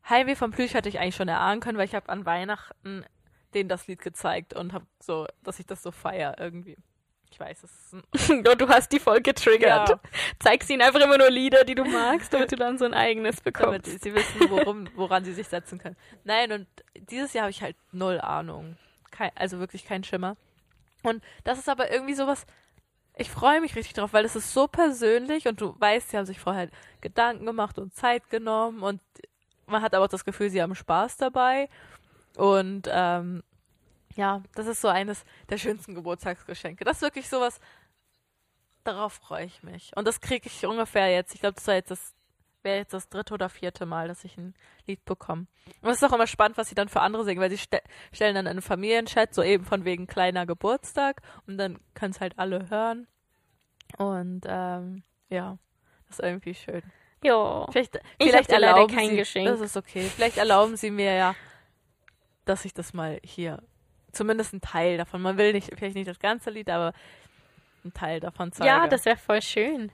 Heimweh 0.08 0.34
vom 0.34 0.50
Plüsch 0.50 0.74
hatte 0.74 0.88
ich 0.88 0.98
eigentlich 0.98 1.14
schon 1.14 1.28
erahnen 1.28 1.60
können, 1.60 1.78
weil 1.78 1.86
ich 1.86 1.94
habe 1.94 2.08
an 2.08 2.26
Weihnachten 2.26 3.04
denen 3.54 3.68
das 3.68 3.86
Lied 3.86 4.00
gezeigt 4.02 4.52
und 4.54 4.72
habe 4.72 4.86
so, 4.98 5.28
dass 5.44 5.60
ich 5.60 5.66
das 5.66 5.80
so 5.82 5.92
feier 5.92 6.34
irgendwie. 6.38 6.76
Ich 7.36 7.40
weiß, 7.40 7.64
es 7.64 7.92
ist 8.14 8.30
ein 8.30 8.44
du 8.56 8.68
hast 8.68 8.90
die 8.92 8.98
voll 8.98 9.20
getriggert. 9.20 9.90
Ja. 9.90 10.00
Zeigst 10.38 10.70
ihnen 10.70 10.80
einfach 10.80 11.00
immer 11.00 11.18
nur 11.18 11.28
Lieder, 11.28 11.64
die 11.64 11.74
du 11.74 11.84
magst, 11.84 12.32
damit 12.32 12.50
du 12.52 12.56
dann 12.56 12.78
so 12.78 12.86
ein 12.86 12.94
eigenes 12.94 13.42
damit 13.44 13.82
bekommst. 13.82 14.02
sie 14.02 14.14
wissen, 14.14 14.48
worum, 14.48 14.88
woran 14.94 15.22
sie 15.22 15.34
sich 15.34 15.46
setzen 15.46 15.78
können. 15.78 15.96
Nein, 16.24 16.50
und 16.50 16.66
dieses 16.94 17.34
Jahr 17.34 17.42
habe 17.42 17.50
ich 17.50 17.60
halt 17.60 17.76
null 17.92 18.22
Ahnung. 18.22 18.78
Kein, 19.10 19.32
also 19.34 19.58
wirklich 19.58 19.84
kein 19.84 20.02
Schimmer. 20.02 20.38
Und 21.02 21.22
das 21.44 21.58
ist 21.58 21.68
aber 21.68 21.92
irgendwie 21.92 22.14
sowas, 22.14 22.46
ich 23.18 23.30
freue 23.30 23.60
mich 23.60 23.76
richtig 23.76 23.92
drauf, 23.92 24.14
weil 24.14 24.22
das 24.22 24.34
ist 24.34 24.54
so 24.54 24.66
persönlich 24.66 25.46
und 25.46 25.60
du 25.60 25.78
weißt, 25.78 26.08
sie 26.08 26.16
haben 26.16 26.24
sich 26.24 26.40
vorher 26.40 26.70
Gedanken 27.02 27.44
gemacht 27.44 27.78
und 27.78 27.94
Zeit 27.94 28.30
genommen 28.30 28.82
und 28.82 29.02
man 29.66 29.82
hat 29.82 29.94
aber 29.94 30.06
auch 30.06 30.10
das 30.10 30.24
Gefühl, 30.24 30.48
sie 30.48 30.62
haben 30.62 30.74
Spaß 30.74 31.18
dabei. 31.18 31.68
Und 32.34 32.88
ähm, 32.90 33.42
ja, 34.16 34.42
das 34.54 34.66
ist 34.66 34.80
so 34.80 34.88
eines 34.88 35.24
der 35.48 35.58
schönsten 35.58 35.94
Geburtstagsgeschenke. 35.94 36.84
Das 36.84 36.96
ist 36.96 37.02
wirklich 37.02 37.28
sowas, 37.28 37.60
darauf 38.84 39.12
freue 39.12 39.44
ich 39.44 39.62
mich. 39.62 39.92
Und 39.96 40.06
das 40.06 40.20
kriege 40.20 40.46
ich 40.46 40.66
ungefähr 40.66 41.10
jetzt. 41.10 41.34
Ich 41.34 41.40
glaube, 41.40 41.54
das 41.54 41.66
war 41.66 41.74
jetzt 41.74 41.90
das 41.90 42.16
wäre 42.66 42.78
jetzt 42.78 42.92
das 42.92 43.08
dritte 43.08 43.32
oder 43.32 43.48
vierte 43.48 43.86
Mal, 43.86 44.08
dass 44.08 44.24
ich 44.24 44.36
ein 44.36 44.54
Lied 44.86 45.04
bekomme. 45.04 45.46
Und 45.80 45.90
es 45.90 45.98
ist 45.98 46.04
auch 46.04 46.12
immer 46.12 46.26
spannend, 46.26 46.58
was 46.58 46.68
sie 46.68 46.74
dann 46.74 46.88
für 46.88 47.00
andere 47.00 47.24
singen, 47.24 47.40
weil 47.40 47.48
sie 47.48 47.58
ste 47.58 47.80
stellen 48.12 48.34
dann 48.34 48.46
einen 48.46 48.60
Familienchat, 48.60 49.32
so 49.32 49.42
eben 49.42 49.64
von 49.64 49.84
wegen 49.84 50.06
kleiner 50.06 50.44
Geburtstag 50.44 51.22
und 51.46 51.56
dann 51.58 51.78
können 51.94 52.10
es 52.10 52.20
halt 52.20 52.38
alle 52.38 52.68
hören. 52.68 53.06
Und 53.98 54.42
ähm, 54.46 55.04
ja, 55.28 55.58
das 56.08 56.18
ist 56.18 56.24
irgendwie 56.24 56.54
schön. 56.54 56.82
Ja. 57.22 57.66
Vielleicht, 57.70 57.96
Ich 58.18 58.28
vielleicht 58.28 58.50
dir 58.50 58.58
leider 58.58 58.74
erlauben 58.74 58.94
kein 58.94 59.10
sie, 59.10 59.16
Geschenk. 59.16 59.48
Das 59.48 59.60
ist 59.60 59.76
okay. 59.76 60.02
Vielleicht 60.02 60.36
erlauben 60.36 60.76
sie 60.76 60.90
mir 60.90 61.14
ja, 61.14 61.34
dass 62.44 62.64
ich 62.64 62.74
das 62.74 62.92
mal 62.92 63.20
hier, 63.22 63.62
zumindest 64.16 64.52
ein 64.52 64.60
Teil 64.60 64.96
davon. 64.96 65.22
Man 65.22 65.38
will 65.38 65.52
nicht, 65.52 65.70
vielleicht 65.76 65.94
nicht 65.94 66.08
das 66.08 66.18
ganze 66.18 66.50
Lied, 66.50 66.68
aber 66.70 66.92
ein 67.84 67.92
Teil 67.92 68.20
davon 68.20 68.52
zeige. 68.52 68.68
Ja, 68.68 68.86
das 68.86 69.04
wäre 69.04 69.16
voll 69.16 69.42
schön. 69.42 69.92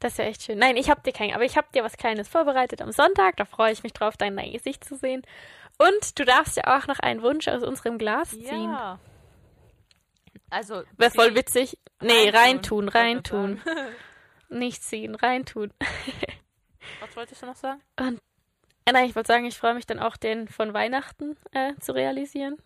Das 0.00 0.18
wäre 0.18 0.28
echt 0.28 0.42
schön. 0.42 0.58
Nein, 0.58 0.76
ich 0.76 0.90
habe 0.90 1.00
dir 1.00 1.12
kein, 1.12 1.32
aber 1.34 1.44
ich 1.44 1.56
habe 1.56 1.68
dir 1.74 1.82
was 1.82 1.96
Kleines 1.96 2.28
vorbereitet 2.28 2.82
am 2.82 2.92
Sonntag. 2.92 3.36
Da 3.36 3.44
freue 3.44 3.72
ich 3.72 3.82
mich 3.82 3.92
drauf, 3.92 4.16
dein 4.16 4.36
Gesicht 4.36 4.84
zu 4.84 4.96
sehen. 4.96 5.22
Und 5.78 6.18
du 6.18 6.24
darfst 6.24 6.56
ja 6.56 6.78
auch 6.78 6.86
noch 6.86 6.98
einen 7.00 7.22
Wunsch 7.22 7.48
aus 7.48 7.62
unserem 7.62 7.98
Glas 7.98 8.30
ziehen. 8.30 8.70
Ja. 8.70 8.98
Also, 10.50 10.82
Wäre 10.96 11.10
voll 11.10 11.34
witzig. 11.34 11.78
Nee, 12.00 12.28
reintun, 12.28 12.88
Reintun, 12.88 13.60
reintun. 13.60 13.60
Nicht 14.48 14.84
ziehen, 14.84 15.14
reintun. 15.14 15.72
Was 17.00 17.16
wolltest 17.16 17.42
du 17.42 17.46
noch 17.46 17.56
sagen? 17.56 17.80
Äh, 17.96 18.12
Nein, 18.92 19.06
ich 19.06 19.16
wollte 19.16 19.26
sagen, 19.26 19.44
ich 19.46 19.58
freue 19.58 19.74
mich 19.74 19.86
dann 19.86 19.98
auch, 19.98 20.16
den 20.16 20.46
von 20.46 20.72
Weihnachten 20.72 21.36
äh, 21.52 21.74
zu 21.80 21.92
realisieren. 21.92 22.56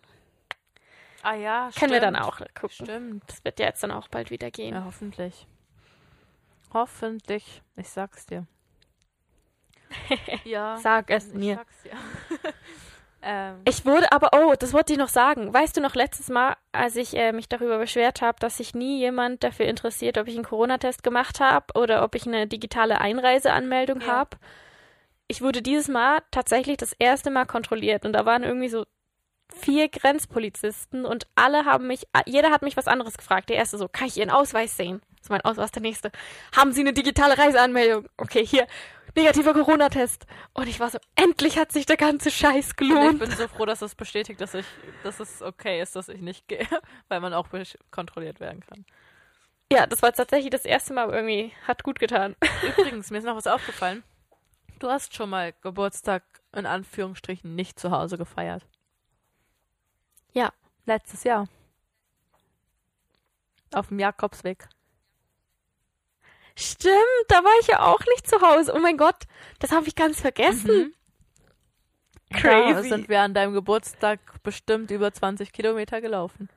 Ah 1.23 1.35
ja, 1.35 1.69
Können 1.77 1.91
wir 1.91 1.99
stimmt. 1.99 2.03
dann 2.03 2.15
auch 2.15 2.37
gucken. 2.53 2.69
Stimmt. 2.85 3.23
Das 3.27 3.43
wird 3.45 3.59
ja 3.59 3.67
jetzt 3.67 3.83
dann 3.83 3.91
auch 3.91 4.07
bald 4.07 4.31
wieder 4.31 4.49
gehen. 4.51 4.73
Ja, 4.73 4.83
hoffentlich. 4.85 5.47
Hoffentlich. 6.73 7.61
Ich 7.75 7.89
sag's 7.89 8.25
dir. 8.25 8.45
ja. 10.45 10.77
Sag 10.77 11.09
es 11.09 11.27
ich 11.27 11.33
mir. 11.33 11.55
sag's 11.55 11.81
dir. 11.83 11.91
ähm, 13.21 13.61
Ich 13.65 13.85
wurde 13.85 14.11
aber, 14.11 14.29
oh, 14.33 14.53
das 14.57 14.73
wollte 14.73 14.93
ich 14.93 14.99
noch 14.99 15.09
sagen. 15.09 15.53
Weißt 15.53 15.75
du 15.75 15.81
noch 15.81 15.95
letztes 15.95 16.29
Mal, 16.29 16.55
als 16.71 16.95
ich 16.95 17.15
äh, 17.17 17.33
mich 17.33 17.49
darüber 17.49 17.77
beschwert 17.77 18.21
habe, 18.21 18.39
dass 18.39 18.57
sich 18.57 18.73
nie 18.73 18.99
jemand 18.99 19.43
dafür 19.43 19.65
interessiert, 19.65 20.17
ob 20.17 20.27
ich 20.27 20.35
einen 20.35 20.45
Corona-Test 20.45 21.03
gemacht 21.03 21.39
habe 21.39 21.65
oder 21.75 22.03
ob 22.03 22.15
ich 22.15 22.25
eine 22.25 22.47
digitale 22.47 22.99
Einreiseanmeldung 23.01 24.01
Ja. 24.01 24.07
habe? 24.07 24.37
ich 25.27 25.41
wurde 25.41 25.61
dieses 25.61 25.87
Mal 25.87 26.19
tatsächlich 26.31 26.75
das 26.75 26.91
erste 26.99 27.31
Mal 27.31 27.45
kontrolliert 27.45 28.05
und 28.05 28.11
da 28.11 28.25
waren 28.25 28.43
irgendwie 28.43 28.67
so 28.67 28.85
vier 29.55 29.89
Grenzpolizisten 29.89 31.05
und 31.05 31.27
alle 31.35 31.65
haben 31.65 31.87
mich, 31.87 32.07
jeder 32.25 32.51
hat 32.51 32.61
mich 32.61 32.77
was 32.77 32.87
anderes 32.87 33.17
gefragt. 33.17 33.49
Der 33.49 33.57
erste 33.57 33.77
so, 33.77 33.87
kann 33.87 34.07
ich 34.07 34.17
Ihren 34.17 34.29
Ausweis 34.29 34.77
sehen? 34.77 35.01
Das 35.11 35.25
ist 35.25 35.29
mein 35.29 35.41
Ausweis, 35.41 35.71
der 35.71 35.81
nächste. 35.81 36.11
Haben 36.55 36.71
Sie 36.71 36.81
eine 36.81 36.93
digitale 36.93 37.37
Reiseanmeldung? 37.37 38.07
Okay, 38.17 38.45
hier, 38.45 38.65
negativer 39.15 39.53
Corona-Test. 39.53 40.25
Und 40.53 40.67
ich 40.67 40.79
war 40.79 40.89
so, 40.89 40.97
endlich 41.15 41.57
hat 41.57 41.71
sich 41.71 41.85
der 41.85 41.97
ganze 41.97 42.31
Scheiß 42.31 42.75
gelohnt. 42.75 43.21
Und 43.21 43.23
ich 43.23 43.29
bin 43.29 43.37
so 43.37 43.47
froh, 43.47 43.65
dass 43.65 43.81
es 43.81 43.95
bestätigt, 43.95 44.41
dass 44.41 44.53
ich, 44.53 44.65
dass 45.03 45.19
es 45.19 45.41
okay 45.41 45.81
ist, 45.81 45.95
dass 45.95 46.09
ich 46.09 46.21
nicht 46.21 46.47
gehe, 46.47 46.67
weil 47.07 47.19
man 47.19 47.33
auch 47.33 47.47
kontrolliert 47.91 48.39
werden 48.39 48.61
kann. 48.61 48.85
Ja, 49.71 49.87
das 49.87 50.01
war 50.01 50.11
tatsächlich 50.11 50.49
das 50.49 50.65
erste 50.65 50.93
Mal 50.93 51.09
irgendwie, 51.09 51.53
hat 51.65 51.83
gut 51.83 51.99
getan. 51.99 52.35
Übrigens, 52.77 53.09
mir 53.09 53.19
ist 53.19 53.25
noch 53.25 53.37
was 53.37 53.47
aufgefallen. 53.47 54.03
Du 54.79 54.89
hast 54.89 55.15
schon 55.15 55.29
mal 55.29 55.53
Geburtstag 55.61 56.23
in 56.53 56.65
Anführungsstrichen 56.65 57.55
nicht 57.55 57.79
zu 57.79 57.91
Hause 57.91 58.17
gefeiert. 58.17 58.65
Ja. 60.33 60.51
Letztes 60.85 61.23
Jahr. 61.23 61.47
Auf 63.73 63.87
dem 63.87 63.99
Jakobsweg. 63.99 64.67
Stimmt, 66.55 67.25
da 67.29 67.43
war 67.43 67.53
ich 67.61 67.67
ja 67.67 67.85
auch 67.85 68.01
nicht 68.09 68.27
zu 68.27 68.41
Hause. 68.41 68.73
Oh 68.75 68.79
mein 68.79 68.97
Gott, 68.97 69.23
das 69.59 69.71
habe 69.71 69.87
ich 69.87 69.95
ganz 69.95 70.19
vergessen. 70.19 70.93
Mhm. 72.31 72.37
Crazy. 72.37 72.73
Da 72.73 72.83
sind 72.83 73.09
wir 73.09 73.21
an 73.21 73.33
deinem 73.33 73.53
Geburtstag 73.53 74.19
bestimmt 74.43 74.91
über 74.91 75.11
20 75.11 75.51
Kilometer 75.51 76.01
gelaufen. 76.01 76.49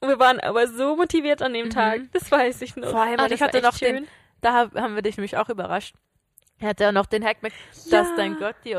Wir 0.00 0.18
waren 0.18 0.40
aber 0.40 0.66
so 0.66 0.96
motiviert 0.96 1.42
an 1.42 1.52
dem 1.52 1.66
mhm. 1.66 1.70
Tag, 1.70 2.00
das 2.12 2.30
weiß 2.30 2.62
ich 2.62 2.76
noch. 2.76 2.90
Vor 2.90 3.02
allem, 3.02 3.20
ah, 3.20 3.26
ich 3.30 3.42
hatte 3.42 3.60
noch 3.60 3.76
schön. 3.76 3.96
den, 3.96 4.08
da 4.40 4.70
haben 4.74 4.94
wir 4.94 5.02
dich 5.02 5.16
nämlich 5.16 5.36
auch 5.36 5.48
überrascht. 5.48 5.94
Er 6.58 6.70
hatte 6.70 6.84
ja 6.84 6.92
noch 6.92 7.06
den 7.06 7.24
Hackback, 7.24 7.52
ja. 7.86 8.02
dass 8.02 8.16
dein 8.16 8.36
Götti 8.38 8.76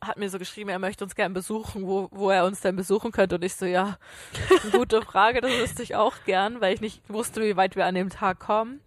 hat 0.00 0.18
mir 0.18 0.30
so 0.30 0.38
geschrieben, 0.38 0.70
er 0.70 0.78
möchte 0.78 1.04
uns 1.04 1.14
gern 1.14 1.32
besuchen, 1.32 1.86
wo, 1.86 2.08
wo 2.10 2.30
er 2.30 2.44
uns 2.44 2.60
denn 2.60 2.76
besuchen 2.76 3.12
könnte. 3.12 3.36
Und 3.36 3.44
ich 3.44 3.54
so, 3.54 3.66
ja, 3.66 3.98
gute 4.72 5.02
Frage, 5.02 5.40
das 5.40 5.50
wüsste 5.52 5.82
ich 5.82 5.96
auch 5.96 6.14
gern, 6.24 6.60
weil 6.60 6.74
ich 6.74 6.80
nicht 6.80 7.02
wusste, 7.08 7.42
wie 7.42 7.56
weit 7.56 7.76
wir 7.76 7.86
an 7.86 7.94
dem 7.94 8.10
Tag 8.10 8.38
kommen. 8.38 8.80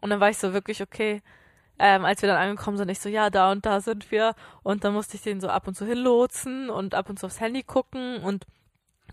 Und 0.00 0.10
dann 0.10 0.20
war 0.20 0.30
ich 0.30 0.38
so 0.38 0.52
wirklich, 0.52 0.82
okay, 0.82 1.22
ähm, 1.78 2.04
als 2.04 2.22
wir 2.22 2.28
dann 2.28 2.38
angekommen 2.38 2.76
sind, 2.76 2.88
ich 2.88 3.00
so, 3.00 3.08
ja, 3.08 3.30
da 3.30 3.52
und 3.52 3.66
da 3.66 3.80
sind 3.80 4.10
wir. 4.10 4.34
Und 4.62 4.84
dann 4.84 4.94
musste 4.94 5.16
ich 5.16 5.22
den 5.22 5.40
so 5.40 5.48
ab 5.48 5.66
und 5.68 5.74
zu 5.74 5.86
hinlotsen 5.86 6.70
und 6.70 6.94
ab 6.94 7.08
und 7.08 7.18
zu 7.18 7.26
aufs 7.26 7.40
Handy 7.40 7.62
gucken. 7.62 8.18
Und 8.18 8.46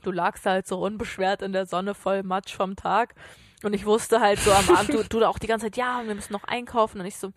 du 0.04 0.12
lagst 0.12 0.46
halt 0.46 0.68
so 0.68 0.80
unbeschwert 0.80 1.42
in 1.42 1.52
der 1.52 1.66
Sonne 1.66 1.96
voll 1.96 2.24
Matsch 2.24 2.56
vom 2.56 2.76
Tag. 2.76 3.16
Und 3.64 3.74
ich 3.74 3.86
wusste 3.86 4.22
halt 4.22 4.40
so 4.40 4.52
am 4.52 4.70
Abend, 4.70 4.94
du, 4.94 5.04
du 5.10 5.26
auch 5.26 5.40
die 5.40 5.48
ganze 5.48 5.68
Zeit, 5.68 5.78
ja, 5.78 6.02
wir 6.06 6.16
müssen 6.16 6.34
noch 6.34 6.46
einkaufen. 6.46 7.00
Und 7.00 7.06
ich 7.06 7.18
so, 7.18 7.32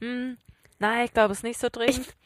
hm, 0.00 0.36
nein, 0.78 1.06
ich 1.06 1.12
glaube, 1.12 1.32
es 1.32 1.38
ist 1.38 1.44
nicht 1.44 1.60
so 1.60 1.68
dringend 1.70 2.08
ich 2.08 2.23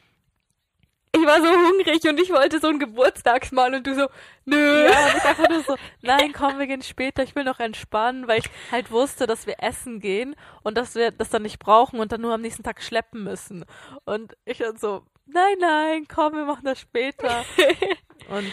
war 1.15 1.41
so 1.41 1.49
hungrig 1.49 2.05
und 2.09 2.21
ich 2.21 2.31
wollte 2.31 2.61
so 2.61 2.69
ein 2.69 2.79
Geburtstagsmahl 2.79 3.75
und 3.75 3.87
du 3.87 3.95
so, 3.95 4.09
nö. 4.45 4.89
Ja, 4.89 5.07
und 5.07 5.17
ich 5.17 5.25
einfach 5.25 5.49
nur 5.49 5.63
so, 5.63 5.77
nein, 6.03 6.33
komm, 6.33 6.59
wir 6.59 6.67
gehen 6.67 6.83
später, 6.83 7.23
ich 7.23 7.35
will 7.35 7.45
noch 7.45 7.61
entspannen, 7.61 8.29
weil 8.29 8.41
ich 8.41 8.51
halt 8.71 8.91
wusste, 8.91 9.27
dass 9.27 9.47
wir 9.47 9.57
essen 9.63 10.01
gehen 10.01 10.37
und 10.63 10.77
dass 10.77 10.95
wir 10.95 11.11
das 11.11 11.31
dann 11.31 11.43
nicht 11.43 11.59
brauchen 11.59 12.01
und 12.01 12.13
dann 12.13 12.21
nur 12.21 12.35
am 12.35 12.43
nächsten 12.43 12.63
Tag 12.63 12.83
schleppen 12.83 13.25
müssen. 13.25 13.65
Und 14.05 14.37
ich 14.45 14.59
dann 14.59 14.77
so, 14.77 15.05
nein, 15.27 15.57
nein, 15.59 16.07
komm, 16.09 16.35
wir 16.35 16.45
machen 16.45 16.65
das 16.65 16.81
später. 16.81 17.45
und 18.29 18.53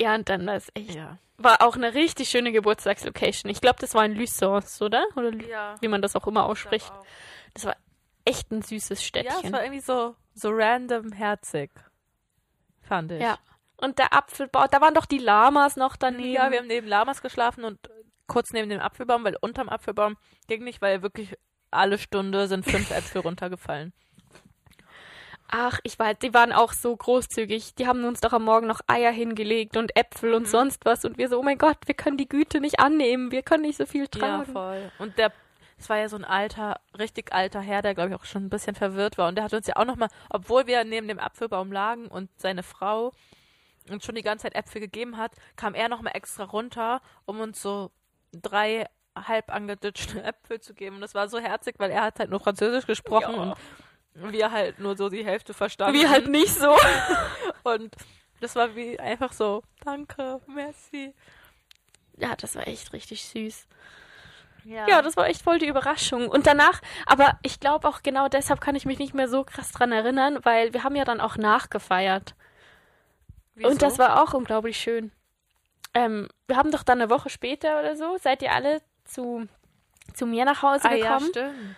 ja, 0.00 0.14
und 0.14 0.28
dann 0.28 0.46
das 0.46 0.68
echt. 0.74 0.94
Ja. 0.94 1.18
War 1.38 1.60
auch 1.62 1.76
eine 1.76 1.92
richtig 1.92 2.30
schöne 2.30 2.50
Geburtstagslocation. 2.50 3.50
Ich 3.50 3.60
glaube, 3.60 3.76
das 3.78 3.94
war 3.94 4.04
in 4.06 4.14
Lysons, 4.14 4.80
oder? 4.80 5.04
Oder 5.16 5.34
ja. 5.34 5.76
wie 5.80 5.88
man 5.88 6.00
das 6.00 6.16
auch 6.16 6.26
immer 6.26 6.46
ausspricht. 6.46 6.90
Auch. 6.90 7.04
Das 7.52 7.64
war 7.66 7.76
echt 8.24 8.50
ein 8.50 8.62
süßes 8.62 9.04
Städtchen. 9.04 9.40
Ja, 9.40 9.46
es 9.46 9.52
war 9.52 9.62
irgendwie 9.62 9.80
so, 9.80 10.16
so 10.34 10.50
random 10.50 11.12
herzig. 11.12 11.70
Fand 12.86 13.12
ich. 13.12 13.20
Ja. 13.20 13.38
Und 13.78 13.98
der 13.98 14.14
Apfelbaum, 14.14 14.66
da 14.70 14.80
waren 14.80 14.94
doch 14.94 15.06
die 15.06 15.18
Lamas 15.18 15.76
noch 15.76 15.96
daneben. 15.96 16.32
Ja, 16.32 16.50
wir 16.50 16.58
haben 16.58 16.66
neben 16.66 16.86
Lamas 16.86 17.20
geschlafen 17.20 17.64
und 17.64 17.78
kurz 18.26 18.52
neben 18.52 18.70
dem 18.70 18.80
Apfelbaum, 18.80 19.24
weil 19.24 19.36
unterm 19.40 19.68
Apfelbaum 19.68 20.16
ging 20.46 20.64
nicht, 20.64 20.80
weil 20.80 21.02
wirklich 21.02 21.36
alle 21.70 21.98
Stunde 21.98 22.48
sind 22.48 22.64
fünf 22.64 22.90
Äpfel 22.90 23.20
runtergefallen. 23.20 23.92
Ach, 25.48 25.78
ich 25.84 25.96
weiß, 25.96 26.18
die 26.18 26.34
waren 26.34 26.52
auch 26.52 26.72
so 26.72 26.96
großzügig. 26.96 27.76
Die 27.76 27.86
haben 27.86 28.04
uns 28.04 28.20
doch 28.20 28.32
am 28.32 28.44
Morgen 28.44 28.66
noch 28.66 28.80
Eier 28.88 29.12
hingelegt 29.12 29.76
und 29.76 29.96
Äpfel 29.96 30.34
und 30.34 30.44
mhm. 30.44 30.50
sonst 30.50 30.84
was. 30.84 31.04
Und 31.04 31.18
wir 31.18 31.28
so, 31.28 31.38
oh 31.38 31.42
mein 31.42 31.58
Gott, 31.58 31.78
wir 31.86 31.94
können 31.94 32.16
die 32.16 32.28
Güte 32.28 32.60
nicht 32.60 32.80
annehmen. 32.80 33.30
Wir 33.30 33.42
können 33.42 33.62
nicht 33.62 33.76
so 33.76 33.86
viel 33.86 34.08
tragen. 34.08 34.44
Ja, 34.48 34.52
voll. 34.52 34.90
Und 34.98 35.18
der 35.18 35.32
es 35.78 35.88
war 35.90 35.98
ja 35.98 36.08
so 36.08 36.16
ein 36.16 36.24
alter, 36.24 36.80
richtig 36.98 37.32
alter 37.32 37.60
Herr, 37.60 37.82
der, 37.82 37.94
glaube 37.94 38.10
ich, 38.10 38.14
auch 38.16 38.24
schon 38.24 38.46
ein 38.46 38.50
bisschen 38.50 38.74
verwirrt 38.74 39.18
war. 39.18 39.28
Und 39.28 39.34
der 39.34 39.44
hat 39.44 39.52
uns 39.52 39.66
ja 39.66 39.76
auch 39.76 39.84
nochmal, 39.84 40.08
obwohl 40.30 40.66
wir 40.66 40.84
neben 40.84 41.08
dem 41.08 41.18
Apfelbaum 41.18 41.70
lagen 41.70 42.08
und 42.08 42.30
seine 42.36 42.62
Frau 42.62 43.12
uns 43.90 44.04
schon 44.04 44.14
die 44.14 44.22
ganze 44.22 44.44
Zeit 44.44 44.54
Äpfel 44.54 44.80
gegeben 44.80 45.16
hat, 45.16 45.32
kam 45.54 45.74
er 45.74 45.88
nochmal 45.88 46.16
extra 46.16 46.44
runter, 46.44 47.00
um 47.24 47.40
uns 47.40 47.60
so 47.60 47.90
drei 48.32 48.86
halb 49.14 49.52
angeditschte 49.52 50.22
Äpfel 50.24 50.60
zu 50.60 50.74
geben. 50.74 50.96
Und 50.96 51.02
das 51.02 51.14
war 51.14 51.28
so 51.28 51.38
herzig, 51.38 51.76
weil 51.78 51.90
er 51.90 52.02
hat 52.02 52.18
halt 52.18 52.30
nur 52.30 52.40
Französisch 52.40 52.86
gesprochen 52.86 53.34
ja. 53.34 53.56
und 54.22 54.32
wir 54.32 54.50
halt 54.50 54.78
nur 54.78 54.96
so 54.96 55.08
die 55.08 55.24
Hälfte 55.24 55.54
verstanden. 55.54 55.98
Wir 55.98 56.10
halt 56.10 56.28
nicht 56.28 56.54
so. 56.54 56.74
und 57.64 57.94
das 58.40 58.56
war 58.56 58.74
wie 58.74 58.98
einfach 58.98 59.32
so, 59.32 59.62
danke, 59.84 60.40
merci. 60.46 61.14
Ja, 62.18 62.34
das 62.34 62.54
war 62.54 62.66
echt 62.66 62.92
richtig 62.92 63.24
süß. 63.24 63.66
Ja. 64.66 64.88
ja, 64.88 65.02
das 65.02 65.16
war 65.16 65.28
echt 65.28 65.42
voll 65.42 65.60
die 65.60 65.68
Überraschung. 65.68 66.28
Und 66.28 66.48
danach, 66.48 66.80
aber 67.06 67.38
ich 67.42 67.60
glaube 67.60 67.86
auch 67.86 68.02
genau 68.02 68.28
deshalb 68.28 68.60
kann 68.60 68.74
ich 68.74 68.84
mich 68.84 68.98
nicht 68.98 69.14
mehr 69.14 69.28
so 69.28 69.44
krass 69.44 69.70
dran 69.70 69.92
erinnern, 69.92 70.40
weil 70.42 70.74
wir 70.74 70.82
haben 70.82 70.96
ja 70.96 71.04
dann 71.04 71.20
auch 71.20 71.36
nachgefeiert. 71.36 72.34
Wieso? 73.54 73.70
Und 73.70 73.82
das 73.82 73.98
war 73.98 74.22
auch 74.22 74.34
unglaublich 74.34 74.76
schön. 74.76 75.12
Ähm, 75.94 76.28
wir 76.48 76.56
haben 76.56 76.72
doch 76.72 76.82
dann 76.82 77.00
eine 77.00 77.10
Woche 77.10 77.30
später 77.30 77.78
oder 77.78 77.96
so, 77.96 78.18
seid 78.18 78.42
ihr 78.42 78.52
alle 78.52 78.82
zu, 79.04 79.46
zu 80.14 80.26
mir 80.26 80.44
nach 80.44 80.62
Hause 80.62 80.88
ah, 80.88 80.94
gekommen. 80.94 81.30
Ja, 81.34 81.50
stimmt. 81.50 81.76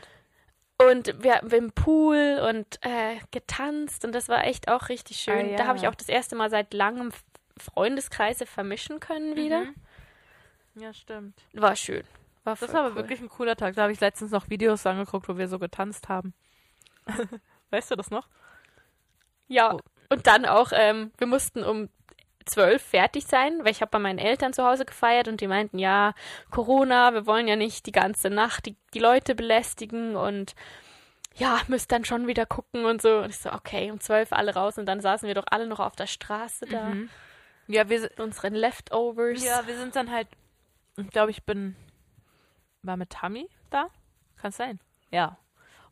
Und 0.81 1.23
wir 1.23 1.35
haben 1.35 1.51
im 1.51 1.73
Pool 1.73 2.41
und 2.49 2.79
äh, 2.83 3.17
getanzt 3.33 4.05
und 4.05 4.15
das 4.15 4.29
war 4.29 4.45
echt 4.45 4.69
auch 4.69 4.89
richtig 4.89 5.19
schön. 5.19 5.35
Ah, 5.35 5.51
ja. 5.51 5.57
Da 5.57 5.67
habe 5.67 5.77
ich 5.77 5.89
auch 5.89 5.95
das 5.95 6.09
erste 6.09 6.37
Mal 6.37 6.49
seit 6.49 6.73
langem 6.73 7.11
Freundeskreise 7.59 8.47
vermischen 8.47 8.99
können 8.99 9.37
wieder. 9.37 9.61
Mhm. 9.63 9.75
Ja, 10.77 10.95
stimmt. 10.95 11.35
War 11.53 11.77
schön. 11.77 12.05
War 12.49 12.57
das 12.57 12.73
war 12.73 12.81
aber 12.81 12.91
cool. 12.91 12.97
wirklich 12.97 13.21
ein 13.21 13.29
cooler 13.29 13.57
Tag. 13.57 13.75
Da 13.75 13.83
habe 13.83 13.93
ich 13.93 14.01
letztens 14.01 14.31
noch 14.31 14.49
Videos 14.49 14.87
angeguckt, 14.87 15.29
wo 15.29 15.37
wir 15.37 15.49
so 15.49 15.59
getanzt 15.59 16.09
haben. 16.09 16.35
weißt 17.71 17.91
du 17.91 17.97
das 17.97 18.11
noch? 18.11 18.29
Ja. 19.49 19.75
Oh. 19.75 19.81
Und 20.11 20.27
dann 20.27 20.47
auch, 20.47 20.73
ähm, 20.73 21.13
wir 21.19 21.27
mussten 21.27 21.63
um 21.63 21.89
zwölf 22.47 22.83
fertig 22.83 23.27
sein, 23.27 23.59
weil 23.61 23.73
ich 23.73 23.83
habe 23.83 23.91
bei 23.91 23.99
meinen 23.99 24.19
Eltern 24.19 24.55
zu 24.55 24.65
Hause 24.65 24.87
gefeiert 24.87 25.29
und 25.29 25.41
die 25.43 25.47
meinten, 25.47 25.79
ja, 25.79 26.15
Corona, 26.51 27.13
wir 27.13 27.27
wollen 27.27 27.47
ja 27.47 27.57
nicht 27.57 27.85
die 27.85 27.93
ganze 27.93 28.31
Nacht 28.31 28.65
die, 28.67 28.77
die 28.95 28.99
Leute 28.99 29.35
belästigen 29.35 30.17
und 30.17 30.55
ja, 31.35 31.61
müsst 31.69 31.93
dann 31.93 32.05
schon 32.05 32.27
wieder 32.27 32.47
gucken 32.47 32.85
und 32.87 33.03
so. 33.03 33.19
Und 33.19 33.31
ich 33.31 33.39
so, 33.39 33.53
okay, 33.53 33.91
um 33.91 34.01
zwölf 34.01 34.33
alle 34.33 34.55
raus 34.55 34.79
und 34.79 34.87
dann 34.87 35.01
saßen 35.01 35.29
wir 35.29 35.35
doch 35.35 35.47
alle 35.51 35.67
noch 35.67 35.79
auf 35.79 35.95
der 35.95 36.07
Straße 36.07 36.67
da. 36.67 36.87
Mhm. 36.87 37.11
Ja, 37.69 37.89
wir 37.91 38.01
sind 38.01 38.19
unseren 38.19 38.55
Leftovers. 38.55 39.45
Ja, 39.45 39.67
wir 39.67 39.77
sind 39.77 39.95
dann 39.95 40.11
halt, 40.11 40.27
ich 40.97 41.11
glaube, 41.11 41.31
ich 41.31 41.45
bin 41.45 41.77
war 42.83 42.97
mit 42.97 43.11
Tammy 43.11 43.49
da? 43.71 43.89
Kann 44.37 44.53
sein. 44.53 44.81
Ja. 45.11 45.39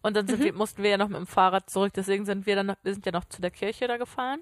Und 0.03 0.17
dann 0.17 0.27
mhm. 0.27 0.39
wir, 0.39 0.53
mussten 0.53 0.83
wir 0.83 0.91
ja 0.91 0.99
noch 0.99 1.09
mit 1.09 1.19
dem 1.19 1.27
Fahrrad 1.27 1.69
zurück, 1.69 1.93
deswegen 1.95 2.25
sind 2.25 2.47
wir 2.47 2.57
dann 2.57 2.67
noch, 2.67 2.77
wir 2.83 2.93
sind 2.93 3.07
ja 3.07 3.13
noch 3.13 3.25
zu 3.25 3.41
der 3.41 3.51
Kirche 3.51 3.89
da 3.89 3.97
gefahren. 3.97 4.41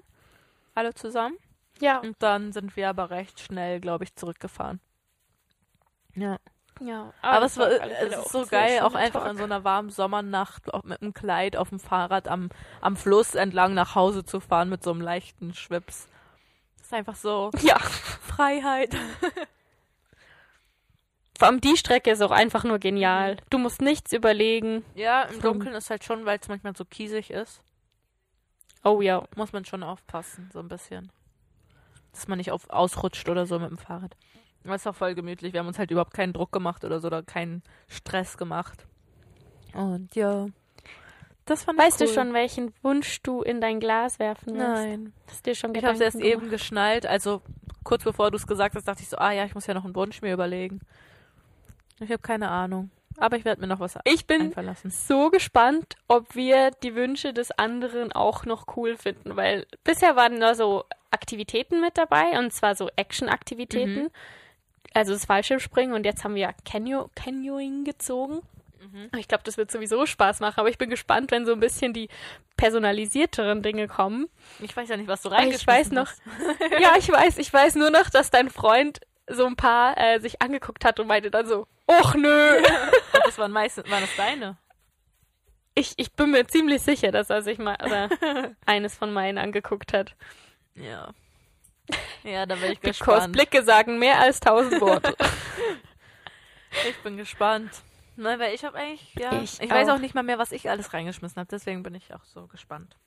Alle 0.75 0.93
zusammen. 0.93 1.37
Ja. 1.79 1.99
Und 1.99 2.15
dann 2.19 2.53
sind 2.53 2.75
wir 2.75 2.89
aber 2.89 3.09
recht 3.09 3.39
schnell, 3.39 3.79
glaube 3.79 4.03
ich, 4.03 4.15
zurückgefahren. 4.15 4.79
Ja. 6.13 6.37
Ja, 6.81 7.13
aber, 7.21 7.37
aber 7.37 7.45
es 7.45 7.57
war, 7.57 7.69
es 7.69 8.17
ist 8.17 8.31
so 8.31 8.45
geil, 8.45 8.81
auch 8.81 8.95
einfach 8.95 9.21
Tag. 9.21 9.31
in 9.31 9.37
so 9.37 9.45
einer 9.45 9.63
warmen 9.63 9.89
Sommernacht 9.89 10.73
auch 10.73 10.83
mit 10.83 11.01
einem 11.01 11.13
Kleid 11.13 11.55
auf 11.55 11.69
dem 11.69 11.79
Fahrrad 11.79 12.27
am, 12.27 12.49
am 12.81 12.97
Fluss 12.97 13.33
entlang 13.33 13.73
nach 13.73 13.95
Hause 13.95 14.25
zu 14.25 14.41
fahren 14.41 14.67
mit 14.67 14.83
so 14.83 14.91
einem 14.91 14.99
leichten 14.99 15.53
Schwips. 15.53 16.09
Das 16.77 16.87
ist 16.87 16.93
einfach 16.93 17.15
so 17.15 17.49
ja. 17.61 17.79
Freiheit. 17.79 18.93
Vor 21.37 21.47
allem 21.49 21.59
die 21.59 21.75
Strecke 21.75 22.11
ist 22.11 22.21
auch 22.21 22.31
einfach 22.31 22.63
nur 22.63 22.79
genial. 22.79 23.37
Du 23.49 23.57
musst 23.57 23.81
nichts 23.81 24.13
überlegen. 24.13 24.85
Ja, 24.95 25.23
im 25.23 25.41
Dunkeln 25.41 25.75
ist 25.75 25.89
halt 25.89 26.03
schon, 26.03 26.25
weil 26.25 26.39
es 26.39 26.47
manchmal 26.47 26.75
so 26.75 26.85
kiesig 26.85 27.29
ist. 27.29 27.61
Oh 28.83 29.01
ja. 29.01 29.23
Muss 29.35 29.51
man 29.51 29.65
schon 29.65 29.83
aufpassen, 29.83 30.49
so 30.53 30.59
ein 30.59 30.69
bisschen. 30.69 31.11
Dass 32.13 32.27
man 32.27 32.37
nicht 32.37 32.51
auf, 32.51 32.69
ausrutscht 32.69 33.27
oder 33.27 33.45
so 33.45 33.59
mit 33.59 33.69
dem 33.69 33.77
Fahrrad. 33.77 34.15
Aber 34.63 34.75
ist 34.75 34.87
auch 34.87 34.95
voll 34.95 35.13
gemütlich. 35.13 35.53
Wir 35.53 35.59
haben 35.59 35.67
uns 35.67 35.77
halt 35.77 35.91
überhaupt 35.91 36.13
keinen 36.13 36.33
Druck 36.33 36.51
gemacht 36.51 36.85
oder 36.85 36.99
so 36.99 37.07
oder 37.07 37.21
keinen 37.21 37.63
Stress 37.87 38.37
gemacht. 38.37 38.85
Und 39.73 40.15
ja. 40.15 40.47
Das 41.45 41.63
fand 41.63 41.77
weißt 41.77 42.01
cool. 42.01 42.07
du 42.07 42.13
schon, 42.13 42.33
welchen 42.33 42.73
Wunsch 42.81 43.21
du 43.21 43.41
in 43.41 43.61
dein 43.61 43.79
Glas 43.79 44.17
werfen 44.19 44.53
willst? 44.53 44.67
Nein. 44.67 45.13
Hast 45.27 45.45
dir 45.45 45.53
schon 45.53 45.75
Ich 45.75 45.83
habe 45.83 45.93
es 45.95 45.99
erst 45.99 46.17
gemacht? 46.17 46.33
eben 46.33 46.49
geschnallt. 46.49 47.05
Also 47.05 47.41
kurz 47.83 48.03
bevor 48.03 48.31
du 48.31 48.37
es 48.37 48.47
gesagt 48.47 48.75
hast, 48.75 48.87
dachte 48.87 49.03
ich 49.03 49.09
so, 49.09 49.17
ah 49.17 49.31
ja, 49.31 49.45
ich 49.45 49.53
muss 49.53 49.67
ja 49.67 49.73
noch 49.73 49.85
einen 49.85 49.95
Wunsch 49.95 50.21
mir 50.21 50.33
überlegen. 50.33 50.79
Ich 51.99 52.09
habe 52.09 52.21
keine 52.21 52.49
Ahnung. 52.49 52.89
aber 53.17 53.37
ich 53.37 53.45
werde 53.45 53.61
mir 53.61 53.67
noch 53.67 53.79
was 53.79 53.97
Ich 54.03 54.27
bin 54.27 54.53
so 54.89 55.29
gespannt, 55.29 55.95
ob 56.07 56.35
wir 56.35 56.71
die 56.83 56.95
Wünsche 56.95 57.33
des 57.33 57.51
anderen 57.51 58.11
auch 58.11 58.45
noch 58.45 58.75
cool 58.75 58.97
finden, 58.97 59.35
weil 59.35 59.65
bisher 59.83 60.15
waren 60.15 60.37
nur 60.37 60.55
so 60.55 60.83
Aktivitäten 61.11 61.79
mit 61.79 61.97
dabei 61.97 62.37
und 62.37 62.51
zwar 62.51 62.75
so 62.75 62.89
Action-Aktivitäten. 62.95 64.03
Mhm. 64.03 64.11
Also 64.93 65.13
das 65.13 65.25
Fallschirmspringen 65.25 65.93
und 65.95 66.05
jetzt 66.05 66.23
haben 66.23 66.35
wir 66.35 66.53
Canyo 66.65 67.09
Canyoning 67.15 67.85
gezogen. 67.85 68.41
Mhm. 68.79 69.09
Ich 69.17 69.27
glaube, 69.27 69.43
das 69.43 69.57
wird 69.57 69.71
sowieso 69.71 70.05
Spaß 70.05 70.39
machen, 70.41 70.59
aber 70.59 70.69
ich 70.69 70.77
bin 70.77 70.89
gespannt, 70.89 71.31
wenn 71.31 71.45
so 71.45 71.53
ein 71.53 71.59
bisschen 71.59 71.93
die 71.93 72.09
personalisierteren 72.57 73.61
Dinge 73.61 73.87
kommen. 73.87 74.27
Ich 74.59 74.75
weiß 74.75 74.89
ja 74.89 74.97
nicht, 74.97 75.07
was 75.07 75.21
du 75.21 75.29
Ich 75.29 75.33
weiß 75.33 75.41
reingeschmissen 75.41 75.95
noch, 75.95 76.11
ja, 76.81 76.95
ich 76.97 77.11
weiß, 77.11 77.37
ich 77.37 77.51
weiß 77.51 77.75
nur 77.75 77.91
noch, 77.91 78.09
dass 78.09 78.29
dein 78.29 78.49
Freund 78.49 78.99
so 79.27 79.45
ein 79.45 79.55
paar 79.55 79.97
äh, 79.97 80.19
sich 80.19 80.41
angeguckt 80.41 80.85
hat 80.85 80.99
und 80.99 81.07
meinte 81.07 81.31
dann 81.31 81.47
so, 81.47 81.67
och 81.87 82.13
nö. 82.15 82.57
Und 83.13 83.25
das 83.25 83.37
waren 83.37 83.51
meistens, 83.51 83.89
waren 83.89 84.01
das 84.01 84.15
deine? 84.15 84.57
Ich, 85.73 85.93
ich 85.97 86.11
bin 86.13 86.31
mir 86.31 86.47
ziemlich 86.47 86.81
sicher, 86.81 87.11
dass 87.11 87.29
er 87.29 87.41
sich 87.41 87.57
mal 87.57 87.75
oder 87.83 88.09
eines 88.65 88.95
von 88.95 89.11
meinen 89.11 89.37
angeguckt 89.37 89.93
hat. 89.93 90.15
Ja. 90.75 91.09
Ja, 92.23 92.45
da 92.45 92.55
bin 92.55 92.71
ich 92.71 92.79
Because 92.79 92.99
gespannt. 92.99 93.33
Blicke 93.33 93.63
sagen 93.63 93.99
mehr 93.99 94.19
als 94.19 94.39
tausend 94.39 94.79
Worte. 94.81 95.15
Ich 96.89 96.97
bin 97.03 97.15
gespannt. 97.15 97.71
Nein, 98.17 98.37
weil 98.37 98.53
ich 98.53 98.65
habe 98.65 98.77
eigentlich, 98.77 99.13
ja, 99.15 99.31
Ich 99.41 99.61
ich, 99.61 99.69
weiß 99.69 99.87
auch. 99.87 99.93
auch 99.95 99.97
nicht 99.99 100.13
mal 100.13 100.23
mehr, 100.23 100.37
was 100.37 100.51
ich 100.51 100.69
alles 100.69 100.93
reingeschmissen 100.93 101.37
habe. 101.37 101.47
Deswegen 101.49 101.83
bin 101.83 101.95
ich 101.95 102.13
auch 102.13 102.23
so 102.25 102.47
gespannt. 102.47 102.97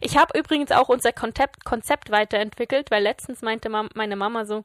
Ich 0.00 0.16
habe 0.16 0.38
übrigens 0.38 0.70
auch 0.72 0.88
unser 0.88 1.12
Konzept, 1.12 1.64
Konzept 1.64 2.10
weiterentwickelt, 2.10 2.90
weil 2.90 3.02
letztens 3.02 3.42
meinte 3.42 3.68
Mam 3.68 3.88
meine 3.94 4.16
Mama 4.16 4.44
so, 4.44 4.64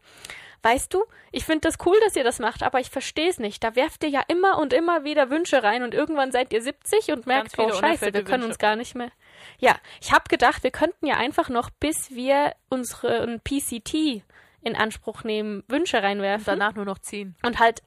weißt 0.63 0.93
du, 0.93 1.05
ich 1.31 1.45
finde 1.45 1.61
das 1.61 1.75
cool, 1.85 1.97
dass 2.03 2.15
ihr 2.15 2.23
das 2.23 2.39
macht, 2.39 2.63
aber 2.63 2.79
ich 2.79 2.89
verstehe 2.89 3.29
es 3.29 3.39
nicht. 3.39 3.63
Da 3.63 3.75
werft 3.75 4.03
ihr 4.03 4.09
ja 4.09 4.21
immer 4.27 4.57
und 4.57 4.73
immer 4.73 5.03
wieder 5.03 5.29
Wünsche 5.29 5.63
rein 5.63 5.83
und 5.83 5.93
irgendwann 5.93 6.31
seid 6.31 6.51
ihr 6.51 6.61
70 6.61 7.11
und 7.11 7.27
merkt, 7.27 7.57
oh 7.57 7.71
scheiße, 7.71 8.13
wir 8.13 8.23
können 8.23 8.43
Wünsche. 8.43 8.47
uns 8.47 8.57
gar 8.57 8.75
nicht 8.75 8.95
mehr. 8.95 9.11
Ja, 9.59 9.75
ich 10.01 10.11
habe 10.11 10.25
gedacht, 10.29 10.63
wir 10.63 10.71
könnten 10.71 11.05
ja 11.05 11.15
einfach 11.15 11.49
noch, 11.49 11.69
bis 11.69 12.11
wir 12.11 12.53
unseren 12.69 13.39
PCT 13.41 14.23
in 14.61 14.75
Anspruch 14.75 15.23
nehmen, 15.23 15.63
Wünsche 15.67 16.01
reinwerfen. 16.03 16.53
Und 16.53 16.59
danach 16.59 16.75
nur 16.75 16.85
noch 16.85 16.99
ziehen. 16.99 17.35
Und 17.43 17.59
halt, 17.59 17.81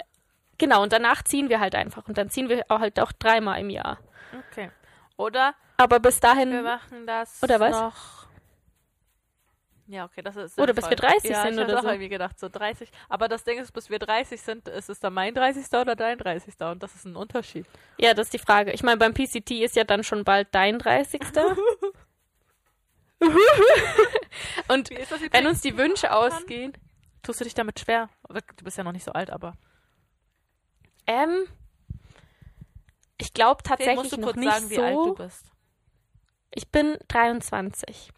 genau, 0.59 0.83
und 0.83 0.93
danach 0.93 1.23
ziehen 1.23 1.49
wir 1.49 1.61
halt 1.61 1.75
einfach. 1.75 2.09
Und 2.09 2.19
dann 2.19 2.31
ziehen 2.31 2.49
wir 2.49 2.65
auch 2.69 2.81
halt 2.81 2.99
auch 3.01 3.13
dreimal 3.13 3.61
im 3.61 3.71
Jahr. 3.71 3.99
Okay. 4.33 4.40
Oder 5.21 5.55
Aber 5.77 6.01
bis 6.01 6.17
wir 6.17 6.21
dahin, 6.21 6.63
machen 6.63 7.07
das 7.07 7.43
Oder 7.43 7.61
was? 7.61 7.73
noch. 7.73 8.21
Ja, 9.87 10.05
okay, 10.05 10.23
das 10.23 10.37
ist. 10.37 10.59
Oder 10.59 10.73
bis 10.73 10.85
sinnvoll. 10.85 11.03
wir 11.03 11.11
30 11.11 11.31
ja, 11.31 11.43
sind 11.43 11.55
ich 11.55 11.65
oder 11.65 11.79
auch 11.79 11.83
so. 11.83 11.89
irgendwie 11.89 12.09
gedacht, 12.09 12.39
so 12.39 12.49
30. 12.49 12.89
Aber 13.09 13.27
das 13.29 13.43
Ding 13.43 13.59
ist, 13.59 13.73
bis 13.73 13.91
wir 13.91 13.99
30 13.99 14.41
sind, 14.41 14.69
ist 14.69 14.89
es 14.89 15.01
dann 15.01 15.13
mein 15.13 15.35
30. 15.35 15.67
oder 15.73 15.97
dein 15.97 16.17
30. 16.17 16.55
Und 16.61 16.83
das 16.83 16.95
ist 16.95 17.07
ein 17.07 17.17
Unterschied. 17.17 17.67
ja, 17.99 18.15
das 18.15 18.29
ist 18.29 18.35
die 18.35 18.39
Frage. 18.39 18.71
Ich 18.73 18.85
meine, 18.85 18.99
beim 18.99 19.13
PCT 19.15 19.51
ist 19.63 19.75
ja 19.75 19.85
dann 19.85 20.05
schon 20.05 20.23
bald 20.25 20.49
dein 20.53 20.79
30. 20.79 21.21
und 24.69 24.91
das 24.91 25.21
wenn 25.33 25.47
uns 25.47 25.61
die 25.61 25.77
Wünsche 25.77 26.15
ausgehen, 26.15 26.73
Tust 27.23 27.41
du 27.41 27.45
dich 27.45 27.55
damit 27.55 27.79
schwer? 27.81 28.09
Du 28.29 28.65
bist 28.65 28.79
ja 28.79 28.85
noch 28.85 28.93
nicht 28.93 29.05
so 29.05 29.13
alt, 29.13 29.31
aber. 29.31 29.55
ähm, 31.07 31.47
ich 33.21 33.35
glaube 33.35 33.63
tatsächlich 33.63 33.97
musst 33.97 34.13
du 34.13 34.17
noch 34.19 34.29
kurz 34.29 34.37
nicht 34.37 34.53
sagen, 34.53 34.71
wie 34.71 34.79
alt 34.79 34.97
du 34.97 35.05
so. 35.05 35.15
bist. 35.15 35.47
Ich 36.53 36.69
bin 36.69 36.97
23. 37.09 38.11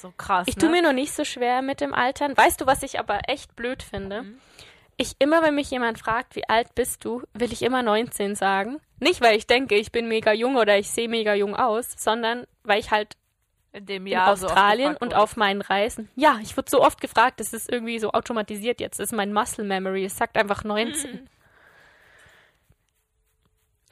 So 0.00 0.12
krass. 0.16 0.46
Ich 0.48 0.56
ne? 0.56 0.60
tue 0.60 0.70
mir 0.70 0.82
noch 0.82 0.92
nicht 0.92 1.12
so 1.12 1.24
schwer 1.24 1.62
mit 1.62 1.80
dem 1.80 1.94
Altern. 1.94 2.36
Weißt 2.36 2.60
du, 2.60 2.66
was 2.66 2.82
ich 2.82 2.98
aber 2.98 3.20
echt 3.28 3.54
blöd 3.56 3.82
finde? 3.82 4.22
Mhm. 4.22 4.38
Ich 4.96 5.14
immer, 5.18 5.42
wenn 5.42 5.54
mich 5.54 5.70
jemand 5.70 5.98
fragt, 5.98 6.36
wie 6.36 6.48
alt 6.48 6.74
bist 6.74 7.04
du, 7.04 7.22
will 7.32 7.52
ich 7.52 7.62
immer 7.62 7.82
19 7.82 8.34
sagen. 8.34 8.78
Nicht, 9.00 9.20
weil 9.20 9.36
ich 9.36 9.46
denke, 9.46 9.74
ich 9.74 9.90
bin 9.90 10.06
mega 10.06 10.32
jung 10.32 10.56
oder 10.56 10.78
ich 10.78 10.90
sehe 10.90 11.08
mega 11.08 11.34
jung 11.34 11.56
aus, 11.56 11.92
sondern 11.96 12.46
weil 12.62 12.78
ich 12.78 12.90
halt 12.90 13.16
in 13.72 13.86
dem 13.86 14.06
in 14.06 14.12
Jahr 14.12 14.36
so 14.36 14.46
oft 14.46 14.54
Australien 14.54 14.92
gefragt 14.92 15.02
und 15.02 15.14
auf 15.14 15.36
meinen 15.36 15.62
Reisen. 15.62 16.08
Ja, 16.14 16.38
ich 16.42 16.56
wurde 16.56 16.70
so 16.70 16.82
oft 16.82 17.00
gefragt, 17.00 17.40
das 17.40 17.52
ist 17.52 17.70
irgendwie 17.70 17.98
so 17.98 18.12
automatisiert 18.12 18.80
jetzt. 18.80 18.98
Das 18.98 19.10
ist 19.10 19.16
mein 19.16 19.32
Muscle 19.32 19.64
Memory. 19.64 20.04
Es 20.04 20.16
sagt 20.16 20.36
einfach 20.36 20.62
19. 20.62 21.28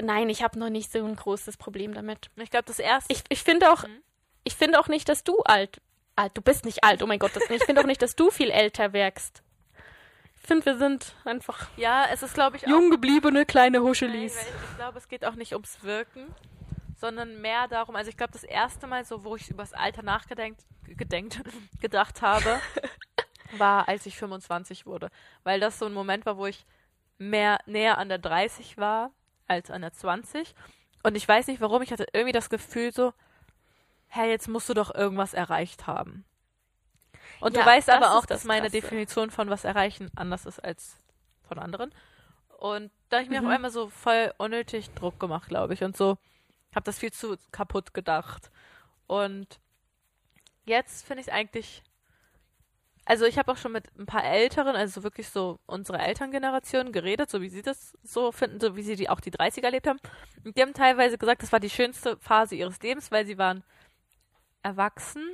Nein, 0.02 0.28
ich 0.28 0.42
habe 0.42 0.58
noch 0.58 0.70
nicht 0.70 0.90
so 0.92 1.04
ein 1.04 1.16
großes 1.16 1.56
Problem 1.56 1.94
damit. 1.94 2.30
Ich 2.36 2.50
glaube, 2.50 2.64
das 2.66 2.78
erste. 2.78 3.12
Ich, 3.12 3.22
ich 3.28 3.42
finde 3.42 3.72
auch, 3.72 3.84
Mhm. 3.84 4.02
ich 4.44 4.54
finde 4.56 4.78
auch 4.80 4.88
nicht, 4.88 5.08
dass 5.08 5.24
du 5.24 5.40
alt, 5.42 5.80
alt, 6.16 6.36
du 6.36 6.42
bist 6.42 6.64
nicht 6.64 6.84
alt, 6.84 7.02
oh 7.02 7.06
mein 7.06 7.18
Gott, 7.18 7.34
das, 7.34 7.48
ich 7.50 7.64
finde 7.64 7.80
auch 7.82 7.86
nicht, 7.86 8.02
dass 8.02 8.14
du 8.16 8.30
viel 8.30 8.50
älter 8.50 8.92
wirkst. 8.92 9.42
Ich 10.42 10.46
finde, 10.46 10.66
wir 10.66 10.78
sind 10.78 11.14
einfach 11.24 11.68
ja, 11.76 12.06
es 12.12 12.22
ist, 12.22 12.34
glaube 12.34 12.56
ich, 12.56 12.64
auch. 12.66 12.70
jung 12.70 12.90
gebliebene 12.90 13.44
kleine 13.46 13.78
Nein, 13.78 13.86
Huschelis. 13.88 14.34
weil 14.36 14.42
ich, 14.42 14.70
ich 14.70 14.76
glaube, 14.76 14.98
es 14.98 15.08
geht 15.08 15.24
auch 15.24 15.34
nicht 15.34 15.52
ums 15.52 15.82
Wirken, 15.84 16.34
sondern 16.98 17.40
mehr 17.40 17.68
darum. 17.68 17.94
Also, 17.94 18.08
ich 18.10 18.16
glaube, 18.16 18.32
das 18.32 18.42
erste 18.44 18.86
Mal, 18.86 19.04
so, 19.04 19.22
wo 19.24 19.36
ich 19.36 19.48
über 19.50 19.62
das 19.62 19.72
Alter 19.74 20.02
nachgedenkt, 20.02 20.62
gedenkt, 20.84 21.40
gedacht 21.80 22.22
habe, 22.22 22.58
war, 23.58 23.86
als 23.88 24.06
ich 24.06 24.16
25 24.16 24.86
wurde. 24.86 25.10
Weil 25.44 25.60
das 25.60 25.78
so 25.78 25.86
ein 25.86 25.92
Moment 25.92 26.24
war, 26.26 26.36
wo 26.36 26.46
ich 26.46 26.64
mehr 27.18 27.58
näher 27.66 27.98
an 27.98 28.08
der 28.08 28.18
30 28.18 28.78
war 28.78 29.12
als 29.50 29.70
an 29.70 29.82
der 29.82 29.92
20. 29.92 30.54
Und 31.02 31.16
ich 31.16 31.26
weiß 31.26 31.46
nicht 31.48 31.60
warum, 31.60 31.82
ich 31.82 31.92
hatte 31.92 32.06
irgendwie 32.12 32.32
das 32.32 32.48
Gefühl 32.50 32.92
so, 32.92 33.12
hey, 34.08 34.30
jetzt 34.30 34.48
musst 34.48 34.68
du 34.68 34.74
doch 34.74 34.94
irgendwas 34.94 35.34
erreicht 35.34 35.86
haben. 35.86 36.24
Und 37.40 37.56
Ja, 37.56 37.62
du 37.62 37.66
weißt 37.66 37.90
aber 37.90 38.12
auch, 38.16 38.26
das 38.26 38.40
dass 38.40 38.44
meine 38.44 38.68
Krasse. 38.68 38.80
Definition 38.80 39.30
von 39.30 39.48
was 39.50 39.64
erreichen 39.64 40.10
anders 40.16 40.46
ist 40.46 40.60
als 40.62 40.96
von 41.48 41.58
anderen. 41.58 41.92
Und 42.58 42.90
da 43.08 43.16
hab 43.18 43.24
ich 43.24 43.30
mir 43.30 43.40
Mhm. 43.40 43.46
auf 43.46 43.52
einmal 43.52 43.70
so 43.70 43.88
voll 43.88 44.32
unnötig 44.38 44.90
Druck 44.94 45.18
gemacht, 45.18 45.48
glaube 45.48 45.74
ich. 45.74 45.82
Und 45.82 45.96
so 45.96 46.18
habe 46.74 46.84
das 46.84 46.98
viel 46.98 47.12
zu 47.12 47.36
kaputt 47.52 47.94
gedacht. 47.94 48.50
Und 49.06 49.58
jetzt 50.64 51.06
finde 51.06 51.22
ich 51.22 51.28
es 51.28 51.32
eigentlich. 51.32 51.82
Also 53.10 53.24
ich 53.24 53.38
habe 53.38 53.50
auch 53.50 53.56
schon 53.56 53.72
mit 53.72 53.88
ein 53.98 54.06
paar 54.06 54.22
Älteren, 54.22 54.76
also 54.76 55.02
wirklich 55.02 55.28
so 55.30 55.58
unsere 55.66 55.98
Elterngeneration 55.98 56.92
geredet, 56.92 57.28
so 57.28 57.42
wie 57.42 57.48
sie 57.48 57.60
das 57.60 57.92
so 58.04 58.30
finden, 58.30 58.60
so 58.60 58.76
wie 58.76 58.84
sie 58.84 58.94
die 58.94 59.08
auch 59.08 59.18
die 59.18 59.32
30er 59.32 59.64
erlebt 59.64 59.88
haben. 59.88 59.98
Und 60.44 60.56
die 60.56 60.62
haben 60.62 60.74
teilweise 60.74 61.18
gesagt, 61.18 61.42
das 61.42 61.50
war 61.50 61.58
die 61.58 61.70
schönste 61.70 62.16
Phase 62.18 62.54
ihres 62.54 62.80
Lebens, 62.80 63.10
weil 63.10 63.26
sie 63.26 63.36
waren 63.36 63.64
erwachsen, 64.62 65.24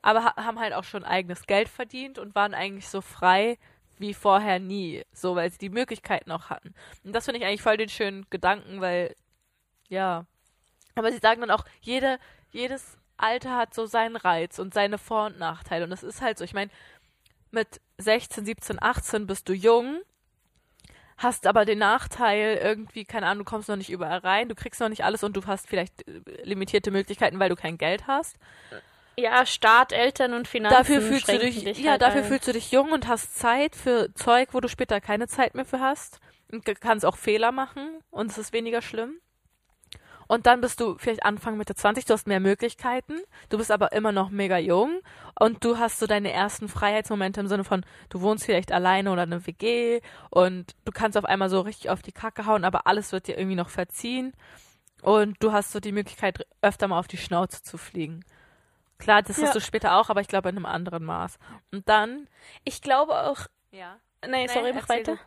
aber 0.00 0.24
ha 0.24 0.36
haben 0.36 0.58
halt 0.58 0.72
auch 0.72 0.84
schon 0.84 1.04
eigenes 1.04 1.46
Geld 1.46 1.68
verdient 1.68 2.18
und 2.18 2.34
waren 2.34 2.54
eigentlich 2.54 2.88
so 2.88 3.02
frei 3.02 3.58
wie 3.98 4.14
vorher 4.14 4.58
nie, 4.58 5.04
so 5.12 5.36
weil 5.36 5.50
sie 5.50 5.58
die 5.58 5.68
Möglichkeiten 5.68 6.30
auch 6.30 6.48
hatten. 6.48 6.72
Und 7.04 7.14
das 7.14 7.26
finde 7.26 7.40
ich 7.40 7.44
eigentlich 7.44 7.60
voll 7.60 7.76
den 7.76 7.90
schönen 7.90 8.24
Gedanken, 8.30 8.80
weil 8.80 9.14
ja, 9.90 10.24
aber 10.94 11.12
sie 11.12 11.18
sagen 11.18 11.42
dann 11.42 11.50
auch, 11.50 11.66
jede, 11.82 12.18
jedes 12.50 12.96
Alter 13.18 13.56
hat 13.56 13.74
so 13.74 13.86
seinen 13.86 14.16
Reiz 14.16 14.58
und 14.58 14.74
seine 14.74 14.98
Vor- 14.98 15.26
und 15.26 15.38
Nachteile. 15.38 15.84
Und 15.84 15.90
das 15.90 16.02
ist 16.02 16.22
halt 16.22 16.38
so. 16.38 16.44
Ich 16.44 16.54
meine, 16.54 16.70
mit 17.50 17.80
16, 17.98 18.44
17, 18.44 18.82
18 18.82 19.26
bist 19.26 19.48
du 19.48 19.52
jung, 19.52 20.00
hast 21.16 21.46
aber 21.46 21.64
den 21.64 21.78
Nachteil 21.78 22.58
irgendwie, 22.62 23.04
keine 23.04 23.26
Ahnung, 23.26 23.44
du 23.44 23.50
kommst 23.50 23.68
noch 23.68 23.76
nicht 23.76 23.90
überall 23.90 24.18
rein, 24.18 24.48
du 24.48 24.54
kriegst 24.54 24.80
noch 24.80 24.88
nicht 24.88 25.04
alles 25.04 25.22
und 25.22 25.36
du 25.36 25.44
hast 25.46 25.68
vielleicht 25.68 26.06
äh, 26.08 26.20
limitierte 26.42 26.90
Möglichkeiten, 26.90 27.38
weil 27.38 27.48
du 27.48 27.56
kein 27.56 27.78
Geld 27.78 28.06
hast. 28.06 28.36
Ja, 29.18 29.44
Staat, 29.44 29.92
Eltern 29.92 30.32
und 30.32 30.48
Finanzen 30.48 30.76
Dafür 30.78 31.02
fühlst 31.02 31.28
du 31.28 31.38
dich, 31.38 31.64
dich 31.64 31.78
ja, 31.80 31.92
halt 31.92 32.02
dafür 32.02 32.22
ein. 32.22 32.28
fühlst 32.28 32.48
du 32.48 32.52
dich 32.52 32.70
jung 32.70 32.92
und 32.92 33.06
hast 33.06 33.38
Zeit 33.38 33.76
für 33.76 34.14
Zeug, 34.14 34.50
wo 34.52 34.60
du 34.60 34.68
später 34.68 35.00
keine 35.00 35.28
Zeit 35.28 35.54
mehr 35.54 35.66
für 35.66 35.80
hast. 35.80 36.20
Und 36.50 36.64
kannst 36.80 37.04
auch 37.04 37.16
Fehler 37.16 37.52
machen 37.52 38.00
und 38.10 38.30
es 38.30 38.38
ist 38.38 38.52
weniger 38.52 38.82
schlimm. 38.82 39.20
Und 40.30 40.46
dann 40.46 40.60
bist 40.60 40.78
du 40.78 40.96
vielleicht 40.96 41.24
Anfang 41.24 41.56
Mitte 41.56 41.74
20, 41.74 42.04
du 42.04 42.12
hast 42.12 42.28
mehr 42.28 42.38
Möglichkeiten, 42.38 43.14
du 43.48 43.58
bist 43.58 43.72
aber 43.72 43.90
immer 43.90 44.12
noch 44.12 44.30
mega 44.30 44.58
jung 44.58 45.00
und 45.40 45.64
du 45.64 45.76
hast 45.76 45.98
so 45.98 46.06
deine 46.06 46.30
ersten 46.30 46.68
Freiheitsmomente 46.68 47.40
im 47.40 47.48
Sinne 47.48 47.64
von, 47.64 47.84
du 48.10 48.20
wohnst 48.20 48.44
vielleicht 48.44 48.70
alleine 48.70 49.10
oder 49.10 49.24
in 49.24 49.32
einer 49.32 49.44
WG 49.44 50.00
und 50.30 50.76
du 50.84 50.92
kannst 50.92 51.18
auf 51.18 51.24
einmal 51.24 51.50
so 51.50 51.62
richtig 51.62 51.90
auf 51.90 52.02
die 52.02 52.12
Kacke 52.12 52.46
hauen, 52.46 52.64
aber 52.64 52.86
alles 52.86 53.10
wird 53.10 53.26
dir 53.26 53.38
irgendwie 53.38 53.56
noch 53.56 53.70
verziehen 53.70 54.32
und 55.02 55.36
du 55.40 55.50
hast 55.50 55.72
so 55.72 55.80
die 55.80 55.90
Möglichkeit, 55.90 56.46
öfter 56.62 56.86
mal 56.86 57.00
auf 57.00 57.08
die 57.08 57.16
Schnauze 57.16 57.64
zu 57.64 57.76
fliegen. 57.76 58.24
Klar, 58.98 59.22
das 59.22 59.36
Ja. 59.36 59.48
hast 59.48 59.56
du 59.56 59.60
später 59.60 59.96
auch, 59.96 60.10
aber 60.10 60.20
ich 60.20 60.28
glaube 60.28 60.48
in 60.48 60.54
einem 60.56 60.66
anderen 60.66 61.04
Maß. 61.04 61.40
Und 61.72 61.88
dann. 61.88 62.28
Ich 62.62 62.82
glaube 62.82 63.14
auch, 63.20 63.48
Ja. 63.72 63.96
nee, 64.24 64.46
sorry, 64.46 64.72
mach 64.74 64.88
weiter. 64.88 65.18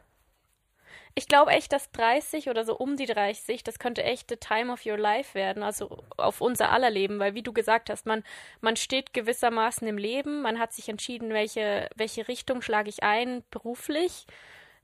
Ich 1.16 1.28
glaube 1.28 1.52
echt, 1.52 1.72
dass 1.72 1.92
30 1.92 2.50
oder 2.50 2.66
so 2.66 2.76
um 2.76 2.98
die 2.98 3.06
30, 3.06 3.64
das 3.64 3.78
könnte 3.78 4.04
echt 4.04 4.30
the 4.30 4.38
time 4.38 4.74
of 4.74 4.84
your 4.86 4.98
life 4.98 5.36
werden, 5.36 5.62
also 5.62 6.04
auf 6.18 6.42
unser 6.42 6.72
aller 6.72 6.90
Leben, 6.90 7.20
weil 7.20 7.36
wie 7.36 7.44
du 7.44 7.54
gesagt 7.54 7.92
hast, 7.92 8.08
man, 8.08 8.24
man 8.62 8.76
steht 8.76 9.14
gewissermaßen 9.14 9.88
im 9.88 10.00
Leben, 10.00 10.42
man 10.42 10.58
hat 10.60 10.74
sich 10.74 10.90
entschieden, 10.90 11.30
welche, 11.30 11.88
welche 11.96 12.28
Richtung 12.28 12.64
schlage 12.64 12.90
ich 12.90 13.04
ein 13.04 13.44
beruflich, 13.52 14.26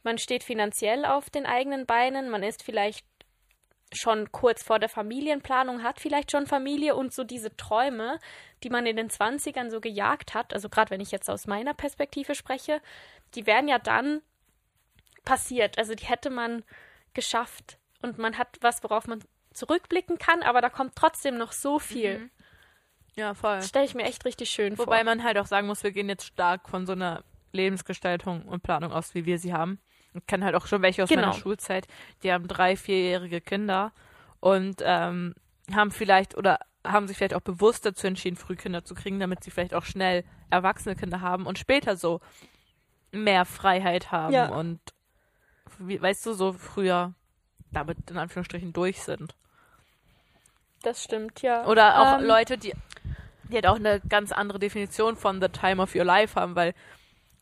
man 0.03 0.19
steht 0.19 0.43
finanziell 0.43 1.03
auf 1.03 1.31
den 1.31 1.47
eigenen 1.47 1.87
Beinen, 1.87 2.29
man 2.29 2.43
ist 2.43 2.61
vielleicht 2.61 3.05
schon 3.91 4.31
kurz 4.31 4.61
vor 4.61 4.77
der 4.77 4.89
Familienplanung, 4.89 5.81
hat 5.81 5.99
vielleicht 5.99 6.29
schon 6.29 6.45
Familie 6.45 6.95
und 6.95 7.11
so 7.11 7.23
diese 7.23 7.57
Träume, 7.57 8.19
die 8.63 8.69
man 8.69 8.85
in 8.85 8.97
den 8.97 9.09
20ern 9.09 9.71
so 9.71 9.81
gejagt 9.81 10.35
hat, 10.35 10.53
also 10.53 10.69
gerade 10.69 10.91
wenn 10.91 11.01
ich 11.01 11.09
jetzt 11.09 11.29
aus 11.29 11.47
meiner 11.47 11.73
Perspektive 11.73 12.35
spreche, 12.35 12.81
die 13.33 13.47
wären 13.47 13.67
ja 13.67 13.79
dann 13.79 14.21
passiert. 15.29 15.77
Also 15.77 15.93
die 15.95 16.05
hätte 16.05 16.29
man 16.29 16.63
geschafft 17.13 17.77
und 18.01 18.17
man 18.17 18.37
hat 18.37 18.57
was, 18.61 18.83
worauf 18.83 19.07
man 19.07 19.23
zurückblicken 19.53 20.17
kann, 20.17 20.41
aber 20.43 20.61
da 20.61 20.69
kommt 20.69 20.95
trotzdem 20.95 21.37
noch 21.37 21.51
so 21.51 21.79
viel. 21.79 22.19
Mhm. 22.19 22.29
Ja, 23.15 23.33
voll. 23.33 23.57
Das 23.57 23.67
stelle 23.69 23.85
ich 23.85 23.95
mir 23.95 24.03
echt 24.03 24.25
richtig 24.25 24.49
schön 24.49 24.77
Wobei 24.77 24.97
vor. 24.97 25.03
man 25.05 25.23
halt 25.23 25.37
auch 25.37 25.45
sagen 25.47 25.67
muss, 25.67 25.83
wir 25.83 25.91
gehen 25.91 26.07
jetzt 26.09 26.25
stark 26.25 26.69
von 26.69 26.85
so 26.85 26.93
einer 26.93 27.23
Lebensgestaltung 27.51 28.43
und 28.43 28.63
Planung 28.63 28.91
aus, 28.91 29.13
wie 29.15 29.25
wir 29.25 29.39
sie 29.39 29.53
haben. 29.53 29.79
Ich 30.13 30.25
kenne 30.27 30.45
halt 30.45 30.55
auch 30.55 30.67
schon 30.67 30.81
welche 30.81 31.03
aus 31.03 31.09
Genau. 31.09 31.21
meiner 31.27 31.33
Schulzeit, 31.33 31.87
die 32.23 32.31
haben 32.31 32.47
drei, 32.47 32.75
vierjährige 32.75 33.41
Kinder 33.41 33.91
und 34.39 34.77
ähm, 34.83 35.35
haben 35.73 35.91
vielleicht 35.91 36.35
oder 36.37 36.59
haben 36.85 37.07
sich 37.07 37.17
vielleicht 37.17 37.33
auch 37.33 37.41
bewusst 37.41 37.85
dazu 37.85 38.07
entschieden, 38.07 38.37
früh 38.37 38.55
Kinder 38.55 38.83
zu 38.85 38.95
kriegen, 38.95 39.19
damit 39.19 39.43
sie 39.43 39.51
vielleicht 39.51 39.73
auch 39.73 39.83
schnell 39.85 40.23
erwachsene 40.49 40.95
Kinder 40.95 41.21
haben 41.21 41.45
und 41.45 41.59
später 41.59 41.97
so 41.97 42.21
mehr 43.11 43.43
Freiheit 43.45 44.11
haben 44.11 44.33
Ja. 44.33 44.47
und 44.49 44.79
wie, 45.77 46.01
weißt 46.01 46.25
du, 46.25 46.33
so 46.33 46.53
früher 46.53 47.13
damit 47.71 47.97
in 48.09 48.17
Anführungsstrichen 48.17 48.73
durch 48.73 49.01
sind. 49.01 49.35
Das 50.81 51.03
stimmt, 51.03 51.41
ja. 51.41 51.65
Oder 51.67 51.99
auch 51.99 52.19
Ähm, 52.19 52.25
Leute, 52.25 52.57
die, 52.57 52.73
die 53.43 53.55
halt 53.55 53.67
auch 53.67 53.75
eine 53.75 53.99
ganz 54.01 54.31
andere 54.31 54.59
Definition 54.59 55.15
von 55.15 55.41
the 55.41 55.49
time 55.49 55.81
of 55.81 55.95
your 55.95 56.05
life 56.05 56.39
haben, 56.39 56.55
weil 56.55 56.73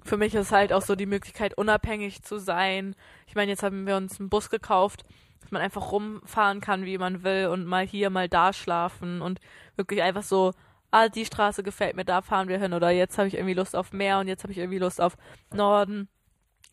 für 0.04 0.18
mich 0.18 0.34
ist 0.36 0.52
halt 0.52 0.74
auch 0.74 0.82
so 0.82 0.96
die 0.96 1.06
Möglichkeit, 1.06 1.58
unabhängig 1.58 2.24
zu 2.24 2.40
sein. 2.40 2.96
Ich 3.28 3.36
meine, 3.36 3.52
jetzt 3.52 3.64
haben 3.64 3.86
wir 3.86 3.98
uns 3.98 4.20
einen 4.20 4.30
Bus 4.30 4.50
gekauft, 4.50 5.06
dass 5.42 5.52
man 5.52 5.62
einfach 5.62 5.92
rumfahren 5.92 6.62
kann, 6.62 6.86
wie 6.86 6.98
man 6.98 7.24
will 7.24 7.48
und 7.48 7.66
mal 7.66 7.86
hier, 7.86 8.10
mal 8.10 8.28
da 8.28 8.54
schlafen 8.54 9.22
und 9.22 9.40
wirklich 9.76 10.02
einfach 10.02 10.24
so, 10.24 10.54
ah, 10.92 11.10
die 11.10 11.26
Straße 11.26 11.64
gefällt 11.64 11.96
mir, 11.96 12.06
da 12.06 12.22
fahren 12.22 12.48
wir 12.48 12.58
hin 12.58 12.74
oder 12.74 12.90
jetzt 12.90 13.18
habe 13.18 13.28
ich 13.28 13.36
irgendwie 13.36 13.54
Lust 13.54 13.76
auf 13.76 13.92
Meer 13.92 14.20
und 14.20 14.28
jetzt 14.28 14.44
habe 14.44 14.52
ich 14.52 14.58
irgendwie 14.58 14.80
Lust 14.80 15.02
auf 15.02 15.18
Norden. 15.54 16.08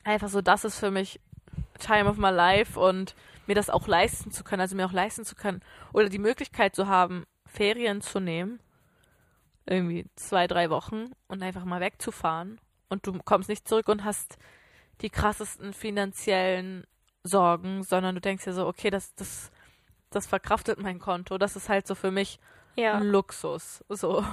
Einfach 0.04 0.28
so, 0.28 0.40
das 0.40 0.64
ist 0.64 0.78
für 0.78 0.90
mich 0.90 1.20
Time 1.78 2.08
of 2.08 2.16
my 2.16 2.30
life 2.30 2.78
und 2.78 3.14
mir 3.46 3.54
das 3.54 3.70
auch 3.70 3.86
leisten 3.86 4.30
zu 4.30 4.44
können, 4.44 4.60
also 4.60 4.76
mir 4.76 4.86
auch 4.86 4.92
leisten 4.92 5.24
zu 5.24 5.34
können 5.34 5.62
oder 5.92 6.08
die 6.08 6.18
Möglichkeit 6.18 6.74
zu 6.74 6.88
haben, 6.88 7.24
Ferien 7.46 8.00
zu 8.00 8.20
nehmen, 8.20 8.60
irgendwie 9.66 10.06
zwei, 10.16 10.46
drei 10.46 10.70
Wochen 10.70 11.12
und 11.28 11.42
einfach 11.42 11.64
mal 11.64 11.80
wegzufahren 11.80 12.60
und 12.88 13.06
du 13.06 13.18
kommst 13.24 13.48
nicht 13.48 13.68
zurück 13.68 13.88
und 13.88 14.04
hast 14.04 14.38
die 15.00 15.10
krassesten 15.10 15.72
finanziellen 15.72 16.86
Sorgen, 17.22 17.82
sondern 17.82 18.14
du 18.14 18.20
denkst 18.20 18.44
dir 18.44 18.52
so, 18.52 18.66
okay, 18.66 18.90
das, 18.90 19.14
das, 19.14 19.50
das 20.10 20.26
verkraftet 20.26 20.78
mein 20.78 20.98
Konto, 20.98 21.38
das 21.38 21.56
ist 21.56 21.68
halt 21.68 21.86
so 21.86 21.94
für 21.94 22.10
mich 22.10 22.38
ja. 22.76 22.94
ein 22.94 23.04
Luxus, 23.04 23.84
so. 23.88 24.24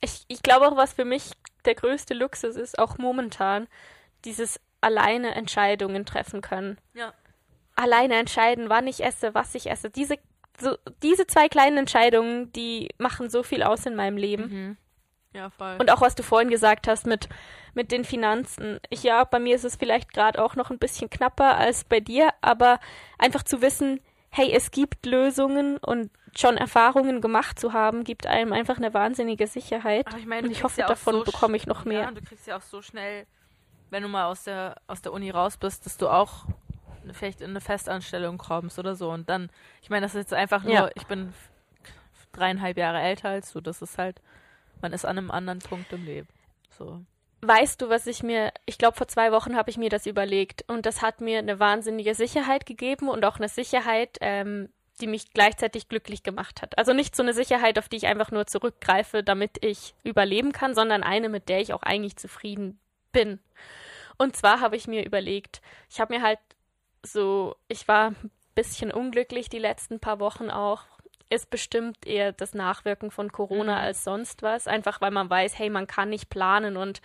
Ich, 0.00 0.24
ich 0.28 0.42
glaube 0.42 0.68
auch, 0.68 0.76
was 0.76 0.92
für 0.92 1.06
mich 1.06 1.32
der 1.64 1.74
größte 1.74 2.14
Luxus 2.14 2.56
ist, 2.56 2.78
auch 2.78 2.98
momentan, 2.98 3.66
dieses 4.24 4.60
alleine 4.86 5.34
Entscheidungen 5.34 6.06
treffen 6.06 6.42
können. 6.42 6.78
Ja. 6.94 7.12
Alleine 7.74 8.14
entscheiden, 8.14 8.68
wann 8.68 8.86
ich 8.86 9.02
esse, 9.02 9.34
was 9.34 9.54
ich 9.56 9.68
esse. 9.68 9.90
Diese, 9.90 10.16
so, 10.60 10.78
diese 11.02 11.26
zwei 11.26 11.48
kleinen 11.48 11.76
Entscheidungen, 11.76 12.52
die 12.52 12.90
machen 12.96 13.28
so 13.28 13.42
viel 13.42 13.64
aus 13.64 13.84
in 13.84 13.96
meinem 13.96 14.16
Leben. 14.16 14.44
Mhm. 14.44 14.76
Ja, 15.32 15.50
voll. 15.50 15.76
Und 15.80 15.90
auch 15.90 16.00
was 16.00 16.14
du 16.14 16.22
vorhin 16.22 16.50
gesagt 16.50 16.86
hast 16.86 17.04
mit, 17.04 17.28
mit 17.74 17.90
den 17.90 18.04
Finanzen. 18.04 18.78
Ich, 18.88 19.02
ja, 19.02 19.24
bei 19.24 19.40
mir 19.40 19.56
ist 19.56 19.64
es 19.64 19.74
vielleicht 19.74 20.14
gerade 20.14 20.42
auch 20.42 20.54
noch 20.54 20.70
ein 20.70 20.78
bisschen 20.78 21.10
knapper 21.10 21.58
als 21.58 21.84
bei 21.84 21.98
dir, 21.98 22.30
aber 22.40 22.78
einfach 23.18 23.42
zu 23.42 23.60
wissen, 23.60 24.00
hey, 24.30 24.52
es 24.52 24.70
gibt 24.70 25.04
Lösungen 25.04 25.78
und 25.78 26.10
schon 26.38 26.56
Erfahrungen 26.56 27.20
gemacht 27.20 27.58
zu 27.58 27.72
haben, 27.72 28.04
gibt 28.04 28.26
einem 28.26 28.52
einfach 28.52 28.76
eine 28.76 28.94
wahnsinnige 28.94 29.48
Sicherheit. 29.48 30.06
Aber 30.06 30.18
ich 30.18 30.26
meine, 30.26 30.46
und 30.46 30.52
ich 30.52 30.62
hoffe, 30.62 30.80
ja 30.80 30.86
davon 30.86 31.14
so 31.16 31.24
bekomme 31.24 31.56
ich 31.56 31.66
noch 31.66 31.84
mehr. 31.84 32.02
Ja, 32.02 32.08
und 32.08 32.18
du 32.18 32.22
kriegst 32.22 32.46
ja 32.46 32.56
auch 32.56 32.62
so 32.62 32.82
schnell, 32.82 33.26
wenn 33.90 34.02
du 34.02 34.08
mal 34.08 34.26
aus 34.26 34.44
der, 34.44 34.76
aus 34.86 35.02
der 35.02 35.12
Uni 35.12 35.30
raus 35.30 35.56
bist, 35.56 35.86
dass 35.86 35.96
du 35.96 36.08
auch 36.08 36.44
vielleicht 37.12 37.40
in 37.40 37.50
eine 37.50 37.60
Festanstellung 37.60 38.38
kommst 38.38 38.78
oder 38.78 38.94
so. 38.94 39.10
Und 39.10 39.28
dann, 39.28 39.50
ich 39.82 39.90
meine, 39.90 40.06
das 40.06 40.14
ist 40.14 40.22
jetzt 40.22 40.34
einfach 40.34 40.64
nur, 40.64 40.72
Ja. 40.72 40.90
ich 40.94 41.06
bin 41.06 41.32
dreieinhalb 42.32 42.76
Jahre 42.76 43.00
älter 43.00 43.28
als 43.30 43.52
du. 43.52 43.60
Das 43.60 43.82
ist 43.82 43.98
halt, 43.98 44.20
man 44.80 44.92
ist 44.92 45.04
an 45.04 45.18
einem 45.18 45.30
anderen 45.30 45.60
Punkt 45.60 45.92
im 45.92 46.04
Leben. 46.04 46.28
So. 46.70 47.00
Weißt 47.42 47.80
du, 47.80 47.88
was 47.88 48.06
ich 48.06 48.22
mir, 48.22 48.52
ich 48.64 48.78
glaube, 48.78 48.96
vor 48.96 49.08
zwei 49.08 49.30
Wochen 49.30 49.56
habe 49.56 49.70
ich 49.70 49.78
mir 49.78 49.90
das 49.90 50.06
überlegt 50.06 50.64
und 50.68 50.84
das 50.84 51.02
hat 51.02 51.20
mir 51.20 51.38
eine 51.38 51.60
wahnsinnige 51.60 52.14
Sicherheit 52.14 52.66
gegeben 52.66 53.08
und 53.08 53.24
auch 53.24 53.36
eine 53.36 53.48
Sicherheit, 53.48 54.18
ähm, 54.20 54.68
die 55.00 55.06
mich 55.06 55.32
gleichzeitig 55.32 55.88
glücklich 55.88 56.22
gemacht 56.22 56.62
hat. 56.62 56.76
Also 56.78 56.92
nicht 56.92 57.14
so 57.14 57.22
eine 57.22 57.34
Sicherheit, 57.34 57.78
auf 57.78 57.88
die 57.88 57.96
ich 57.96 58.06
einfach 58.06 58.30
nur 58.30 58.46
zurückgreife, 58.46 59.22
damit 59.22 59.62
ich 59.62 59.94
überleben 60.02 60.52
kann, 60.52 60.74
sondern 60.74 61.02
eine, 61.02 61.28
mit 61.28 61.48
der 61.48 61.60
ich 61.60 61.72
auch 61.74 61.82
eigentlich 61.82 62.16
zufrieden 62.16 62.80
bin. 63.24 63.40
Und 64.18 64.36
zwar 64.36 64.60
habe 64.60 64.76
ich 64.76 64.86
mir 64.88 65.04
überlegt, 65.04 65.60
ich 65.90 66.00
habe 66.00 66.14
mir 66.14 66.22
halt 66.22 66.38
so, 67.04 67.56
ich 67.68 67.86
war 67.88 68.08
ein 68.10 68.30
bisschen 68.54 68.90
unglücklich 68.90 69.48
die 69.48 69.58
letzten 69.58 70.00
paar 70.00 70.18
Wochen 70.20 70.50
auch. 70.50 70.82
Ist 71.28 71.50
bestimmt 71.50 72.06
eher 72.06 72.32
das 72.32 72.54
Nachwirken 72.54 73.10
von 73.10 73.32
Corona 73.32 73.74
Mhm. 73.74 73.80
als 73.86 74.04
sonst 74.04 74.42
was. 74.42 74.66
Einfach 74.68 75.00
weil 75.00 75.10
man 75.10 75.28
weiß, 75.28 75.58
hey, 75.58 75.70
man 75.70 75.86
kann 75.86 76.08
nicht 76.08 76.30
planen 76.30 76.76
und 76.76 77.00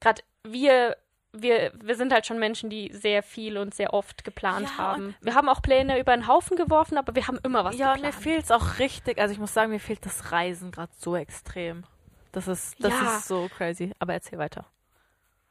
gerade 0.00 0.22
wir, 0.44 0.96
wir, 1.32 1.72
wir 1.82 1.96
sind 1.96 2.12
halt 2.12 2.24
schon 2.26 2.38
Menschen, 2.38 2.70
die 2.70 2.90
sehr 2.94 3.22
viel 3.22 3.58
und 3.58 3.74
sehr 3.74 3.92
oft 3.92 4.24
geplant 4.24 4.68
Ja, 4.70 4.78
haben. 4.78 5.14
Wir 5.20 5.34
haben 5.34 5.48
auch 5.48 5.60
Pläne 5.60 5.98
über 6.00 6.14
den 6.16 6.26
Haufen 6.28 6.56
geworfen, 6.56 6.96
aber 6.96 7.14
wir 7.16 7.26
haben 7.26 7.38
immer 7.42 7.64
was 7.64 7.76
ja, 7.76 7.88
und 7.92 8.00
mir 8.00 8.06
geplant. 8.12 8.22
fehlt 8.22 8.44
es 8.44 8.50
auch 8.52 8.78
richtig. 8.78 9.18
Also 9.18 9.32
ich 9.32 9.38
muss 9.40 9.52
sagen, 9.52 9.70
mir 9.72 9.80
fehlt 9.80 10.06
das 10.06 10.30
Reisen 10.32 10.70
gerade 10.70 10.92
so 10.96 11.16
extrem. 11.16 11.84
Das 12.32 12.46
ist, 12.48 12.76
das 12.82 12.92
Ja. 12.92 13.16
ist 13.16 13.28
so 13.28 13.48
crazy. 13.56 13.92
Aber 13.98 14.12
erzähl 14.14 14.38
weiter. 14.38 14.64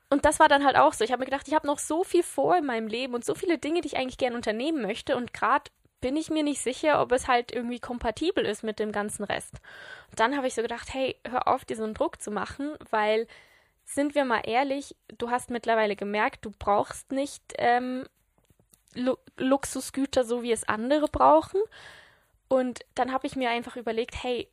Und 0.10 0.26
das 0.26 0.40
war 0.40 0.48
dann 0.48 0.64
halt 0.64 0.78
auch 0.78 0.94
so. 0.94 1.04
Ich 1.04 1.12
habe 1.12 1.22
mir 1.22 1.26
gedacht, 1.26 1.48
ich 1.48 1.54
habe 1.54 1.68
noch 1.68 1.80
so 1.80 2.04
viel 2.04 2.24
vor 2.24 2.58
in 2.58 2.66
meinem 2.66 2.88
Leben 2.88 3.14
und 3.14 3.26
so 3.26 3.36
viele 3.36 3.58
Dinge, 3.58 3.82
die 3.82 3.88
ich 3.88 3.98
eigentlich 3.98 4.18
gerne 4.18 4.36
unternehmen 4.36 4.82
möchte. 4.82 5.16
Und 5.16 5.34
gerade 5.34 5.72
bin 6.02 6.16
ich 6.16 6.30
mir 6.30 6.44
nicht 6.44 6.62
sicher, 6.62 7.02
ob 7.02 7.12
es 7.12 7.28
halt 7.28 7.52
irgendwie 7.52 7.80
kompatibel 7.80 8.46
ist 8.46 8.64
mit 8.64 8.80
dem 8.80 8.92
ganzen 8.92 9.24
Rest. 9.24 9.56
Und 10.12 10.20
dann 10.20 10.38
habe 10.38 10.48
ich 10.48 10.54
so 10.54 10.62
gedacht, 10.62 10.94
hey, 10.94 11.16
hör 11.28 11.48
auf, 11.48 11.66
dir 11.66 11.76
so 11.76 11.84
einen 11.84 11.96
Druck 11.96 12.22
zu 12.22 12.30
machen, 12.30 12.76
weil, 12.92 13.28
sind 13.84 14.14
wir 14.14 14.26
mal 14.26 14.42
ehrlich, 14.46 14.96
du 15.18 15.32
hast 15.32 15.50
mittlerweile 15.50 15.96
gemerkt, 15.96 16.46
du 16.46 16.52
brauchst 16.58 17.12
nicht 17.12 17.42
ähm, 17.58 18.08
Lu 18.94 19.16
Luxusgüter, 19.38 20.24
so 20.24 20.44
wie 20.44 20.52
es 20.52 20.68
andere 20.68 21.08
brauchen. 21.08 21.60
Und 22.48 22.82
dann 22.94 23.12
habe 23.12 23.26
ich 23.26 23.36
mir 23.36 23.50
einfach 23.50 23.76
überlegt, 23.76 24.22
hey, 24.24 24.48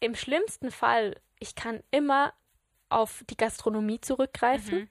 im 0.00 0.14
schlimmsten 0.14 0.70
Fall, 0.70 1.16
ich 1.38 1.54
kann 1.54 1.82
immer 1.90 2.32
auf 2.90 3.24
die 3.30 3.36
Gastronomie 3.36 4.00
zurückgreifen. 4.00 4.78
Mhm. 4.80 4.88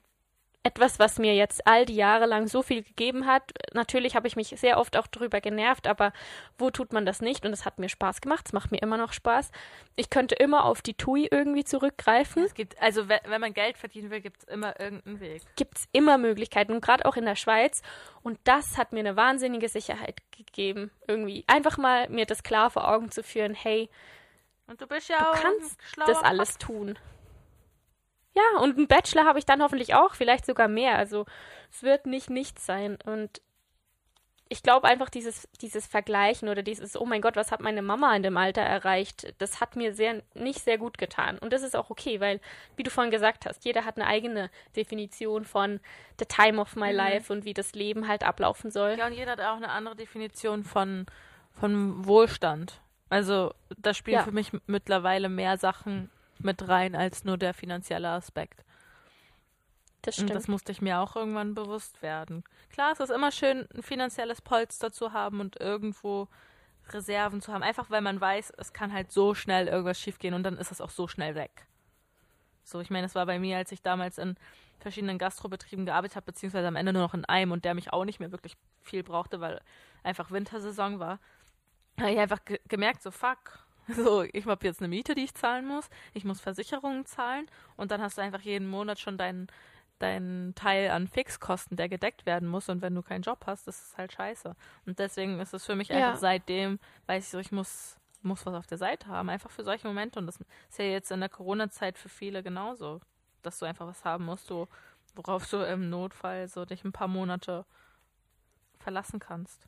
Etwas, 0.64 1.00
was 1.00 1.18
mir 1.18 1.34
jetzt 1.34 1.66
all 1.66 1.86
die 1.86 1.96
Jahre 1.96 2.26
lang 2.26 2.48
so 2.48 2.62
viel 2.62 2.84
gegeben 2.84 3.26
hat. 3.26 3.54
Natürlich 3.74 4.18
habe 4.18 4.28
ich 4.28 4.36
mich 4.36 4.50
sehr 4.50 4.78
oft 4.80 4.98
auch 4.98 5.08
darüber 5.08 5.40
genervt, 5.40 5.88
aber 5.88 6.12
wo 6.58 6.70
tut 6.72 6.92
man 6.92 7.06
das 7.06 7.22
nicht? 7.22 7.46
Und 7.46 7.54
es 7.54 7.64
hat 7.64 7.80
mir 7.80 7.88
Spaß 7.88 8.20
gemacht. 8.20 8.48
Es 8.48 8.54
macht 8.54 8.72
mir 8.74 8.80
immer 8.82 8.98
noch 8.98 9.14
Spaß. 9.14 9.50
Ich 9.96 10.10
könnte 10.10 10.36
immer 10.36 10.66
auf 10.66 10.82
die 10.82 10.94
TUI 10.96 11.30
irgendwie 11.32 11.64
zurückgreifen. 11.64 12.44
Es 12.44 12.54
gibt, 12.54 12.82
also 12.82 13.08
we- 13.08 13.22
wenn 13.28 13.40
man 13.40 13.54
Geld 13.54 13.78
verdienen 13.78 14.10
will, 14.10 14.20
gibt 14.20 14.40
es 14.40 14.44
immer 14.50 14.78
irgendeinen 14.78 15.22
Weg. 15.22 15.42
Gibt 15.56 15.78
es 15.78 15.88
immer 15.94 16.18
Möglichkeiten. 16.18 16.74
Und 16.74 16.82
gerade 16.82 17.06
auch 17.06 17.16
in 17.16 17.24
der 17.26 17.36
Schweiz. 17.38 17.82
Und 18.22 18.38
das 18.44 18.78
hat 18.78 18.92
mir 18.92 19.00
eine 19.00 19.16
wahnsinnige 19.16 19.70
Sicherheit 19.70 20.18
gegeben. 20.32 20.92
Irgendwie 21.08 21.46
einfach 21.48 21.78
mal 21.78 22.10
mir 22.10 22.26
das 22.26 22.44
klar 22.44 22.72
vor 22.72 22.90
Augen 22.90 23.10
zu 23.10 23.24
führen. 23.24 23.54
Hey, 23.54 23.90
Und 24.66 24.82
du 24.82 24.88
bist 24.88 25.08
ja 25.08 25.20
Du 25.20 25.30
auch 25.30 25.42
kannst 25.42 25.80
das 26.08 26.22
alles 26.24 26.58
tun. 26.58 27.00
Ja, 28.38 28.60
und 28.62 28.78
einen 28.78 28.88
Bachelor 28.88 29.26
habe 29.26 29.40
ich 29.40 29.46
dann 29.46 29.62
hoffentlich 29.64 29.96
auch, 29.96 30.14
vielleicht 30.14 30.46
sogar 30.46 30.68
mehr. 30.68 30.98
Also 30.98 31.26
es 31.72 31.82
wird 31.82 32.06
nicht 32.06 32.30
nichts 32.30 32.66
sein. 32.66 32.98
Und 33.06 33.42
ich 34.50 34.64
glaube 34.64 34.88
einfach, 34.88 35.10
dieses, 35.10 35.48
dieses 35.62 35.88
Vergleichen 35.88 36.48
oder 36.48 36.62
dieses, 36.62 36.96
oh 36.96 37.06
mein 37.06 37.22
Gott, 37.22 37.36
was 37.36 37.52
hat 37.52 37.62
meine 37.62 37.82
Mama 37.82 38.16
in 38.16 38.24
dem 38.24 38.38
Alter 38.38 38.62
erreicht, 38.62 39.34
das 39.40 39.60
hat 39.60 39.76
mir 39.76 39.94
sehr, 39.94 40.22
nicht 40.36 40.60
sehr 40.62 40.78
gut 40.78 40.98
getan. 40.98 41.38
Und 41.40 41.52
das 41.52 41.64
ist 41.64 41.76
auch 41.76 41.90
okay, 41.90 42.20
weil, 42.22 42.40
wie 42.76 42.84
du 42.84 42.90
vorhin 42.92 43.12
gesagt 43.12 43.46
hast, 43.46 43.66
jeder 43.66 43.84
hat 43.86 43.98
eine 43.98 44.08
eigene 44.08 44.50
Definition 44.76 45.44
von 45.44 45.80
the 46.20 46.26
time 46.26 46.62
of 46.62 46.76
my 46.76 46.92
Mhm. 46.92 46.96
life 46.96 47.34
und 47.34 47.44
wie 47.44 47.54
das 47.54 47.74
Leben 47.74 48.08
halt 48.08 48.24
ablaufen 48.24 48.72
soll. 48.72 48.96
Ja, 48.98 49.08
und 49.08 49.14
jeder 49.14 49.32
hat 49.32 49.42
auch 49.42 49.58
eine 49.58 49.70
andere 49.70 49.96
Definition 49.96 50.64
von, 50.64 51.08
von 51.60 52.06
Wohlstand. 52.06 52.80
Also 53.10 53.54
da 53.78 53.94
spielen 53.94 54.18
Ja. 54.20 54.24
für 54.24 54.32
mich 54.32 54.52
mittlerweile 54.68 55.28
mehr 55.28 55.58
Sachen 55.58 56.10
mit 56.44 56.68
rein 56.68 56.96
als 56.96 57.24
nur 57.24 57.38
der 57.38 57.54
finanzielle 57.54 58.10
Aspekt. 58.10 58.64
Das 60.02 60.18
Und 60.18 60.26
stimmt. 60.26 60.36
das 60.36 60.48
musste 60.48 60.72
ich 60.72 60.82
mir 60.82 61.00
auch 61.00 61.16
irgendwann 61.16 61.54
bewusst 61.54 62.02
werden. 62.02 62.44
Klar, 62.70 62.94
es 62.94 63.00
ist 63.00 63.10
immer 63.10 63.32
schön, 63.32 63.68
ein 63.76 63.84
finanzielles 63.84 64.42
Polster 64.42 64.92
zu 64.92 65.12
haben 65.12 65.40
und 65.40 65.60
irgendwo 65.60 66.28
Reserven 66.90 67.42
zu 67.42 67.52
haben. 67.52 67.64
Einfach 67.64 67.90
weil 67.90 68.02
man 68.02 68.22
weiß, 68.22 68.54
es 68.58 68.74
kann 68.74 68.94
halt 68.94 69.12
so 69.12 69.34
schnell 69.34 69.68
irgendwas 69.68 70.00
schiefgehen 70.00 70.34
und 70.34 70.44
dann 70.44 70.58
ist 70.58 70.72
es 70.72 70.82
auch 70.82 70.90
so 70.92 71.08
schnell 71.08 71.36
weg. 71.36 71.68
So, 72.64 72.80
ich 72.80 72.90
meine, 72.90 73.06
das 73.06 73.16
war 73.16 73.26
bei 73.26 73.40
mir, 73.40 73.58
als 73.58 73.72
ich 73.72 73.82
damals 73.82 74.18
in 74.18 74.36
verschiedenen 74.80 75.18
Gastrobetrieben 75.18 75.86
gearbeitet 75.86 76.16
habe, 76.16 76.26
beziehungsweise 76.28 76.68
am 76.68 76.76
Ende 76.76 76.94
nur 76.94 77.02
noch 77.02 77.14
in 77.14 77.26
einem 77.26 77.52
und 77.52 77.66
der 77.66 77.74
mich 77.74 77.92
auch 77.94 78.06
nicht 78.06 78.20
mehr 78.20 78.32
wirklich 78.32 78.56
viel 78.82 79.04
brauchte, 79.04 79.42
weil 79.42 79.62
einfach 80.04 80.32
Wintersaison 80.32 81.00
war. 81.00 81.20
habe 82.00 82.12
ich 82.12 82.20
einfach 82.20 82.44
ge 82.46 82.60
gemerkt, 82.68 83.02
so 83.02 83.12
fuck. 83.12 83.67
So, 83.96 84.24
ich 84.24 84.46
habe 84.46 84.66
jetzt 84.68 84.82
eine 84.82 84.90
Miete, 84.90 85.16
die 85.16 85.24
ich 85.24 85.34
zahlen 85.34 85.66
muss. 85.66 85.90
Ich 86.14 86.26
muss 86.26 86.42
Versicherungen 86.42 87.06
zahlen 87.06 87.48
und 87.78 87.92
dann 87.92 88.02
hast 88.02 88.18
du 88.18 88.22
einfach 88.22 88.42
jeden 88.42 88.68
Monat 88.68 89.00
schon 89.00 89.18
deinen 89.18 89.48
dein 90.00 90.54
Teil 90.56 90.92
an 90.92 91.08
Fixkosten, 91.08 91.76
der 91.76 91.90
gedeckt 91.90 92.26
werden 92.26 92.48
muss. 92.48 92.70
Und 92.70 92.82
wenn 92.82 92.94
du 92.94 93.02
keinen 93.02 93.24
Job 93.24 93.44
hast, 93.48 93.68
das 93.68 93.82
ist 93.82 93.98
halt 93.98 94.14
scheiße. 94.14 94.56
Und 94.86 95.00
deswegen 95.00 95.40
ist 95.40 95.54
es 95.54 95.66
für 95.66 95.76
mich 95.76 95.92
einfach 95.92 96.14
Ja. 96.14 96.18
seitdem, 96.18 96.80
weiß 97.08 97.24
ich 97.26 97.30
so, 97.32 97.40
ich 97.40 97.52
muss, 97.52 97.98
muss 98.22 98.46
was 98.46 98.54
auf 98.54 98.68
der 98.68 98.78
Seite 98.78 99.08
haben. 99.08 99.30
Einfach 99.30 99.50
für 99.50 99.64
solche 99.64 99.88
Momente. 99.88 100.20
Und 100.20 100.28
das 100.28 100.38
ist 100.70 100.78
ja 100.78 100.86
jetzt 100.86 101.12
in 101.12 101.20
der 101.20 101.30
Corona-Zeit 101.30 101.98
für 101.98 102.10
viele 102.10 102.44
genauso. 102.44 103.02
Dass 103.42 103.58
du 103.60 103.66
einfach 103.66 103.88
was 103.88 104.06
haben 104.06 104.26
musst, 104.26 104.50
du, 104.50 104.68
worauf 105.16 105.50
du 105.50 105.66
im 105.66 105.90
Notfall 105.90 106.48
so 106.48 106.66
dich 106.66 106.84
ein 106.84 106.92
paar 106.92 107.08
Monate 107.08 107.66
verlassen 108.78 109.20
kannst. 109.20 109.68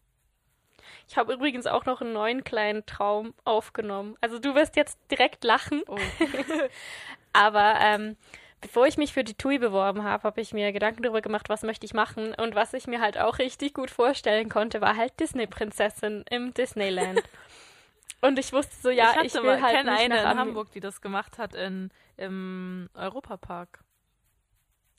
Ich 1.07 1.17
habe 1.17 1.34
übrigens 1.34 1.67
auch 1.67 1.86
noch 1.86 2.01
einen 2.01 2.13
neuen 2.13 2.43
kleinen 2.43 2.86
Traum 2.86 3.34
aufgenommen. 3.45 4.15
Also 4.21 4.39
du 4.39 4.55
wirst 4.55 4.75
jetzt 4.75 4.99
direkt 5.11 5.43
lachen, 5.43 5.84
Oh. 5.88 5.97
aber 7.34 7.75
ähm, 7.80 8.17
bevor 8.61 8.88
ich 8.88 8.97
mich 8.97 9.13
für 9.13 9.23
die 9.23 9.36
TUI 9.36 9.59
beworben 9.59 10.03
habe, 10.03 10.23
habe 10.23 10.41
ich 10.41 10.53
mir 10.53 10.71
Gedanken 10.71 11.03
darüber 11.03 11.21
gemacht, 11.21 11.49
was 11.49 11.63
möchte 11.63 11.86
ich 11.86 11.93
machen. 11.93 12.34
Und 12.36 12.55
was 12.55 12.73
ich 12.73 12.88
mir 12.88 13.01
halt 13.01 13.17
auch 13.17 13.39
richtig 13.39 13.73
gut 13.73 13.91
vorstellen 13.91 14.49
konnte, 14.49 14.82
war 14.82 14.95
halt 14.95 15.19
Disney-Prinzessin 15.19 16.25
im 16.30 16.53
Disneyland. 16.53 17.21
Und 18.21 18.38
ich 18.38 18.51
wusste 18.51 18.75
so, 18.75 18.89
ja, 18.89 19.13
ich, 19.21 19.27
ich, 19.27 19.34
will 19.36 19.43
mal, 19.43 19.61
halt 19.61 19.75
kenne 19.77 19.91
nicht 19.91 20.01
eine 20.01 20.15
nach 20.15 20.21
in 20.23 20.27
Am- 20.27 20.38
Hamburg, 20.39 20.71
die 20.71 20.82
das 20.82 20.99
gemacht 21.01 21.38
hat 21.38 21.55
in, 21.55 21.89
im 22.17 22.89
Europapark. 22.93 23.80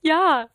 Ja. 0.01 0.49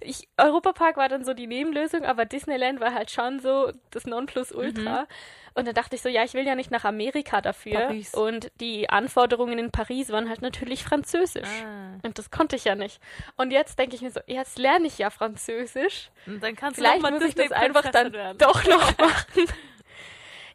Ich, 0.00 0.28
Europapark 0.36 0.96
war 0.96 1.08
dann 1.08 1.24
so 1.24 1.32
die 1.34 1.46
Nebenlösung, 1.46 2.04
aber 2.04 2.24
Disneyland 2.24 2.80
war 2.80 2.92
halt 2.94 3.10
schon 3.10 3.38
so 3.40 3.72
das 3.90 4.04
Nonplusultra. 4.06 5.06
Und 5.54 5.66
dann 5.66 5.74
dachte 5.74 5.96
ich 5.96 6.02
so, 6.02 6.08
ja, 6.08 6.22
ich 6.24 6.34
will 6.34 6.46
ja 6.46 6.54
nicht 6.54 6.70
nach 6.70 6.84
Amerika 6.84 7.40
dafür. 7.40 7.72
Paris. 7.80 8.14
Und 8.14 8.50
die 8.60 8.88
Anforderungen 8.88 9.58
in 9.58 9.70
Paris 9.72 10.10
waren 10.10 10.28
halt 10.28 10.42
natürlich 10.42 10.84
Französisch. 10.84 11.48
Ah. 11.64 11.98
Und 12.02 12.18
das 12.18 12.30
konnte 12.30 12.56
ich 12.56 12.64
ja 12.64 12.74
nicht. 12.76 13.00
Und 13.36 13.50
jetzt 13.52 13.78
denke 13.78 13.96
ich 13.96 14.02
mir 14.02 14.10
so, 14.10 14.20
jetzt 14.26 14.58
lerne 14.58 14.86
ich 14.86 14.98
ja 14.98 15.10
Französisch. 15.10 16.10
Und 16.26 16.42
dann 16.42 16.54
kannst 16.56 16.78
Vielleicht 16.78 17.04
du 17.04 17.10
muss 17.10 17.22
ich 17.22 17.34
das 17.34 17.52
einfach 17.52 17.90
dann 17.90 18.12
werden. 18.12 18.38
doch 18.38 18.64
noch 18.64 18.98
machen. 18.98 19.44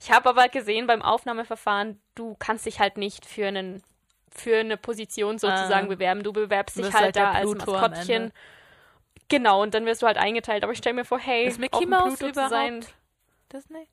Ich 0.01 0.11
habe 0.11 0.29
aber 0.29 0.47
gesehen 0.49 0.87
beim 0.87 1.01
Aufnahmeverfahren, 1.01 1.99
du 2.15 2.35
kannst 2.39 2.65
dich 2.65 2.79
halt 2.79 2.97
nicht 2.97 3.25
für 3.25 3.47
einen 3.47 3.81
für 4.37 4.57
eine 4.59 4.75
Position 4.75 5.37
sozusagen 5.39 5.85
Ah. 5.87 5.89
bewerben. 5.89 6.21
Du 6.21 6.33
bewerbst 6.33 6.77
dich 6.77 6.85
halt 6.93 6.95
halt 7.03 7.15
da 7.15 7.31
als 7.31 7.53
Maskottchen. 7.55 8.33
Genau, 9.29 9.61
und 9.61 9.73
dann 9.73 9.85
wirst 9.85 10.01
du 10.01 10.07
halt 10.07 10.17
eingeteilt. 10.17 10.63
Aber 10.63 10.73
ich 10.73 10.77
stelle 10.77 10.95
mir 10.95 11.05
vor, 11.05 11.19
hey, 11.19 11.45
Ist 11.45 11.59
Mickey 11.59 11.85
Mouse 11.85 12.21
überhaupt 12.21 12.49
sein. 12.49 12.85
Disney? 13.51 13.87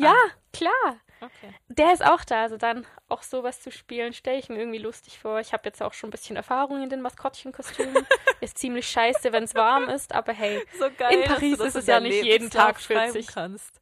Ja, 0.00 0.14
klar. 0.52 0.98
Okay. 1.20 1.54
Der 1.68 1.92
ist 1.92 2.04
auch 2.04 2.24
da. 2.24 2.42
Also 2.42 2.56
dann 2.56 2.86
auch 3.08 3.22
sowas 3.22 3.60
zu 3.62 3.70
spielen, 3.70 4.12
stelle 4.12 4.38
ich 4.38 4.48
mir 4.48 4.58
irgendwie 4.58 4.78
lustig 4.78 5.18
vor. 5.18 5.40
Ich 5.40 5.52
habe 5.52 5.62
jetzt 5.66 5.82
auch 5.82 5.94
schon 5.94 6.08
ein 6.08 6.10
bisschen 6.10 6.36
Erfahrung 6.36 6.82
in 6.82 6.90
den 6.90 7.00
Maskottchenkostümen. 7.00 8.06
ist 8.40 8.58
ziemlich 8.58 8.88
scheiße, 8.88 9.32
wenn 9.32 9.44
es 9.44 9.54
warm 9.54 9.88
ist, 9.88 10.12
aber 10.12 10.32
hey, 10.32 10.62
So 10.78 10.90
geil, 10.96 11.20
In 11.20 11.22
Paris 11.24 11.60
ist 11.60 11.76
es 11.76 11.86
ja 11.86 12.00
nicht 12.00 12.24
jeden 12.24 12.50
Tag 12.50 12.76
Lebenslauf 12.76 12.80
schreiben 12.80 13.12
40. 13.12 13.26
kannst. 13.34 13.80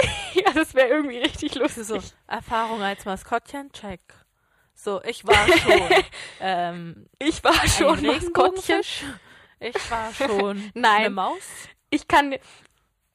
ja, 0.34 0.52
das 0.52 0.74
wäre 0.74 0.88
irgendwie 0.88 1.18
richtig 1.18 1.54
lustig. 1.54 1.84
So, 1.84 2.00
Erfahrung 2.26 2.82
als 2.82 3.04
Maskottchen, 3.04 3.70
check. 3.72 4.00
So, 4.74 5.02
ich 5.04 5.26
war 5.26 5.46
schon 5.58 6.04
ähm, 6.40 7.06
Ich 7.18 7.44
war 7.44 7.68
schon 7.68 8.04
Maskottchen. 8.04 8.80
Ich 9.60 9.90
war 9.90 10.12
schon 10.12 10.70
Nein. 10.74 11.00
eine 11.06 11.10
Maus. 11.10 11.42
Ich 11.90 12.08
kann. 12.08 12.34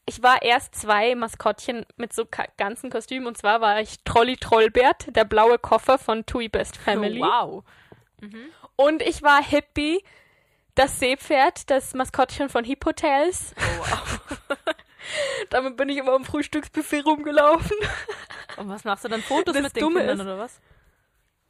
Ich 0.08 0.22
war 0.22 0.44
erst 0.44 0.76
zwei 0.76 1.16
Maskottchen 1.16 1.86
mit 1.98 2.14
so 2.14 2.26
ganzen 2.58 2.92
Kostümen. 2.92 3.26
Und 3.28 3.38
zwar 3.38 3.60
war 3.60 3.82
ich 3.82 4.04
Trolli 4.04 4.38
Trollbert, 4.38 5.16
der 5.16 5.26
blaue 5.26 5.58
Koffer 5.58 5.98
von 5.98 6.26
Tui 6.28 6.48
Best 6.48 6.78
Family. 6.78 7.20
Wow. 7.20 7.64
Und 8.76 9.02
ich 9.02 9.24
war 9.24 9.44
Hippie, 9.44 10.04
das 10.76 11.00
Seepferd, 11.00 11.70
das 11.72 11.96
Maskottchen 11.96 12.50
von 12.50 12.64
Hippotels. 12.64 13.56
Oh, 13.58 13.80
wow. 13.80 14.20
Damit 15.50 15.76
bin 15.78 15.90
ich 15.90 15.98
immer 15.98 16.14
am 16.14 16.26
Frühstücksbuffet 16.26 17.02
rumgelaufen. 17.06 17.78
Und 18.58 18.70
was 18.70 18.84
machst 18.84 19.06
du 19.06 19.10
dann? 19.10 19.22
Fotos 19.24 19.54
Das 19.56 19.64
mit 19.64 19.76
den 19.76 19.80
Dumme 19.82 20.00
Kindern 20.02 20.20
ist- 20.20 20.26
oder 20.26 20.38
was? 20.38 20.60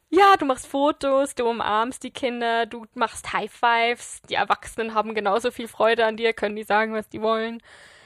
Ja, 0.08 0.36
du 0.36 0.44
machst 0.44 0.66
Fotos, 0.66 1.34
du 1.34 1.48
umarmst 1.48 2.02
die 2.02 2.12
Kinder, 2.12 2.66
du 2.66 2.86
machst 2.94 3.32
High 3.32 3.52
Fives. 3.52 4.22
Die 4.30 4.34
Erwachsenen 4.34 4.94
haben 4.94 5.14
genauso 5.14 5.50
viel 5.50 5.68
Freude 5.68 6.04
an 6.04 6.16
dir, 6.16 6.32
können 6.32 6.56
die 6.56 6.62
sagen, 6.62 6.94
was 6.94 7.08
die 7.08 7.20
wollen. 7.20 7.60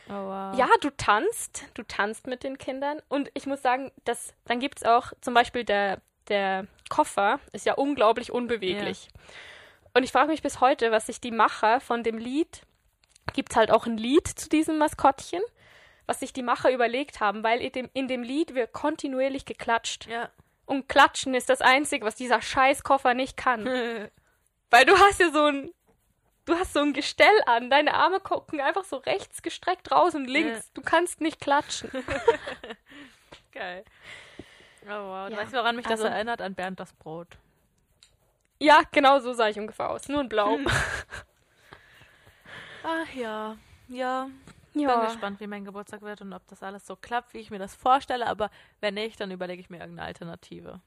Oh, 0.09 0.13
wow. 0.13 0.59
Ja, 0.59 0.69
du 0.81 0.91
tanzt, 0.91 1.67
du 1.75 1.83
tanzt 1.83 2.27
mit 2.27 2.43
den 2.43 2.59
Kindern. 2.59 3.01
Und 3.09 3.31
ich 3.35 3.47
muss 3.47 3.63
sagen, 3.63 3.93
dass, 4.05 4.35
dann 4.47 4.59
gibt's 4.59 4.83
auch 4.83 5.13
zum 5.21 5.35
Beispiel 5.35 5.65
der, 5.65 6.01
der 6.29 6.67
Koffer 6.89 7.39
ist 7.53 7.67
ja 7.67 7.75
unglaublich 7.75 8.33
unbeweglich. 8.33 9.09
Und 9.95 10.03
ich 10.03 10.13
frage 10.13 10.31
mich 10.31 10.43
bis 10.43 10.61
heute, 10.61 10.91
was 10.91 11.07
sich 11.07 11.21
die 11.21 11.31
Macher 11.31 11.81
von 11.81 12.03
dem 12.03 12.19
Lied, 12.19 12.63
gibt's 13.33 13.57
halt 13.57 13.71
auch 13.71 13.87
ein 13.87 13.97
Lied 13.97 14.27
zu 14.27 14.49
diesem 14.49 14.79
Maskottchen, 14.79 15.43
was 16.07 16.21
sich 16.21 16.33
die 16.33 16.43
Macher 16.43 16.73
überlegt 16.73 17.21
haben, 17.21 17.45
weil 17.45 17.61
in 17.61 17.73
dem, 17.73 17.91
in 17.93 18.09
dem 18.09 18.23
Lied 18.23 18.55
wird 18.55 18.73
kontinuierlich 18.73 19.45
geklatscht. 19.45 20.07
Ja. 20.07 20.31
Und 20.71 20.89
klatschen 20.89 21.35
ist 21.35 21.49
das 21.49 21.63
Einzige, 21.63 22.07
was 22.07 22.15
dieser 22.15 22.41
Scheißkoffer 22.41 23.13
nicht 23.13 23.37
kann. 23.37 23.67
Weil 24.71 24.85
du 24.87 24.97
hast 24.97 25.19
ja 25.19 25.33
so 25.33 25.47
ein, 25.47 25.73
du 26.45 26.55
hast 26.55 26.75
so 26.75 26.79
ein 26.79 26.93
Gestell 26.93 27.43
an, 27.47 27.71
deine 27.71 27.95
Arme 27.95 28.21
gucken 28.21 28.61
einfach 28.61 28.85
so 28.85 28.99
rechts 28.99 29.43
gestreckt 29.43 29.91
raus 29.91 30.15
und 30.15 30.27
links. 30.27 30.71
Du 30.73 30.81
kannst 30.81 31.21
nicht 31.21 31.41
klatschen. 31.41 31.91
Geil. 33.53 33.85
Oh, 34.85 34.91
wow. 34.91 35.27
Du 35.29 35.35
Ja, 35.35 35.41
weißt, 35.41 35.53
woran 35.55 35.75
mich 35.75 35.87
das 35.87 36.03
also- 36.03 36.15
erinnert? 36.15 36.41
An 36.41 36.55
Bernd 36.55 36.79
das 36.79 36.93
Brot. 36.93 37.27
Ja, 38.61 38.83
genau 38.93 39.19
so 39.19 39.33
sah 39.33 39.49
ich 39.49 39.59
ungefähr 39.59 39.91
aus. 39.91 40.09
Nur 40.09 40.21
in 40.21 40.29
Blau. 40.29 40.57
Ach 42.85 43.13
ja. 43.13 43.57
Ja. 43.89 44.31
Bin 44.73 44.83
ja. 44.83 45.05
gespannt, 45.05 45.41
wie 45.41 45.47
mein 45.47 45.65
Geburtstag 45.65 46.03
wird 46.03 46.21
und 46.21 46.33
ob 46.33 46.47
das 46.47 46.63
alles 46.63 46.87
so 46.87 46.95
klappt, 46.95 47.35
wie 47.35 47.39
ich 47.39 47.51
mir 47.51 47.59
das 47.59 47.75
vorstelle. 47.75 48.27
Aber 48.27 48.51
wenn 48.81 48.95
nicht, 48.95 49.21
dann 49.21 49.31
überlege 49.31 49.61
ich 49.61 49.71
mir 49.71 49.79
irgendeine 49.79 50.07
Alternative. 50.07 50.81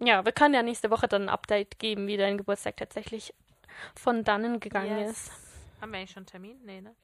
ja, 0.00 0.24
wir 0.24 0.32
können 0.32 0.54
ja 0.54 0.62
nächste 0.62 0.90
Woche 0.90 1.08
dann 1.08 1.22
ein 1.22 1.28
Update 1.28 1.78
geben, 1.78 2.06
wie 2.06 2.16
dein 2.16 2.36
Geburtstag 2.36 2.76
tatsächlich 2.76 3.34
von 3.94 4.24
dannen 4.24 4.60
gegangen 4.60 4.98
ist. 4.98 5.30
Haben 5.80 5.92
wir 5.92 5.98
eigentlich 5.98 6.10
schon 6.10 6.20
einen 6.20 6.26
Termin? 6.26 6.60
Nee, 6.64 6.80
ne? 6.80 6.94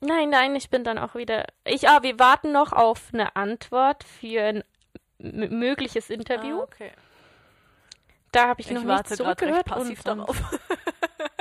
Nein, 0.00 0.30
nein, 0.30 0.56
ich 0.56 0.70
bin 0.70 0.82
dann 0.82 0.98
auch 0.98 1.14
wieder. 1.14 1.44
Ich, 1.64 1.88
ah, 1.88 2.02
wir 2.02 2.18
warten 2.18 2.52
noch 2.52 2.72
auf 2.72 3.10
eine 3.12 3.36
Antwort 3.36 4.02
für 4.04 4.42
ein 4.42 4.64
mögliches 5.18 6.08
Interview. 6.08 6.60
Ah, 6.60 6.64
okay. 6.64 6.92
Da 8.32 8.48
habe 8.48 8.60
ich, 8.60 8.68
Ich 8.68 8.72
noch 8.72 8.86
warte 8.86 9.10
nichts 9.10 9.16
zurückgehört. 9.16 9.66
passiv 9.66 10.04
und, 10.06 10.20
und, 10.20 10.28
darauf. 10.28 10.58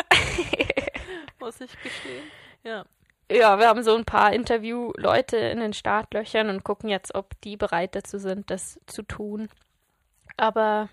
Muss 1.40 1.62
ich 1.62 1.80
gestehen. 1.82 2.30
Ja. 2.64 2.86
ja, 3.32 3.58
wir 3.60 3.68
haben 3.68 3.84
so 3.84 3.96
ein 3.96 4.06
paar 4.06 4.34
Interviewleute 4.34 5.38
in 5.38 5.60
den 5.60 5.74
Startlöchern 5.74 6.50
und 6.50 6.64
gucken 6.64 6.90
jetzt, 6.90 7.16
ob 7.16 7.40
die 7.42 7.58
bereit 7.58 7.96
dazu 7.96 8.18
sind, 8.18 8.50
das 8.52 8.80
zu 8.86 9.04
tun. 9.04 9.50
Aber 10.38 10.90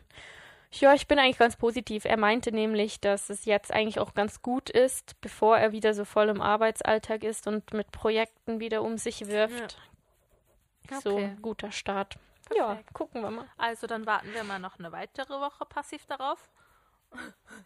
ja, 0.73 0.95
ich 0.95 1.07
bin 1.09 1.19
eigentlich 1.19 1.39
ganz 1.39 1.57
positiv. 1.57 2.05
Er 2.05 2.17
meinte 2.17 2.53
nämlich, 2.53 3.01
dass 3.01 3.31
es 3.31 3.45
jetzt 3.45 3.73
eigentlich 3.73 3.99
auch 3.99 4.15
ganz 4.15 4.43
gut 4.43 4.71
ist, 4.71 5.21
bevor 5.21 5.57
er 5.59 5.73
wieder 5.73 5.95
so 5.95 6.05
voll 6.05 6.29
im 6.29 6.41
Arbeitsalltag 6.41 7.25
ist 7.25 7.47
und 7.47 7.73
mit 7.73 7.91
Projekten 7.93 8.61
wieder 8.61 8.83
um 8.83 8.99
sich 8.99 9.27
wirft. 9.27 9.79
So 11.03 11.15
Okay. 11.15 11.25
ein 11.25 11.43
guter 11.43 11.73
Start. 11.73 12.17
Ja, 12.55 12.67
Perfekt. 12.67 12.95
gucken 12.95 13.23
wir 13.23 13.31
mal. 13.31 13.47
Also 13.57 13.87
dann 13.89 14.07
warten 14.07 14.33
wir 14.33 14.45
mal 14.45 14.61
noch 14.61 14.79
eine 14.79 14.93
weitere 14.93 15.41
Woche 15.41 15.65
passiv 15.65 16.07
darauf. 16.07 16.49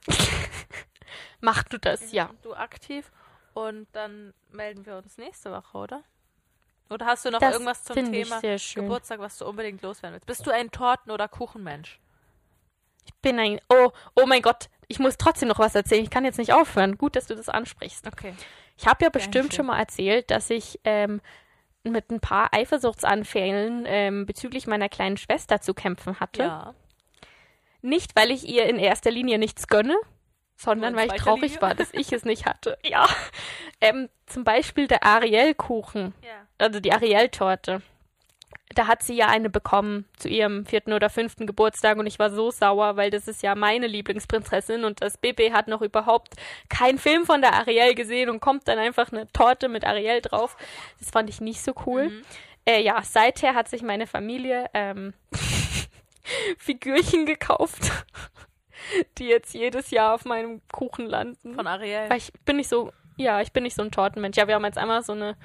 Mach 1.40 1.62
du 1.64 1.78
das, 1.78 2.12
ja. 2.12 2.30
Du 2.42 2.54
aktiv. 2.54 3.10
Und 3.54 3.88
dann 3.92 4.32
melden 4.50 4.86
wir 4.86 4.96
uns 4.96 5.18
nächste 5.18 5.50
Woche, 5.50 5.76
oder? 5.76 6.02
Oder 6.88 7.06
hast 7.06 7.24
du 7.24 7.30
noch 7.30 7.38
Das 7.38 7.52
irgendwas 7.52 7.84
zum 7.84 7.94
Thema. 7.96 8.40
Geburtstag, 8.40 9.20
was 9.20 9.38
du 9.38 9.46
unbedingt 9.46 9.80
loswerden 9.82 10.14
willst? 10.14 10.26
Bist 10.26 10.46
du 10.46 10.50
ein 10.50 10.70
Torten- 10.70 11.12
oder 11.12 11.28
Kuchenmensch? 11.28 12.00
Ich 13.06 13.14
bin 13.22 13.38
ein. 13.38 13.60
Oh, 13.68 13.90
oh 14.16 14.26
mein 14.26 14.42
Gott. 14.42 14.68
Ich 14.88 14.98
muss 14.98 15.16
trotzdem 15.16 15.48
noch 15.48 15.58
was 15.58 15.74
erzählen. 15.74 16.02
Ich 16.02 16.10
kann 16.10 16.24
jetzt 16.24 16.38
nicht 16.38 16.52
aufhören. 16.52 16.98
Gut, 16.98 17.16
dass 17.16 17.26
du 17.26 17.36
das 17.36 17.48
ansprichst. 17.48 18.06
Okay. 18.06 18.34
Ich 18.76 18.86
habe 18.86 19.04
ja 19.04 19.10
bestimmt 19.10 19.36
Dankeschön. 19.36 19.56
schon 19.56 19.66
mal 19.66 19.78
erzählt, 19.78 20.30
dass 20.30 20.50
ich 20.50 20.80
ähm, 20.84 21.20
mit 21.84 22.10
ein 22.10 22.20
paar 22.20 22.52
Eifersuchtsanfällen 22.52 23.84
ähm, 23.86 24.26
bezüglich 24.26 24.66
meiner 24.66 24.88
kleinen 24.88 25.16
Schwester 25.16 25.60
zu 25.60 25.74
kämpfen 25.74 26.18
hatte. 26.18 26.42
Ja. 26.42 26.74
Nicht, 27.82 28.14
weil 28.16 28.30
ich 28.30 28.46
ihr 28.48 28.66
in 28.66 28.78
erster 28.78 29.10
Linie 29.10 29.38
nichts 29.38 29.66
gönne, 29.68 29.96
sondern 30.56 30.94
weil 30.96 31.06
ich 31.08 31.14
traurig 31.22 31.42
Linie? 31.42 31.62
war, 31.62 31.74
dass 31.74 31.88
ich 31.92 32.12
es 32.12 32.24
nicht 32.24 32.46
hatte. 32.46 32.78
Ja. 32.84 33.06
Ähm, 33.80 34.08
zum 34.26 34.44
Beispiel 34.44 34.86
der 34.86 35.04
Ariel-Kuchen, 35.04 36.14
Ja. 36.22 36.46
also 36.58 36.80
die 36.80 36.92
Ariel-Torte. 36.92 37.82
Da 38.74 38.86
hat 38.86 39.02
sie 39.02 39.14
ja 39.16 39.26
eine 39.26 39.50
bekommen 39.50 40.04
zu 40.16 40.28
ihrem 40.28 40.64
vierten 40.64 40.92
oder 40.92 41.10
fünften 41.10 41.46
Geburtstag 41.46 41.96
und 41.98 42.06
ich 42.06 42.20
war 42.20 42.30
so 42.30 42.52
sauer, 42.52 42.96
weil 42.96 43.10
das 43.10 43.26
ist 43.26 43.42
ja 43.42 43.56
meine 43.56 43.88
Lieblingsprinzessin 43.88 44.84
und 44.84 45.02
das 45.02 45.16
Baby 45.18 45.50
hat 45.50 45.66
noch 45.66 45.82
überhaupt 45.82 46.34
keinen 46.68 46.98
Film 46.98 47.26
von 47.26 47.40
der 47.40 47.54
Ariel 47.54 47.96
gesehen 47.96 48.30
und 48.30 48.38
kommt 48.38 48.68
dann 48.68 48.78
einfach 48.78 49.10
eine 49.10 49.26
Torte 49.32 49.68
mit 49.68 49.84
Ariel 49.84 50.20
drauf. 50.20 50.56
Das 51.00 51.10
fand 51.10 51.28
ich 51.30 51.40
nicht 51.40 51.62
so 51.64 51.72
cool. 51.86 52.10
Mhm. 52.10 52.22
Äh, 52.64 52.82
ja, 52.82 53.02
seither 53.02 53.54
hat 53.54 53.68
sich 53.68 53.82
meine 53.82 54.06
Familie 54.06 54.66
ähm, 54.72 55.14
Figürchen 56.58 57.26
gekauft 57.26 57.90
die 59.18 59.26
jetzt 59.26 59.54
jedes 59.54 59.90
Jahr 59.90 60.14
auf 60.14 60.24
meinem 60.24 60.62
Kuchen 60.72 61.06
landen. 61.06 61.54
Von 61.54 61.66
Ariel. 61.66 62.08
Weil 62.08 62.16
ich 62.18 62.32
bin 62.44 62.56
nicht 62.56 62.68
so, 62.68 62.92
ja, 63.16 63.40
ich 63.40 63.52
bin 63.52 63.62
nicht 63.62 63.76
so 63.76 63.82
ein 63.82 63.90
Tortenmensch. 63.90 64.36
Ja, 64.36 64.48
wir 64.48 64.54
haben 64.54 64.64
jetzt 64.64 64.78
einmal 64.78 65.02
so 65.02 65.12
eine 65.12 65.36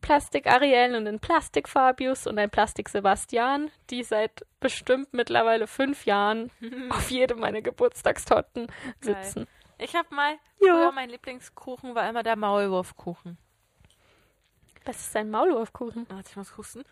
Plastik 0.00 0.46
Ariel 0.46 0.94
und 0.94 1.06
einen 1.06 1.20
Plastik 1.20 1.68
Fabius 1.68 2.26
und 2.26 2.38
ein 2.38 2.50
Plastik 2.50 2.88
Sebastian, 2.88 3.70
die 3.90 4.02
seit 4.04 4.46
bestimmt 4.60 5.12
mittlerweile 5.12 5.66
fünf 5.66 6.06
Jahren 6.06 6.50
auf 6.90 7.10
jedem 7.10 7.40
meiner 7.40 7.62
Geburtstagstorten 7.62 8.68
sitzen. 9.00 9.46
Ich 9.78 9.94
habe 9.96 10.14
mal, 10.14 10.32
Ja. 10.60 10.74
früher 10.74 10.92
mein 10.92 11.10
Lieblingskuchen 11.10 11.94
war 11.94 12.08
immer 12.08 12.22
der 12.22 12.36
Maulwurfkuchen. 12.36 13.38
Was 14.84 15.00
ist 15.00 15.16
ein 15.16 15.30
Maulwurfkuchen? 15.30 16.06
Warte, 16.08 16.30
ich 16.30 16.36
muss 16.36 16.56
husten. 16.56 16.84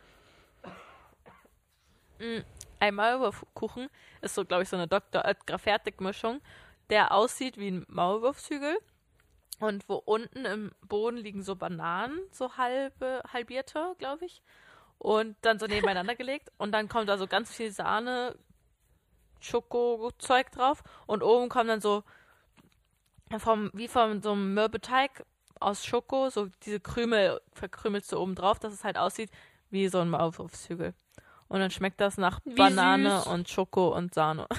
Ein 2.80 2.94
Maulwurfkuchen 2.94 3.88
ist 4.22 4.34
so, 4.34 4.44
glaube 4.44 4.62
ich, 4.62 4.68
so 4.68 4.76
eine 4.76 4.88
Dr. 4.88 5.24
Oetker 5.24 5.58
Fertigmischung, 5.58 6.40
der 6.88 7.12
aussieht 7.12 7.58
wie 7.58 7.70
ein 7.70 7.86
Maulwurfshügel 7.88 8.78
und 9.60 9.86
wo 9.88 9.96
unten 9.96 10.46
im 10.46 10.72
Boden 10.88 11.18
liegen 11.18 11.42
so 11.42 11.54
Bananen, 11.56 12.18
so 12.32 12.56
halbe, 12.56 13.22
halbierte, 13.32 13.94
glaube 13.98 14.24
ich, 14.24 14.42
und 14.98 15.36
dann 15.42 15.58
so 15.58 15.66
nebeneinander 15.66 16.16
gelegt 16.16 16.50
und 16.58 16.72
dann 16.72 16.88
kommt 16.88 17.08
da 17.08 17.18
so 17.18 17.26
ganz 17.26 17.54
viel 17.54 17.70
Sahne, 17.70 18.34
Schokozeug 19.40 20.50
drauf 20.50 20.82
und 21.06 21.22
oben 21.22 21.48
kommt 21.48 21.68
dann 21.68 21.80
so 21.80 22.02
vom, 23.38 23.70
wie 23.74 23.88
von 23.88 24.22
so 24.22 24.32
einem 24.32 24.54
Mürbeteig 24.54 25.24
aus 25.60 25.84
Schoko, 25.84 26.30
so 26.30 26.48
diese 26.64 26.80
Krümel 26.80 27.40
verkrümelt 27.52 28.04
so 28.06 28.18
oben 28.18 28.34
drauf, 28.34 28.58
dass 28.58 28.72
es 28.72 28.84
halt 28.84 28.96
aussieht 28.96 29.30
wie 29.70 29.88
so 29.88 29.98
ein 30.00 30.10
Maulwurfshügel. 30.10 30.94
Und 31.51 31.61
dann 31.61 31.70
schmeckt 31.70 32.01
das 32.01 32.16
nach 32.16 32.40
Wie 32.44 32.55
Banane 32.55 33.18
süß. 33.18 33.26
und 33.26 33.48
Schoko 33.51 33.88
und 33.94 34.14
Sahne. 34.14 34.46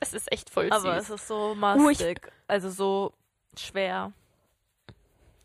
Das 0.00 0.12
ist 0.12 0.30
echt 0.30 0.50
voll 0.50 0.70
Aber 0.70 1.00
süß. 1.00 1.04
es 1.10 1.20
ist 1.22 1.28
so 1.28 1.52
Uh, 1.52 1.88
ich- 1.88 1.98
mastig, 1.98 2.30
also 2.46 2.68
so 2.68 3.14
schwer. 3.56 4.12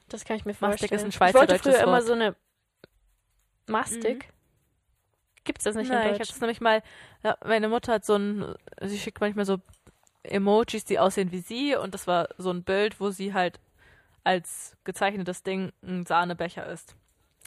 Das 0.09 0.25
kann 0.25 0.36
ich 0.36 0.43
mir 0.43 0.53
vorstellen. 0.53 0.91
ist 0.93 1.03
ein 1.03 1.09
ich 1.09 1.19
wollte 1.19 1.34
schweizerdeutsches 1.34 1.75
früher 1.75 1.84
immer 1.84 1.91
Wort. 1.93 2.03
Mhm. 2.03 2.07
so 2.07 2.13
eine 2.13 2.36
Mastik. 3.67 4.34
Gibt's 5.45 5.63
das 5.63 5.75
nicht 5.75 5.89
Nein, 5.89 6.07
in 6.07 6.11
ich 6.13 6.17
Deutsch? 6.19 6.32
es 6.32 6.41
nämlich 6.41 6.59
mal, 6.59 6.84
ja, 7.23 7.38
meine 7.45 7.69
Mutter 7.69 7.93
hat 7.93 8.05
so 8.05 8.15
ein, 8.15 8.55
sie 8.82 8.97
schickt 8.99 9.21
manchmal 9.21 9.45
so 9.45 9.59
Emojis, 10.23 10.84
die 10.84 10.99
aussehen 10.99 11.32
wie 11.32 11.39
sie 11.39 11.75
und 11.75 11.93
das 11.93 12.05
war 12.07 12.28
so 12.38 12.49
ein 12.51 12.63
Bild, 12.63 12.99
wo 12.99 13.11
sie 13.11 13.34
halt 13.34 13.59
als 14.25 14.75
gezeichnetes 14.84 15.43
Ding 15.43 15.71
ein 15.84 16.05
Sahnebecher 16.05 16.65
ist. 16.65 16.95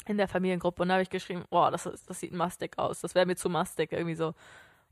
In 0.07 0.17
der 0.17 0.29
Familiengruppe. 0.29 0.83
Und 0.83 0.89
da 0.89 0.95
habe 0.95 1.03
ich 1.03 1.11
geschrieben, 1.11 1.45
boah, 1.51 1.71
das, 1.71 1.87
ist, 1.87 2.09
das 2.09 2.21
sieht 2.21 2.33
mastig 2.33 2.79
aus. 2.79 3.01
Das 3.01 3.15
wäre 3.15 3.27
mir 3.27 3.37
zu 3.37 3.49
mastig, 3.49 3.93
irgendwie 3.93 4.15
so. 4.15 4.35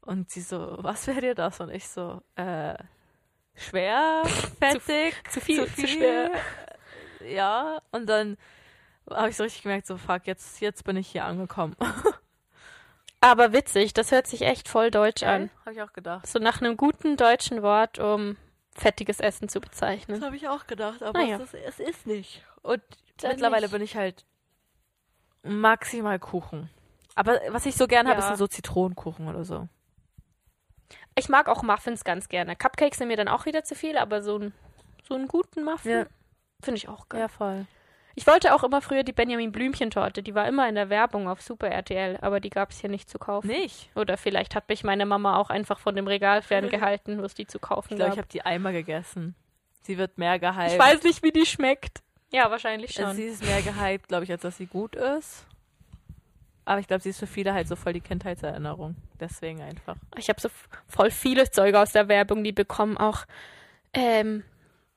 Und 0.02 0.30
sie 0.30 0.40
so, 0.42 0.76
was 0.80 1.06
wäre 1.06 1.20
dir 1.20 1.34
das? 1.34 1.60
Und 1.60 1.70
ich 1.70 1.88
so, 1.88 2.22
äh, 2.36 2.74
schwer, 3.54 4.22
fettig, 4.60 5.14
zu 5.30 5.40
viel, 5.40 5.66
zu 5.74 5.86
schwer. 5.86 6.30
Ja, 7.26 7.80
und 7.90 8.06
dann 8.06 8.36
habe 9.10 9.30
ich 9.30 9.36
so 9.36 9.42
richtig 9.42 9.62
gemerkt, 9.62 9.86
so, 9.86 9.96
fuck, 9.96 10.26
jetzt, 10.26 10.60
jetzt 10.60 10.84
bin 10.84 10.96
ich 10.96 11.08
hier 11.08 11.24
angekommen. 11.24 11.74
Aber 13.20 13.52
witzig, 13.52 13.94
das 13.94 14.12
hört 14.12 14.26
sich 14.28 14.42
echt 14.42 14.68
voll 14.68 14.90
deutsch 14.90 15.24
an. 15.24 15.50
Habe 15.64 15.72
ich 15.72 15.82
auch 15.82 15.92
gedacht. 15.92 16.26
So 16.26 16.38
nach 16.38 16.60
einem 16.60 16.76
guten 16.76 17.16
deutschen 17.16 17.62
Wort, 17.62 17.98
um 17.98 18.36
fettiges 18.74 19.18
Essen 19.18 19.48
zu 19.48 19.58
Das 19.58 19.70
bezeichnen. 19.70 20.24
habe 20.24 20.36
ich 20.36 20.46
auch 20.48 20.68
gedacht, 20.68 21.02
aber 21.02 21.18
Naja. 21.18 21.36
es, 21.42 21.52
ist, 21.52 21.54
es 21.54 21.80
ist 21.80 22.06
nicht. 22.06 22.44
Und 22.62 22.80
Dann 23.20 23.32
mittlerweile 23.32 23.62
nicht. 23.62 23.72
bin 23.72 23.82
ich 23.82 23.96
halt 23.96 24.24
maximal 25.42 26.18
Kuchen. 26.18 26.70
Aber 27.14 27.40
was 27.50 27.66
ich 27.66 27.74
so 27.76 27.86
gerne 27.86 28.10
habe, 28.10 28.20
Ja. 28.20 28.26
sind 28.28 28.36
so 28.36 28.46
Zitronenkuchen 28.46 29.28
oder 29.28 29.44
so. 29.44 29.68
Ich 31.16 31.28
mag 31.28 31.48
auch 31.48 31.62
Muffins 31.62 32.04
ganz 32.04 32.28
gerne. 32.28 32.54
Cupcakes 32.54 32.98
sind 32.98 33.08
mir 33.08 33.16
dann 33.16 33.28
auch 33.28 33.44
wieder 33.44 33.64
zu 33.64 33.74
viel, 33.74 33.98
aber 33.98 34.22
so, 34.22 34.38
ein, 34.38 34.52
so 35.06 35.14
einen 35.14 35.26
guten 35.26 35.64
Muffin 35.64 35.90
Ja. 35.90 36.06
finde 36.62 36.76
ich 36.78 36.88
auch 36.88 37.08
geil. 37.08 37.20
Ja, 37.22 37.28
voll. 37.28 37.66
Ich 38.14 38.26
wollte 38.26 38.52
auch 38.54 38.64
immer 38.64 38.80
früher 38.80 39.04
die 39.04 39.12
Benjamin 39.12 39.52
Blümchen-Torte. 39.52 40.22
Die 40.24 40.34
war 40.34 40.48
immer 40.48 40.68
in 40.68 40.74
der 40.74 40.88
Werbung 40.90 41.28
auf 41.28 41.40
Super 41.40 41.68
RTL, 41.68 42.18
aber 42.20 42.40
die 42.40 42.50
gab 42.50 42.70
es 42.70 42.80
hier 42.80 42.90
nicht 42.90 43.08
zu 43.08 43.18
kaufen. 43.18 43.46
Nicht? 43.48 43.90
Oder 43.96 44.16
vielleicht 44.16 44.54
hat 44.56 44.68
mich 44.68 44.82
meine 44.82 45.06
Mama 45.06 45.36
auch 45.38 45.50
einfach 45.50 45.78
von 45.78 45.94
dem 45.94 46.06
Regal 46.08 46.42
ferngehalten, 46.42 47.18
wo 47.20 47.22
es 47.24 47.34
die 47.34 47.46
zu 47.46 47.58
kaufen 47.60 47.92
Ich 47.92 47.96
glaube, 47.96 48.10
ich 48.10 48.16
gab. 48.16 48.24
habe 48.24 48.32
die 48.32 48.42
einmal 48.42 48.72
gegessen. 48.72 49.36
Sie 49.82 49.98
wird 49.98 50.18
mehr 50.18 50.38
gehypt. 50.40 50.72
Ich 50.72 50.78
weiß 50.78 51.02
nicht, 51.04 51.22
wie 51.22 51.30
die 51.30 51.46
schmeckt. 51.46 52.02
Ja, 52.30 52.50
wahrscheinlich 52.50 52.92
schon. 52.92 53.04
Also 53.04 53.16
sie 53.16 53.26
ist 53.28 53.42
mehr 53.42 53.62
gehypt, 53.62 54.08
glaube 54.08 54.24
ich, 54.24 54.30
als 54.30 54.42
dass 54.42 54.56
sie 54.56 54.66
gut 54.66 54.94
ist. 54.96 55.46
Aber 56.64 56.80
ich 56.80 56.86
glaube, 56.86 57.02
sie 57.02 57.08
ist 57.10 57.18
für 57.18 57.26
viele 57.26 57.54
halt 57.54 57.66
so 57.66 57.76
voll 57.76 57.94
die 57.94 58.00
Kindheitserinnerung. 58.02 58.94
Deswegen 59.18 59.62
einfach. 59.62 59.96
Ich 60.16 60.28
habe 60.28 60.38
so 60.40 60.50
voll 60.86 61.10
viele 61.10 61.50
Zeuge 61.50 61.80
aus 61.80 61.92
der 61.92 62.08
Werbung, 62.08 62.44
die 62.44 62.52
bekommen 62.52 62.98
auch. 62.98 63.24
Ähm, 63.94 64.44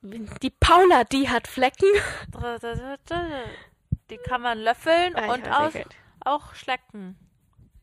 die 0.01 0.49
Paula, 0.49 1.05
die 1.05 1.29
hat 1.29 1.47
Flecken. 1.47 1.87
Die 4.09 4.17
kann 4.17 4.41
man 4.41 4.57
löffeln 4.59 5.15
Ah, 5.15 5.33
und 5.33 5.49
aus, 5.49 5.73
auch 6.25 6.53
schlecken. 6.55 7.15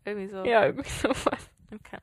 Irgendwie 0.05 0.29
so. 0.29 0.45
Ja, 0.45 0.67
irgendwie 0.67 0.91
sowas. 0.91 1.51
Okay. 1.73 1.99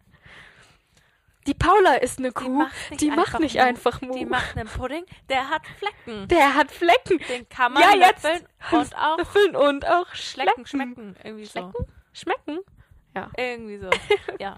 Die 1.47 1.53
Paula 1.53 1.95
ist 1.95 2.17
eine 2.19 2.29
Die 2.29 2.33
Kuh. 2.33 2.49
macht 2.49 2.89
nicht 2.89 3.01
Die 3.01 3.09
macht 3.09 3.19
einfach 3.19 3.39
nicht 3.39 3.55
Mu. 3.55 3.61
einfach 3.61 4.01
Mu. 4.01 4.13
Die 4.13 4.25
macht 4.25 4.57
einen 4.57 4.67
Pudding, 4.67 5.05
der 5.29 5.49
hat 5.49 5.61
Flecken. 5.77 6.27
Der 6.27 6.55
hat 6.55 6.71
Flecken. 6.71 7.19
Den 7.29 7.47
kann 7.49 7.73
man 7.73 7.83
Ja, 7.83 7.93
löffeln 7.93 8.45
und 8.71 8.95
auch 8.97 9.17
Löffeln 9.17 9.55
und 9.55 9.87
auch 9.87 10.07
schlecken, 10.15 10.65
schlecken. 10.65 10.93
schmecken. 10.95 11.15
Irgendwie 11.23 11.45
so. 11.45 11.51
Schlecken? 11.51 11.73
Schmecken? 12.13 12.59
Irgendwie 13.37 13.77
so. 13.77 13.89
Ja. 14.39 14.57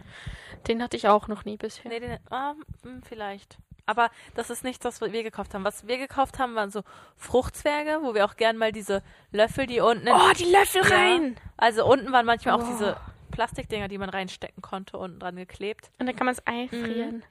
Den 0.67 0.81
hatte 0.81 0.97
ich 0.97 1.07
auch 1.07 1.27
noch 1.27 1.45
nie 1.45 1.57
bisher. 1.57 1.89
Nee, 1.89 1.99
den, 1.99 2.17
ah, 2.31 2.53
hm, 2.83 3.01
vielleicht. 3.03 3.57
Aber 3.85 4.09
das 4.35 4.49
ist 4.49 4.63
nichts, 4.65 4.83
was 4.83 4.99
wir 4.99 5.23
gekauft 5.23 5.53
haben. 5.53 5.63
Was 5.63 5.87
wir 5.87 5.97
gekauft 5.97 6.39
haben, 6.39 6.55
waren 6.55 6.71
so 6.71 6.83
Fruchtzwerge, 7.15 7.99
wo 8.01 8.13
wir 8.15 8.25
auch 8.25 8.35
gern 8.35 8.57
mal 8.57 8.71
diese 8.71 9.01
Löffel, 9.31 9.65
die 9.65 9.79
unten. 9.79 10.09
Oh, 10.09 10.31
die 10.37 10.45
Löffel 10.51 10.81
Ja. 10.89 10.95
rein! 10.95 11.37
Also 11.55 11.85
unten 11.85 12.11
waren 12.11 12.25
manchmal 12.25 12.55
auch 12.55 12.61
Wow. 12.61 12.69
diese 12.71 12.97
Plastikdinger, 13.31 13.87
die 13.87 13.97
man 13.97 14.09
reinstecken 14.09 14.61
konnte, 14.61 14.97
unten 14.97 15.19
dran 15.19 15.35
geklebt. 15.35 15.89
Und 15.99 16.07
dann 16.07 16.15
kann 16.15 16.25
man 16.25 16.33
es 16.33 16.45
einfrieren. 16.47 17.23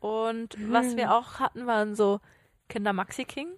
Und 0.00 0.56
Mm. 0.58 0.72
was 0.72 0.96
wir 0.96 1.14
auch 1.14 1.40
hatten, 1.40 1.66
waren 1.66 1.94
so 1.94 2.20
Kinder 2.68 2.92
Maxi 2.92 3.24
King. 3.24 3.48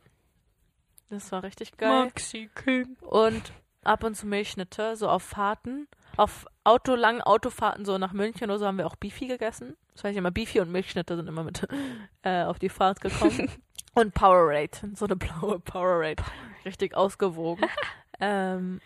Das 1.10 1.30
war 1.32 1.42
richtig 1.42 1.76
geil. 1.76 2.06
Maxi 2.06 2.50
King. 2.54 2.96
Und 3.00 3.52
ab 3.84 4.02
und 4.04 4.14
zu 4.16 4.26
Milchschnitte, 4.26 4.96
so 4.96 5.08
auf 5.08 5.22
Fahrten. 5.22 5.88
Auf 6.16 6.46
Auto, 6.64 6.94
langen 6.94 7.22
Autofahrten, 7.22 7.84
so 7.84 7.96
nach 7.98 8.12
München 8.12 8.50
oder 8.50 8.58
so, 8.58 8.66
haben 8.66 8.78
wir 8.78 8.86
auch 8.86 8.96
Beefy 8.96 9.26
gegessen. 9.28 9.76
Das 9.94 10.04
weiß 10.04 10.12
ich 10.12 10.18
immer, 10.18 10.30
Beefy 10.30 10.60
und 10.60 10.70
Milchschnitte 10.70 11.16
sind 11.16 11.26
immer 11.26 11.42
mit 11.44 11.66
äh, 12.22 12.44
auf 12.44 12.58
die 12.58 12.68
Fahrt 12.68 13.00
gekommen. 13.00 13.50
und 13.94 14.14
Powerade, 14.14 14.70
so 14.94 15.04
eine 15.06 15.16
blaue 15.16 15.58
Powerade. 15.60 16.22
Richtig 16.64 16.94
ausgewogen. 16.94 17.66
ähm, 18.22 18.80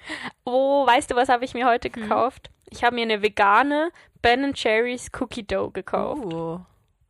Oh, 0.45 0.87
weißt 0.87 1.11
du, 1.11 1.15
was 1.17 1.29
habe 1.29 1.45
ich 1.45 1.55
mir 1.55 1.67
heute 1.67 1.89
Hm. 1.89 2.03
gekauft? 2.03 2.51
Ich 2.71 2.83
habe 2.83 2.97
mir 2.97 3.03
eine 3.03 3.23
vegane 3.23 3.91
Ben 4.23 4.53
Cherries 4.55 5.11
Cookie 5.21 5.47
Dough 5.47 5.71
gekauft. 5.73 6.25
oh, 6.35 6.61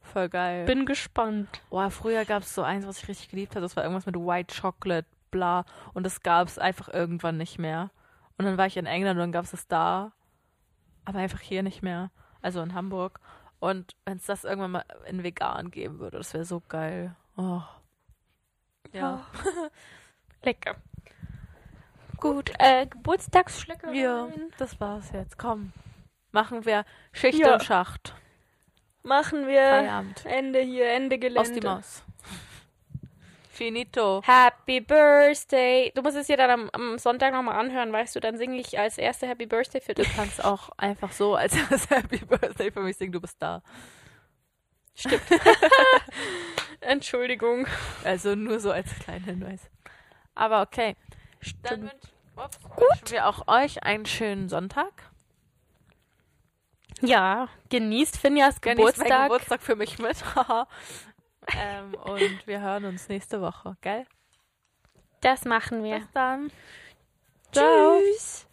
voll 0.02 0.28
geil. 0.28 0.66
Bin 0.66 0.84
gespannt. 0.84 1.48
Boah, 1.70 1.90
früher 1.90 2.24
gab 2.26 2.42
es 2.42 2.54
so 2.54 2.62
eins, 2.62 2.86
was 2.86 2.98
ich 3.02 3.08
richtig 3.08 3.30
geliebt 3.30 3.52
habe. 3.54 3.62
Das 3.62 3.76
war 3.76 3.82
irgendwas 3.84 4.04
mit 4.06 4.16
White 4.16 4.54
Chocolate, 4.60 5.06
bla. 5.30 5.64
Und 5.94 6.04
das 6.04 6.22
gab 6.22 6.48
es 6.48 6.58
einfach 6.58 6.88
irgendwann 6.92 7.38
nicht 7.38 7.58
mehr. 7.58 7.90
Und 8.36 8.44
dann 8.44 8.58
war 8.58 8.66
ich 8.66 8.76
in 8.76 8.84
England 8.86 9.16
und 9.16 9.20
dann 9.20 9.32
gab 9.32 9.44
es 9.44 9.52
das 9.52 9.66
da. 9.66 10.12
Aber 11.06 11.20
einfach 11.20 11.40
hier 11.40 11.62
nicht 11.62 11.82
mehr. 11.82 12.10
Also 12.42 12.60
in 12.60 12.74
Hamburg. 12.74 13.20
Und 13.60 13.96
wenn 14.04 14.18
es 14.18 14.26
das 14.26 14.44
irgendwann 14.44 14.72
mal 14.72 14.84
in 15.08 15.22
vegan 15.22 15.70
geben 15.70 15.98
würde, 16.00 16.18
das 16.18 16.34
wäre 16.34 16.44
so 16.44 16.60
geil. 16.68 17.16
Oh. 17.38 17.62
Ja. 18.92 19.24
Lecker. 20.42 20.76
Gut, 22.18 22.52
äh, 22.58 22.86
Geburtstagsschlecker. 22.86 23.92
Ja, 23.92 24.28
das 24.58 24.78
war's 24.80 25.10
jetzt. 25.12 25.38
Komm. 25.38 25.72
Machen 26.32 26.64
wir 26.64 26.84
Schicht 27.12 27.38
Ja. 27.38 27.54
und 27.54 27.62
Schacht. 27.64 28.14
Machen 29.02 29.46
wir 29.46 29.60
Feierabend. 29.62 30.24
Ende 30.26 30.60
hier, 30.60 30.90
Ende 30.90 31.18
Gelände. 31.18 31.40
Aus 31.40 31.52
die 31.52 31.60
Maus. 31.60 32.02
Finito. 33.50 34.20
Happy 34.26 34.80
Birthday. 34.80 35.90
Du 35.94 36.02
musst 36.02 36.16
es 36.16 36.26
dir 36.26 36.36
dann 36.36 36.50
am, 36.50 36.70
am 36.72 36.98
Sonntag 36.98 37.32
nochmal 37.32 37.58
anhören, 37.58 37.90
weißt 37.92 38.14
du, 38.16 38.20
dann 38.20 38.36
singe 38.36 38.58
ich 38.58 38.78
als 38.78 38.98
erste 38.98 39.26
Happy 39.26 39.46
Birthday 39.46 39.80
für 39.80 39.94
Du 39.94 40.02
dich. 40.02 40.14
kannst 40.14 40.44
auch 40.44 40.68
einfach 40.76 41.12
so 41.12 41.36
als 41.36 41.54
Happy 41.90 42.18
Birthday 42.18 42.70
für 42.70 42.80
mich 42.80 42.96
singen, 42.96 43.12
du 43.12 43.20
bist 43.20 43.36
da. 43.40 43.62
Entschuldigung. 46.80 47.66
Also 48.04 48.34
nur 48.34 48.60
so 48.60 48.70
als 48.70 48.94
kleiner 48.98 49.24
Hinweis. 49.26 49.70
Aber 50.34 50.62
okay. 50.62 50.96
Dann 51.62 51.88
Stimmt. 51.88 51.92
wünsch, 51.92 52.44
ups, 52.44 52.58
wünschen 52.76 53.10
wir 53.10 53.26
auch 53.26 53.48
euch 53.48 53.82
einen 53.82 54.06
schönen 54.06 54.48
Sonntag. 54.48 55.10
Ja, 57.02 57.48
genießt 57.68 58.16
Finjas 58.16 58.60
Genießt 58.60 58.78
Geburtstag. 58.78 59.22
Geburtstag 59.24 59.62
für 59.62 59.76
mich 59.76 59.98
mit. 59.98 60.16
ähm, 61.56 61.94
und 61.94 62.46
wir 62.46 62.60
hören 62.60 62.86
uns 62.86 63.08
nächste 63.08 63.40
Woche, 63.40 63.76
gell? 63.80 64.06
Das 65.20 65.44
machen 65.44 65.82
wir. 65.82 65.98
Bis 65.98 66.10
dann. 66.12 66.50
Ciao. 67.52 67.98
Tschüss. 68.00 68.45